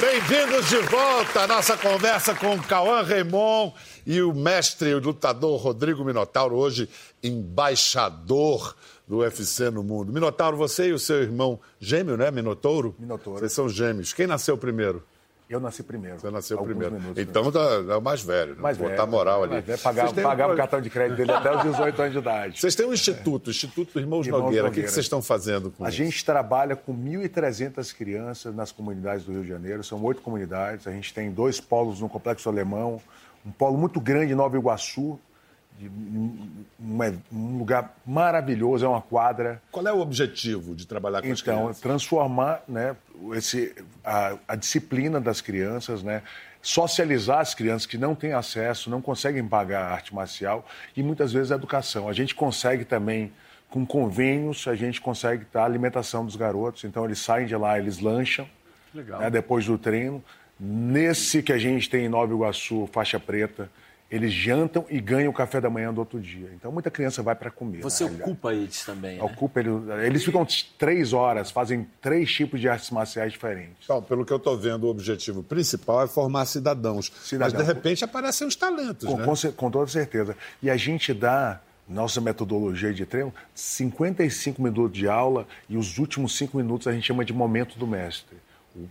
Bem-vindos 0.00 0.68
de 0.68 0.76
volta 0.82 1.40
à 1.40 1.46
nossa 1.48 1.76
conversa 1.76 2.32
com 2.34 2.56
Cauã 2.62 3.02
Raymond 3.02 3.74
e 4.06 4.22
o 4.22 4.32
mestre, 4.32 4.94
o 4.94 5.00
lutador 5.00 5.60
Rodrigo 5.60 6.04
Minotauro, 6.04 6.54
hoje 6.54 6.88
embaixador 7.20 8.76
do 9.08 9.18
UFC 9.18 9.70
no 9.70 9.82
mundo. 9.82 10.12
Minotauro, 10.12 10.56
você 10.56 10.88
e 10.88 10.92
o 10.92 10.98
seu 11.00 11.22
irmão 11.22 11.58
gêmeo, 11.80 12.16
né? 12.16 12.30
Minotouro? 12.30 12.94
Minotouro. 12.96 13.40
Vocês 13.40 13.52
são 13.52 13.68
gêmeos. 13.68 14.12
Quem 14.12 14.26
nasceu 14.26 14.56
primeiro? 14.56 15.02
Eu 15.48 15.60
nasci 15.60 15.82
primeiro. 15.82 16.18
Você 16.18 16.30
nasceu 16.30 16.58
primeiro. 16.62 16.94
minutos 16.94 17.22
então 17.22 17.50
tá, 17.50 17.60
é 17.88 17.96
o 17.96 18.02
mais 18.02 18.20
velho, 18.22 18.54
né? 18.54 18.60
Mais 18.60 18.76
Botar 18.76 18.96
velho, 18.96 19.08
moral 19.08 19.44
ali. 19.44 19.60
velho. 19.62 19.78
Pagava, 19.78 20.12
têm 20.12 20.22
um 20.24 20.28
pagava 20.28 20.52
o 20.52 20.56
cartão 20.56 20.80
de 20.80 20.90
crédito 20.90 21.16
dele 21.16 21.32
até 21.32 21.56
os 21.56 21.62
18 21.62 22.00
anos 22.02 22.12
de 22.12 22.18
idade. 22.18 22.60
Vocês 22.60 22.74
têm 22.74 22.86
um 22.86 22.92
instituto, 22.92 23.48
Instituto 23.50 23.98
Irmãos, 23.98 24.26
Irmãos 24.26 24.42
Nogueira. 24.42 24.64
O 24.64 24.70
que, 24.70 24.74
que 24.74 24.80
Nogueira. 24.80 24.88
vocês 24.90 25.06
estão 25.06 25.22
fazendo 25.22 25.70
com 25.70 25.84
A 25.84 25.88
isso? 25.88 25.96
gente 25.96 26.22
trabalha 26.24 26.76
com 26.76 26.94
1.300 26.94 27.94
crianças 27.96 28.54
nas 28.54 28.70
comunidades 28.72 29.24
do 29.24 29.32
Rio 29.32 29.42
de 29.42 29.48
Janeiro, 29.48 29.82
são 29.82 30.02
oito 30.04 30.20
comunidades. 30.20 30.86
A 30.86 30.90
gente 30.92 31.14
tem 31.14 31.30
dois 31.30 31.60
polos 31.60 32.00
no 32.00 32.08
Complexo 32.08 32.48
Alemão, 32.48 33.00
um 33.46 33.50
polo 33.50 33.78
muito 33.78 34.00
grande 34.00 34.32
em 34.32 34.36
Nova 34.36 34.56
Iguaçu, 34.56 35.18
de 35.78 35.88
um, 35.88 36.64
um 37.32 37.58
lugar 37.58 37.94
maravilhoso, 38.04 38.84
é 38.84 38.88
uma 38.88 39.00
quadra. 39.00 39.62
Qual 39.70 39.86
é 39.86 39.92
o 39.92 40.00
objetivo 40.00 40.74
de 40.74 40.86
trabalhar 40.86 41.22
com 41.22 41.30
as 41.32 41.40
Então, 41.40 41.58
crianças? 41.58 41.80
transformar 41.80 42.62
né, 42.66 42.96
esse, 43.34 43.74
a, 44.04 44.36
a 44.48 44.56
disciplina 44.56 45.20
das 45.20 45.40
crianças, 45.40 46.02
né, 46.02 46.22
socializar 46.60 47.38
as 47.38 47.54
crianças 47.54 47.86
que 47.86 47.96
não 47.96 48.14
têm 48.14 48.32
acesso, 48.32 48.90
não 48.90 49.00
conseguem 49.00 49.46
pagar 49.46 49.84
a 49.84 49.92
arte 49.92 50.12
marcial 50.12 50.66
e 50.96 51.02
muitas 51.02 51.32
vezes 51.32 51.52
a 51.52 51.54
educação. 51.54 52.08
A 52.08 52.12
gente 52.12 52.34
consegue 52.34 52.84
também, 52.84 53.32
com 53.70 53.86
convênios, 53.86 54.66
a 54.66 54.74
gente 54.74 55.00
consegue 55.00 55.46
dar 55.52 55.62
a 55.62 55.64
alimentação 55.64 56.24
dos 56.24 56.34
garotos. 56.34 56.82
Então, 56.82 57.04
eles 57.04 57.20
saem 57.20 57.46
de 57.46 57.54
lá, 57.54 57.78
eles 57.78 58.00
lancham 58.00 58.48
né, 59.20 59.30
depois 59.30 59.64
do 59.66 59.78
treino. 59.78 60.22
Nesse 60.58 61.40
que 61.40 61.52
a 61.52 61.58
gente 61.58 61.88
tem 61.88 62.06
em 62.06 62.08
Nova 62.08 62.32
Iguaçu, 62.34 62.88
faixa 62.92 63.20
preta, 63.20 63.70
eles 64.10 64.32
jantam 64.32 64.86
e 64.88 65.00
ganham 65.00 65.30
o 65.30 65.34
café 65.34 65.60
da 65.60 65.68
manhã 65.68 65.92
do 65.92 65.98
outro 65.98 66.18
dia. 66.18 66.50
Então, 66.54 66.72
muita 66.72 66.90
criança 66.90 67.22
vai 67.22 67.34
para 67.34 67.50
comer. 67.50 67.82
Você 67.82 68.04
na 68.04 68.10
realidade. 68.10 68.30
ocupa 68.30 68.54
eles 68.54 68.84
também, 68.84 69.16
né? 69.18 69.22
Ocupa 69.22 69.60
ele- 69.60 69.70
eles 70.06 70.24
ficam 70.24 70.46
três 70.78 71.12
horas, 71.12 71.50
fazem 71.50 71.86
três 72.00 72.32
tipos 72.32 72.58
de 72.60 72.68
artes 72.68 72.90
marciais 72.90 73.32
diferentes. 73.32 73.76
Então, 73.84 74.02
pelo 74.02 74.24
que 74.24 74.32
eu 74.32 74.38
estou 74.38 74.56
vendo, 74.56 74.84
o 74.84 74.88
objetivo 74.88 75.42
principal 75.42 76.02
é 76.02 76.06
formar 76.08 76.46
cidadãos. 76.46 77.12
Cidadão. 77.22 77.54
Mas, 77.58 77.66
de 77.66 77.72
repente, 77.74 78.02
aparecem 78.04 78.46
os 78.46 78.56
talentos, 78.56 79.06
Com, 79.06 79.18
né? 79.18 79.24
com 79.24 79.52
com 79.52 79.70
toda 79.70 79.86
certeza. 79.90 80.34
E 80.62 80.70
a 80.70 80.76
gente 80.76 81.12
dá, 81.12 81.60
nossa 81.86 82.20
metodologia 82.20 82.92
de 82.94 83.04
treino, 83.04 83.32
55 83.54 84.62
minutos 84.62 84.96
de 84.98 85.06
aula 85.08 85.46
e 85.68 85.76
os 85.76 85.98
últimos 85.98 86.36
cinco 86.36 86.56
minutos 86.56 86.86
a 86.86 86.92
gente 86.92 87.06
chama 87.06 87.24
de 87.24 87.32
momento 87.32 87.78
do 87.78 87.86
mestre. 87.86 88.36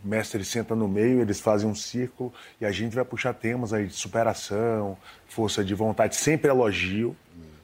O 0.04 0.08
mestre 0.08 0.44
senta 0.44 0.76
no 0.76 0.88
meio, 0.88 1.22
eles 1.22 1.40
fazem 1.40 1.70
um 1.70 1.76
círculo 1.76 2.34
e 2.60 2.66
a 2.66 2.72
gente 2.72 2.96
vai 2.96 3.06
puxar 3.06 3.34
temas 3.34 3.74
aí 3.74 3.88
de 3.88 3.94
superação, 3.94 4.98
força 5.28 5.64
de 5.64 5.74
vontade, 5.74 6.16
sempre 6.16 6.50
elogio. 6.50 7.16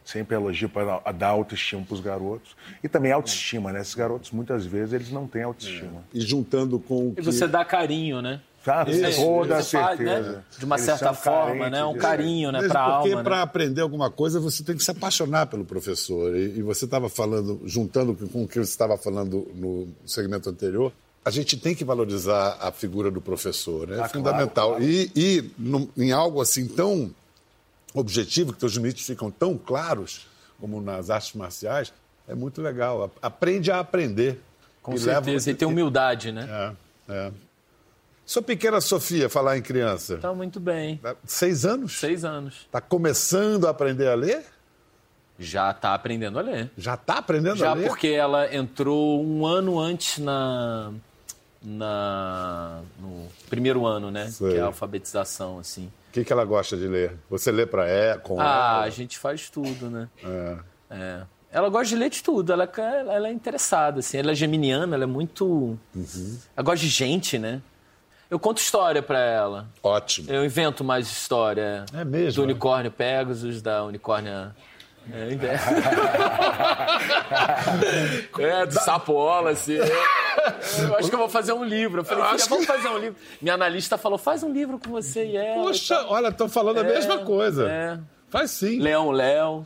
Sempre 0.06 0.36
elogio 0.36 0.68
para 0.68 1.00
dar 1.14 1.30
autoestima 1.30 1.82
para 1.84 1.94
os 1.94 2.02
garotos. 2.02 2.58
E 2.84 2.90
também 2.90 3.14
autoestima, 3.14 3.72
né? 3.72 3.80
Esses 3.80 3.96
garotos, 3.96 4.32
muitas 4.32 4.66
vezes, 4.66 4.92
eles 4.92 5.10
não 5.10 5.26
têm 5.26 5.44
autoestima. 5.44 6.04
E 6.14 6.20
juntando 6.20 6.78
com 6.78 7.08
o 7.08 7.16
que... 7.16 7.22
E 7.22 7.24
você 7.24 7.48
dá 7.48 7.64
carinho, 7.64 8.22
né? 8.22 8.42
Sabe? 8.64 8.92
Isso, 8.92 9.22
Toda 9.22 9.62
faz, 9.62 9.72
né? 9.74 10.16
certeza. 10.16 10.46
De 10.58 10.66
uma 10.66 10.76
Eles 10.76 10.86
certa 10.86 11.14
forma, 11.14 11.70
né? 11.70 11.84
Um 11.84 11.98
carinho, 11.98 12.52
né? 12.52 12.60
Mesmo 12.60 12.74
Pra 12.74 12.96
porque 12.96 13.10
alma, 13.12 13.24
para 13.24 13.36
né? 13.38 13.42
aprender 13.42 13.82
alguma 13.82 14.10
coisa 14.10 14.40
você 14.40 14.64
tem 14.64 14.76
que 14.76 14.84
se 14.84 14.92
apaixonar 14.92 15.48
pelo 15.48 15.66
professor. 15.66 16.36
E, 16.36 16.60
e 16.60 16.62
você 16.62 16.86
estava 16.86 17.10
falando, 17.10 17.62
juntando 17.66 18.14
com 18.14 18.44
o 18.44 18.48
que 18.48 18.56
você 18.56 18.72
estava 18.72 18.98
falando 18.98 19.50
no 19.54 19.90
segmento 20.06 20.50
anterior, 20.50 20.94
a 21.26 21.30
gente 21.32 21.56
tem 21.58 21.74
que 21.74 21.84
valorizar 21.86 22.58
a 22.60 22.72
figura 22.72 23.10
do 23.10 23.22
professor, 23.22 23.88
né? 23.88 23.98
É 23.98 24.02
Ah, 24.02 24.10
fundamental. 24.10 24.70
claro, 24.72 24.84
E, 24.84 25.12
e 25.16 25.52
no- 25.58 25.90
em 25.98 26.12
algo 26.12 26.42
assim 26.42 26.68
tão 26.68 27.14
objetivo, 27.94 28.54
que 28.54 28.60
teus 28.60 28.74
limites 28.74 29.06
ficam 29.06 29.30
tão 29.32 29.58
claros, 29.58 30.28
como 30.60 30.82
nas 30.82 31.10
artes 31.10 31.34
marciais, 31.34 31.94
é 32.28 32.34
muito 32.36 32.62
legal. 32.62 33.12
Aprende 33.22 33.72
a 33.72 33.80
aprender. 33.80 34.42
Com 34.82 34.94
E 34.96 35.00
leva- 35.00 35.24
certeza. 35.24 35.52
E 35.52 35.56
ter 35.56 35.66
humildade, 35.66 36.32
né? 36.32 36.74
É, 37.10 37.14
é. 37.14 37.32
Sua 38.26 38.42
pequena 38.42 38.80
Sofia, 38.82 39.30
falar 39.30 39.58
em 39.58 39.62
criança. 39.62 40.18
Tá 40.18 40.34
muito 40.34 40.60
bem. 40.60 41.00
Seis 41.26 41.66
anos? 41.66 42.00
Seis 42.00 42.24
anos. 42.26 42.62
Está 42.66 42.80
começando 42.82 43.68
a 43.68 43.70
aprender 43.70 44.08
a 44.08 44.16
ler? 44.16 44.46
Já 45.38 45.74
tá 45.74 45.94
aprendendo 45.94 46.40
a 46.40 46.42
ler. 46.42 46.72
Já 46.78 46.94
está 46.94 47.16
aprendendo 47.16 47.58
Já 47.58 47.72
a 47.72 47.74
ler? 47.74 47.88
porque 47.88 48.08
ela 48.08 48.54
entrou 48.56 49.22
um 49.24 49.46
ano 49.46 49.78
antes 49.80 50.20
na, 50.20 50.92
na 51.64 52.82
no 53.00 53.28
primeiro 53.50 53.86
ano, 53.86 54.12
né? 54.12 54.28
Sei. 54.28 54.52
Que 54.52 54.58
é 54.58 54.62
a 54.62 54.66
alfabetização, 54.66 55.60
assim. 55.60 55.92
O 56.10 56.14
que, 56.14 56.24
que 56.24 56.32
ela 56.34 56.46
gosta 56.46 56.78
de 56.78 56.88
ler? 56.88 57.18
Você 57.30 57.52
lê 57.52 57.66
para 57.66 57.88
ela, 57.88 58.20
com 58.20 58.40
Ah, 58.40 58.44
ela? 58.76 58.84
a 58.84 58.90
gente 58.90 59.18
faz 59.18 59.50
tudo, 59.50 59.90
né? 59.90 60.08
É. 60.24 60.58
É. 60.96 61.22
Ela 61.52 61.70
gosta 61.70 61.88
de 61.90 61.96
ler 61.96 62.10
de 62.10 62.22
tudo, 62.24 62.52
ela, 62.52 62.70
ela 62.78 63.28
é 63.28 63.32
interessada, 63.32 64.00
assim. 64.00 64.18
Ela 64.18 64.32
é 64.32 64.36
geminiana, 64.36 64.96
ela 64.96 65.04
é 65.04 65.08
muito... 65.08 65.46
Uhum. 65.96 66.38
Ela 66.56 66.64
gosta 66.66 66.80
de 66.84 66.90
gente, 66.90 67.38
né? 67.38 67.62
Eu 68.30 68.40
conto 68.40 68.58
história 68.58 69.02
pra 69.04 69.20
ela. 69.20 69.68
Ótimo. 69.84 70.32
Eu 70.32 70.44
invento 70.44 70.84
mais 70.84 71.06
história. 71.08 71.86
É 71.94 72.04
mesmo, 72.04 72.42
Do 72.42 72.50
é? 72.50 72.52
unicórnio 72.52 72.92
Pegasus, 72.92 73.62
da 73.62 73.84
unicórnia... 73.84 74.56
É, 75.12 75.34
é. 78.40 78.42
é 78.62 78.66
do 78.66 78.74
sapo 78.74 79.14
Wallace. 79.14 79.74
Eu 79.76 80.96
acho 80.98 81.10
que 81.10 81.16
eu 81.16 81.20
vou 81.20 81.30
fazer 81.30 81.54
um 81.54 81.64
livro. 81.64 82.02
Eu 82.02 82.06
falei, 82.06 82.24
Eu 82.24 82.30
filha, 82.30 82.46
vamos 82.50 82.66
que- 82.66 82.72
fazer 82.72 82.88
um 82.88 82.98
livro. 82.98 83.16
Minha 83.42 83.56
analista 83.56 83.98
falou, 83.98 84.18
faz 84.18 84.44
um 84.44 84.52
livro 84.52 84.80
com 84.80 84.90
você 84.92 85.26
e 85.26 85.36
ela. 85.38 85.62
Poxa, 85.64 86.06
olha, 86.08 86.30
estão 86.30 86.48
falando 86.50 86.78
a 86.80 86.82
É, 86.82 86.84
mesma 86.84 87.18
coisa. 87.20 87.70
é. 87.70 88.00
Faz 88.30 88.52
sim. 88.52 88.80
Leão 88.80 89.12
Léo, 89.12 89.64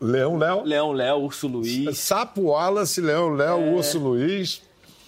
Leão, 0.00 0.36
Léo. 0.36 0.62
Leão 0.64 0.92
Léo, 0.92 1.16
Urso 1.22 1.48
Luiz, 1.48 1.98
Sapo 1.98 2.42
Wallace, 2.50 3.00
Leão, 3.00 3.30
Léo, 3.30 3.58
É. 3.60 3.70
Urso 3.70 3.98
Luiz, 3.98 4.62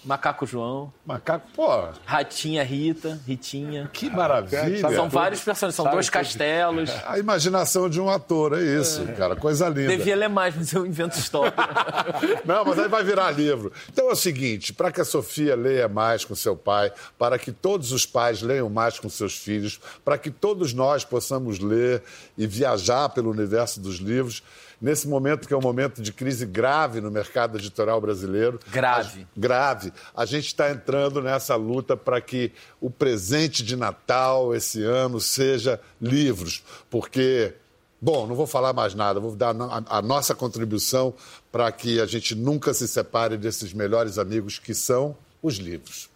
Macaco 0.04 0.46
João, 0.46 0.92
Macaco. 1.04 1.46
Pô, 1.54 1.68
Ratinha 2.06 2.62
Rita, 2.64 3.20
Ritinha. 3.26 3.90
que 3.92 4.08
maravilha. 4.08 4.88
São 4.94 5.08
vários 5.10 5.42
personagens, 5.42 5.74
são 5.74 5.84
Sabe 5.84 5.96
dois 5.96 6.08
castelos. 6.08 6.90
A 7.06 7.18
imaginação 7.18 7.88
de 7.88 8.00
um 8.00 8.08
ator, 8.08 8.58
é 8.58 8.62
isso, 8.62 9.04
cara. 9.16 9.36
Coisa 9.36 9.68
linda. 9.68 9.96
Devia 9.96 10.16
ler 10.16 10.28
mais, 10.28 10.56
mas 10.56 10.72
eu 10.72 10.86
invento 10.86 11.18
história. 11.18 11.52
Não, 12.46 12.64
mas 12.64 12.78
aí 12.78 12.88
vai 12.88 13.04
virar 13.04 13.30
livro. 13.30 13.72
Então 13.92 14.08
é 14.08 14.12
o 14.12 14.16
seguinte: 14.16 14.72
para 14.72 14.90
que 14.90 15.00
a 15.00 15.04
Sofia 15.04 15.54
leia 15.54 15.88
mais 15.88 16.24
com 16.24 16.34
seu 16.34 16.56
pai, 16.56 16.90
para 17.18 17.38
que 17.38 17.52
todos 17.52 17.92
os 17.92 18.06
pais 18.06 18.40
leiam 18.40 18.70
mais 18.70 18.98
com 18.98 19.08
seus 19.08 19.36
filhos, 19.36 19.78
para 20.04 20.16
que 20.16 20.30
todos 20.30 20.72
nós 20.72 21.04
possamos 21.04 21.58
ler 21.58 22.02
e 22.38 22.46
viajar 22.46 23.10
pelo 23.10 23.30
universo 23.30 23.80
dos 23.80 23.96
livros, 23.96 24.42
nesse 24.80 25.06
momento 25.06 25.46
que 25.46 25.54
é 25.54 25.56
um 25.56 25.60
momento 25.60 26.00
de 26.00 26.12
crise 26.12 26.46
grave 26.46 27.00
no 27.00 27.10
mercado 27.10 27.58
editorial 27.58 28.00
brasileiro. 28.00 28.58
Grave. 28.68 29.22
A, 29.22 29.40
grave. 29.40 29.92
A 30.16 30.24
gente 30.24 30.46
está 30.46 30.70
entrando 30.70 31.20
nessa 31.20 31.54
luta 31.56 31.96
para 31.96 32.20
que 32.20 32.52
o 32.80 32.90
presente 32.90 33.62
de 33.62 33.76
Natal 33.76 34.54
esse 34.54 34.82
ano 34.82 35.20
seja 35.20 35.80
livros, 36.00 36.62
porque 36.88 37.54
Bom, 38.02 38.26
não 38.26 38.34
vou 38.34 38.46
falar 38.46 38.72
mais 38.72 38.94
nada, 38.94 39.20
vou 39.20 39.36
dar 39.36 39.54
a, 39.54 39.98
a 39.98 40.00
nossa 40.00 40.34
contribuição 40.34 41.12
para 41.52 41.70
que 41.70 42.00
a 42.00 42.06
gente 42.06 42.34
nunca 42.34 42.72
se 42.72 42.88
separe 42.88 43.36
desses 43.36 43.74
melhores 43.74 44.16
amigos 44.16 44.58
que 44.58 44.72
são 44.72 45.14
os 45.42 45.56
livros. 45.56 46.08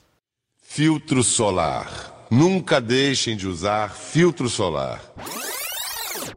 Filtro 0.63 1.23
solar. 1.23 2.27
Nunca 2.31 2.81
deixem 2.81 3.37
de 3.37 3.47
usar 3.47 3.95
filtro 3.95 4.49
solar. 4.49 5.05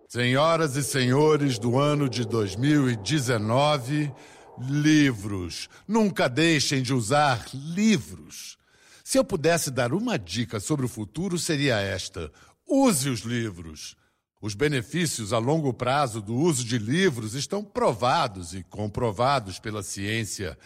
Senhoras 0.07 0.75
e 0.75 0.83
senhores 0.83 1.59
do 1.59 1.77
ano 1.77 2.09
de 2.09 2.25
2019, 2.25 4.11
livros. 4.59 5.69
Nunca 5.87 6.27
deixem 6.27 6.81
de 6.81 6.93
usar 6.93 7.45
livros. 7.53 8.57
Se 9.03 9.17
eu 9.17 9.23
pudesse 9.23 9.71
dar 9.71 9.93
uma 9.93 10.17
dica 10.17 10.59
sobre 10.59 10.85
o 10.85 10.89
futuro, 10.89 11.37
seria 11.37 11.77
esta: 11.77 12.31
use 12.67 13.09
os 13.09 13.21
livros. 13.21 13.95
Os 14.41 14.53
benefícios 14.53 15.33
a 15.33 15.39
longo 15.39 15.73
prazo 15.73 16.21
do 16.21 16.35
uso 16.35 16.63
de 16.63 16.77
livros 16.77 17.33
estão 17.33 17.63
provados 17.63 18.53
e 18.53 18.63
comprovados 18.63 19.59
pela 19.59 19.81
ciência. 19.81 20.57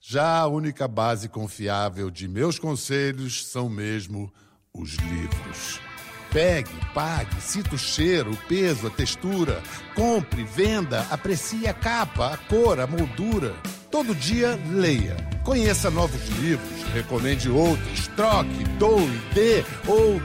Já 0.00 0.38
a 0.38 0.46
única 0.46 0.88
base 0.88 1.28
confiável 1.28 2.10
de 2.10 2.26
meus 2.26 2.58
conselhos 2.58 3.46
são 3.46 3.68
mesmo 3.68 4.32
os 4.72 4.94
livros. 4.94 5.91
Pegue, 6.32 6.70
pague, 6.94 7.40
sinta 7.42 7.74
o 7.74 7.78
cheiro, 7.78 8.30
o 8.30 8.36
peso, 8.48 8.86
a 8.86 8.90
textura. 8.90 9.62
Compre, 9.94 10.44
venda, 10.44 11.06
aprecie 11.10 11.68
a 11.68 11.74
capa, 11.74 12.32
a 12.32 12.36
cor, 12.38 12.80
a 12.80 12.86
moldura. 12.86 13.54
Todo 13.90 14.14
dia, 14.14 14.58
leia. 14.70 15.14
Conheça 15.44 15.90
novos 15.90 16.26
livros, 16.38 16.82
recomende 16.94 17.50
outros, 17.50 18.06
troque, 18.16 18.64
doe, 18.78 19.10
dê 19.34 19.62
ou 19.86 20.22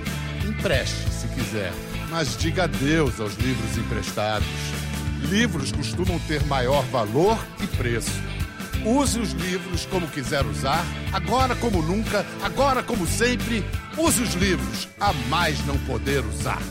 empreste, 0.47 1.11
se 1.11 1.27
quiser. 1.27 1.73
Mas 2.09 2.37
diga 2.37 2.63
adeus 2.63 3.19
aos 3.19 3.35
livros 3.35 3.77
emprestados. 3.77 4.47
Livros 5.23 5.73
costumam 5.73 6.17
ter 6.19 6.41
maior 6.45 6.83
valor 6.85 7.37
e 7.61 7.67
preço. 7.67 8.36
Use 8.85 9.19
os 9.19 9.31
livros 9.31 9.85
como 9.85 10.07
quiser 10.07 10.45
usar, 10.45 10.85
agora 11.11 11.55
como 11.55 11.81
nunca, 11.81 12.25
agora 12.41 12.81
como 12.83 13.05
sempre. 13.07 13.63
Use 13.97 14.21
os 14.21 14.33
livros, 14.33 14.87
a 14.99 15.11
mais 15.29 15.65
não 15.65 15.77
poder 15.79 16.23
usar. 16.25 16.61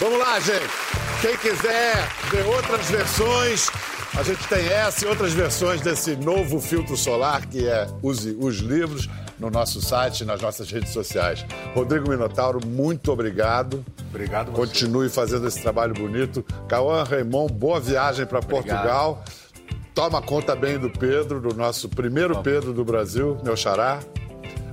Vamos 0.00 0.18
lá, 0.18 0.40
gente. 0.40 0.70
Quem 1.20 1.36
quiser 1.36 2.08
ver 2.30 2.46
outras 2.46 2.88
versões, 2.90 3.70
a 4.18 4.22
gente 4.22 4.46
tem 4.48 4.66
essa 4.66 5.04
e 5.04 5.08
outras 5.08 5.32
versões 5.34 5.82
desse 5.82 6.16
novo 6.16 6.60
filtro 6.60 6.96
solar 6.96 7.46
que 7.46 7.68
é 7.68 7.86
Use 8.02 8.36
os 8.40 8.56
Livros 8.56 9.08
no 9.38 9.50
nosso 9.50 9.80
site 9.80 10.20
e 10.20 10.24
nas 10.24 10.40
nossas 10.40 10.70
redes 10.70 10.90
sociais. 10.92 11.44
Rodrigo 11.74 12.08
Minotauro, 12.08 12.60
muito 12.66 13.10
obrigado. 13.12 13.84
Obrigado, 14.10 14.50
você. 14.50 14.56
Continue 14.56 15.08
fazendo 15.08 15.46
esse 15.46 15.60
trabalho 15.60 15.94
bonito. 15.94 16.44
Cauã 16.68 17.04
Raimond, 17.04 17.52
boa 17.52 17.80
viagem 17.80 18.26
para 18.26 18.40
Portugal. 18.40 19.24
Toma 19.94 20.22
conta 20.22 20.54
bem 20.54 20.78
do 20.78 20.88
Pedro, 20.90 21.40
do 21.40 21.54
nosso 21.54 21.88
primeiro 21.88 22.40
Pedro 22.42 22.72
do 22.72 22.84
Brasil, 22.84 23.38
meu 23.42 23.56
xará. 23.56 24.00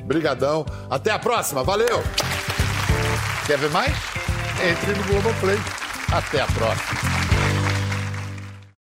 Brigadão. 0.06 0.66
Até 0.90 1.12
a 1.12 1.20
próxima. 1.20 1.64
Valeu! 1.64 2.02
Quer 3.46 3.58
ver 3.58 3.70
mais? 3.70 3.94
Entre 4.64 4.94
no 4.94 5.04
Globoplay. 5.04 5.58
Até 6.12 6.42
a 6.42 6.48
próxima. 6.48 7.07